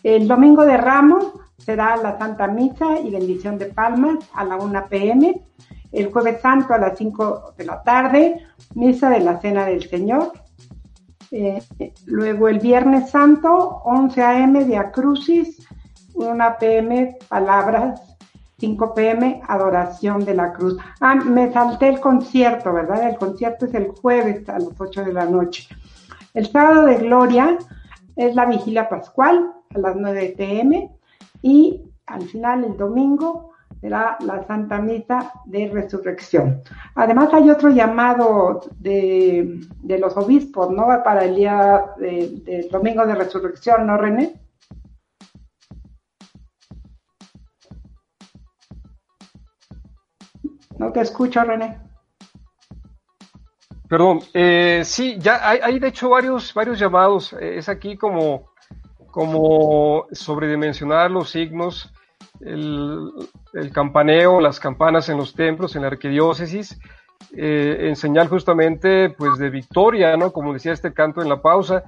El 0.03 0.29
domingo 0.29 0.65
de 0.65 0.77
Ramos 0.77 1.33
será 1.59 1.97
la 1.97 2.19
Santa 2.19 2.47
Misa 2.47 2.99
y 3.01 3.11
bendición 3.11 3.59
de 3.59 3.67
palmas 3.67 4.19
a 4.35 4.45
la 4.45 4.57
1 4.57 4.87
pm. 4.89 5.43
El 5.93 6.13
jueves 6.13 6.41
santo 6.41 6.73
a 6.73 6.79
las 6.79 6.97
5 6.97 7.55
de 7.59 7.65
la 7.65 7.83
tarde, 7.83 8.47
misa 8.75 9.11
de 9.11 9.21
la 9.21 9.41
Cena 9.41 9.67
del 9.67 9.89
Señor. 9.89 10.33
Eh, 11.33 11.63
luego 12.07 12.49
el 12.49 12.61
viernes 12.61 13.11
santo, 13.11 13.83
11 13.85 14.23
am, 14.23 14.67
Via 14.67 14.91
Crucis, 14.91 15.67
1 16.15 16.57
pm, 16.59 17.17
palabras 17.29 18.10
5 18.61 18.95
pm, 18.95 19.41
Adoración 19.49 20.25
de 20.25 20.35
la 20.35 20.53
Cruz. 20.53 20.77
Ah, 21.01 21.15
me 21.17 21.53
salté 21.53 21.89
el 21.89 22.01
concierto, 22.01 22.73
¿verdad? 22.73 23.09
El 23.09 23.17
concierto 23.17 23.67
es 23.67 23.75
el 23.75 23.89
jueves 23.89 24.49
a 24.49 24.59
las 24.59 24.79
8 24.79 25.05
de 25.05 25.13
la 25.13 25.25
noche. 25.25 25.67
El 26.35 26.47
sábado 26.47 26.87
de 26.87 26.97
Gloria 26.97 27.59
es 28.17 28.35
la 28.35 28.45
vigilia 28.45 28.89
pascual 28.89 29.53
a 29.75 29.79
las 29.79 29.97
9 29.97 30.35
pm 30.37 30.91
y 31.43 31.83
al 32.07 32.23
final 32.23 32.65
el 32.65 32.77
domingo 32.77 33.51
será 33.81 34.19
la 34.21 34.47
Santa 34.47 34.79
Misa 34.79 35.33
de 35.47 35.69
Resurrección. 35.69 36.63
Además 36.95 37.33
hay 37.33 37.49
otro 37.51 37.71
llamado 37.71 38.61
de, 38.79 39.61
los 39.83 40.17
obispos, 40.17 40.71
¿no? 40.71 40.87
Para 41.03 41.25
el 41.25 41.37
día 41.37 41.87
del 41.99 42.69
domingo 42.71 43.07
de 43.07 43.15
Resurrección, 43.15 43.87
¿no, 43.87 43.97
René? 43.97 44.35
No 50.81 50.91
te 50.91 51.03
escucho, 51.03 51.45
René. 51.45 51.79
Perdón, 53.87 54.21
eh, 54.33 54.81
sí, 54.83 55.19
ya 55.19 55.47
hay, 55.47 55.79
de 55.79 55.89
hecho 55.89 56.09
varios, 56.09 56.55
varios 56.55 56.79
llamados. 56.79 57.35
Eh, 57.35 57.59
es 57.59 57.69
aquí 57.69 57.99
como, 57.99 58.51
como 59.11 60.07
sobredimensionar 60.11 61.11
los 61.11 61.29
signos, 61.29 61.93
el, 62.41 63.13
campaneo, 63.75 64.41
las 64.41 64.59
campanas 64.59 65.11
en 65.11 65.19
los 65.19 65.35
templos, 65.35 65.77
en 65.77 65.83
la 65.83 65.89
arquidiócesis, 65.89 66.81
eh, 67.37 67.77
en 67.81 67.95
señal 67.95 68.29
justamente 68.29 69.11
pues 69.11 69.37
de 69.37 69.51
victoria, 69.51 70.17
¿no? 70.17 70.33
Como 70.33 70.55
decía 70.55 70.73
este 70.73 70.95
canto 70.95 71.21
en 71.21 71.29
la 71.29 71.43
pausa. 71.43 71.85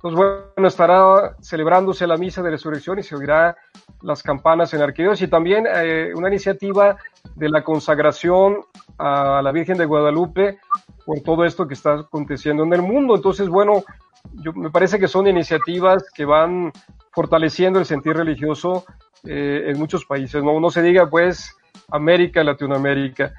Pues 0.00 0.12
bueno, 0.12 0.66
estará 0.66 1.36
celebrándose 1.40 2.04
la 2.08 2.16
misa 2.16 2.42
de 2.42 2.50
resurrección 2.50 2.98
y 2.98 3.04
se 3.04 3.14
oirá 3.14 3.56
las 4.02 4.24
campanas 4.24 4.74
en 4.74 4.82
arquidiócesis 4.82 5.28
y 5.28 5.30
también 5.30 5.66
eh, 5.72 6.10
una 6.16 6.28
iniciativa 6.28 6.96
de 7.36 7.48
la 7.48 7.64
consagración 7.64 8.60
a 8.98 9.42
la 9.42 9.52
Virgen 9.52 9.78
de 9.78 9.86
Guadalupe 9.86 10.58
por 11.04 11.20
todo 11.20 11.44
esto 11.44 11.66
que 11.66 11.74
está 11.74 11.94
aconteciendo 11.94 12.62
en 12.64 12.72
el 12.72 12.82
mundo. 12.82 13.16
Entonces, 13.16 13.48
bueno, 13.48 13.84
yo, 14.32 14.52
me 14.52 14.70
parece 14.70 14.98
que 14.98 15.08
son 15.08 15.26
iniciativas 15.26 16.10
que 16.14 16.24
van 16.24 16.72
fortaleciendo 17.12 17.78
el 17.78 17.84
sentir 17.84 18.16
religioso 18.16 18.84
eh, 19.24 19.64
en 19.66 19.78
muchos 19.78 20.04
países, 20.04 20.42
¿no? 20.42 20.58
No 20.60 20.70
se 20.70 20.82
diga, 20.82 21.08
pues, 21.08 21.56
América, 21.90 22.42
Latinoamérica. 22.42 23.34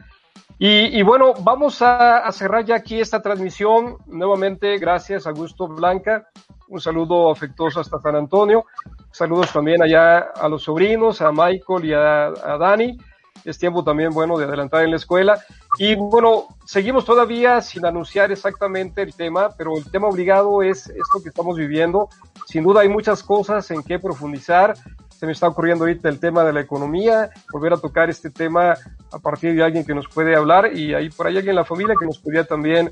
Y, 0.57 1.01
bueno, 1.01 1.33
vamos 1.41 1.81
a, 1.81 2.31
cerrar 2.31 2.63
ya 2.63 2.75
aquí 2.75 3.01
esta 3.01 3.21
transmisión. 3.21 3.97
Nuevamente, 4.05 4.77
gracias, 4.77 5.27
Augusto 5.27 5.67
Blanca. 5.67 6.29
Un 6.69 6.79
saludo 6.79 7.29
afectuoso 7.29 7.81
hasta 7.81 7.99
San 7.99 8.15
Antonio. 8.15 8.65
Saludos 9.11 9.51
también 9.51 9.83
allá 9.83 10.19
a 10.19 10.47
los 10.47 10.63
sobrinos, 10.63 11.21
a 11.21 11.31
Michael 11.33 11.83
y 11.83 11.93
a, 11.93 12.27
a 12.27 12.57
Dani. 12.57 12.97
Es 13.43 13.59
tiempo 13.59 13.83
también, 13.83 14.11
bueno, 14.11 14.37
de 14.37 14.45
adelantar 14.45 14.83
en 14.83 14.91
la 14.91 14.95
escuela. 14.95 15.39
Y 15.77 15.95
bueno, 15.95 16.47
seguimos 16.65 17.05
todavía 17.05 17.61
sin 17.61 17.85
anunciar 17.85 18.31
exactamente 18.31 19.01
el 19.01 19.13
tema, 19.13 19.49
pero 19.57 19.77
el 19.77 19.89
tema 19.91 20.07
obligado 20.07 20.63
es 20.63 20.87
esto 20.87 21.21
que 21.21 21.29
estamos 21.29 21.57
viviendo. 21.57 22.09
Sin 22.47 22.63
duda 22.63 22.81
hay 22.81 22.89
muchas 22.89 23.21
cosas 23.21 23.69
en 23.71 23.83
que 23.83 23.99
profundizar 23.99 24.75
se 25.17 25.25
me 25.25 25.31
está 25.31 25.47
ocurriendo 25.47 25.85
ahorita 25.85 26.09
el 26.09 26.19
tema 26.19 26.43
de 26.43 26.51
la 26.51 26.59
economía, 26.59 27.29
volver 27.51 27.73
a 27.73 27.77
tocar 27.77 28.09
este 28.09 28.29
tema 28.29 28.75
a 29.11 29.19
partir 29.19 29.55
de 29.55 29.63
alguien 29.63 29.85
que 29.85 29.95
nos 29.95 30.07
puede 30.07 30.35
hablar 30.35 30.75
y 30.75 30.93
ahí 30.93 31.09
por 31.09 31.27
ahí 31.27 31.37
alguien 31.37 31.51
en 31.51 31.55
la 31.55 31.65
familia 31.65 31.95
que 31.97 32.05
nos 32.05 32.19
podría 32.19 32.43
también 32.43 32.91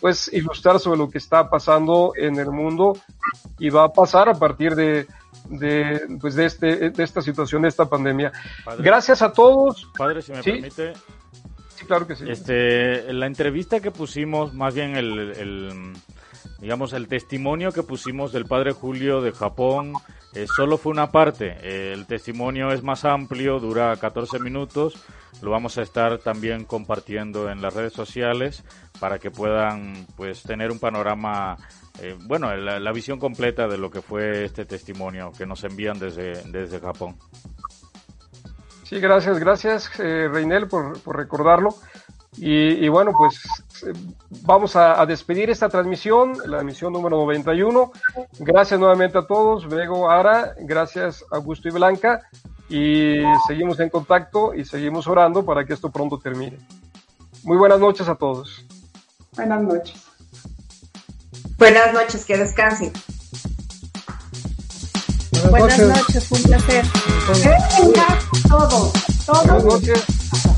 pues 0.00 0.32
ilustrar 0.32 0.78
sobre 0.78 0.98
lo 0.98 1.08
que 1.08 1.18
está 1.18 1.50
pasando 1.50 2.12
en 2.16 2.36
el 2.38 2.50
mundo 2.50 2.96
y 3.58 3.70
va 3.70 3.84
a 3.84 3.92
pasar 3.92 4.28
a 4.28 4.34
partir 4.34 4.74
de, 4.76 5.06
de, 5.48 6.00
pues 6.20 6.34
de, 6.34 6.46
este, 6.46 6.90
de 6.90 7.02
esta 7.02 7.22
situación, 7.22 7.62
de 7.62 7.68
esta 7.68 7.86
pandemia. 7.86 8.32
Gracias 8.78 9.22
a 9.22 9.32
todos. 9.32 9.90
Padre, 9.96 10.22
si 10.22 10.32
me 10.32 10.42
permite. 10.42 10.94
Sí, 11.68 11.86
claro 11.86 12.06
que 12.06 12.16
sí. 12.16 12.24
Este, 12.28 13.12
la 13.12 13.26
entrevista 13.26 13.80
que 13.80 13.90
pusimos, 13.90 14.54
más 14.54 14.74
bien 14.74 14.96
el, 14.96 15.32
el 15.36 15.92
digamos, 16.60 16.92
el 16.92 17.08
testimonio 17.08 17.72
que 17.72 17.82
pusimos 17.82 18.32
del 18.32 18.46
padre 18.46 18.72
Julio 18.72 19.20
de 19.20 19.32
Japón, 19.32 19.92
eh, 20.34 20.46
solo 20.46 20.78
fue 20.78 20.92
una 20.92 21.10
parte. 21.10 21.56
Eh, 21.62 21.92
el 21.92 22.06
testimonio 22.06 22.72
es 22.72 22.82
más 22.82 23.04
amplio, 23.04 23.60
dura 23.60 23.96
14 23.96 24.38
minutos. 24.38 24.94
Lo 25.42 25.50
vamos 25.50 25.78
a 25.78 25.82
estar 25.82 26.18
también 26.18 26.64
compartiendo 26.64 27.50
en 27.50 27.62
las 27.62 27.74
redes 27.74 27.92
sociales 27.92 28.64
para 28.98 29.18
que 29.18 29.30
puedan 29.30 30.06
pues 30.16 30.42
tener 30.42 30.70
un 30.70 30.78
panorama, 30.78 31.56
eh, 32.00 32.16
bueno, 32.26 32.54
la, 32.56 32.92
visión 32.92 33.18
completa 33.18 33.68
de 33.68 33.78
lo 33.78 33.90
que 33.90 34.00
fue 34.00 34.44
este 34.44 34.64
testimonio 34.64 35.32
que 35.36 35.46
nos 35.46 35.64
envían 35.64 35.98
desde, 35.98 36.42
desde 36.50 36.80
Japón. 36.80 37.16
Sí, 38.84 39.00
gracias, 39.00 39.38
gracias 39.38 39.96
Reinel 39.96 40.68
por, 40.68 41.00
por 41.00 41.16
recordarlo. 41.16 41.74
Y, 42.36 42.84
y, 42.84 42.88
bueno, 42.88 43.12
pues 43.16 43.40
eh, 43.44 43.63
vamos 44.42 44.76
a, 44.76 45.04
despedir 45.06 45.50
esta 45.50 45.68
transmisión, 45.68 46.34
la 46.46 46.60
emisión 46.60 46.92
número 46.92 47.16
91. 47.16 47.92
Gracias 48.40 48.78
nuevamente 48.78 49.18
a 49.18 49.26
todos, 49.26 49.68
Vego, 49.68 50.10
Ara, 50.10 50.54
gracias 50.60 51.24
Augusto 51.30 51.68
y 51.68 51.72
Blanca, 51.72 52.28
y 52.68 53.22
seguimos 53.46 53.78
en 53.80 53.90
contacto 53.90 54.54
y 54.54 54.64
seguimos 54.64 55.06
orando 55.06 55.44
para 55.44 55.64
que 55.64 55.74
esto 55.74 55.90
pronto 55.90 56.18
termine. 56.18 56.58
Muy 57.42 57.56
buenas 57.56 57.80
noches 57.80 58.08
a 58.08 58.14
todos. 58.14 58.64
Buenas 59.36 59.62
noches. 59.62 59.94
Buenas 61.58 61.92
noches, 61.92 62.24
que 62.24 62.36
descansen. 62.36 62.92
Buenas, 65.50 65.78
noches. 65.78 66.30
un 66.30 66.42
placer. 66.42 66.84
Todos, 68.48 68.92
todos. 69.26 69.46
Buenas 69.46 69.64
noches. 69.64 70.53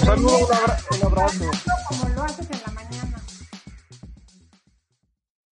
Un 0.00 0.08
un 0.08 1.04
abrazo. 1.06 1.50
Como 1.88 2.08
lo 2.08 2.22
hace 2.24 2.44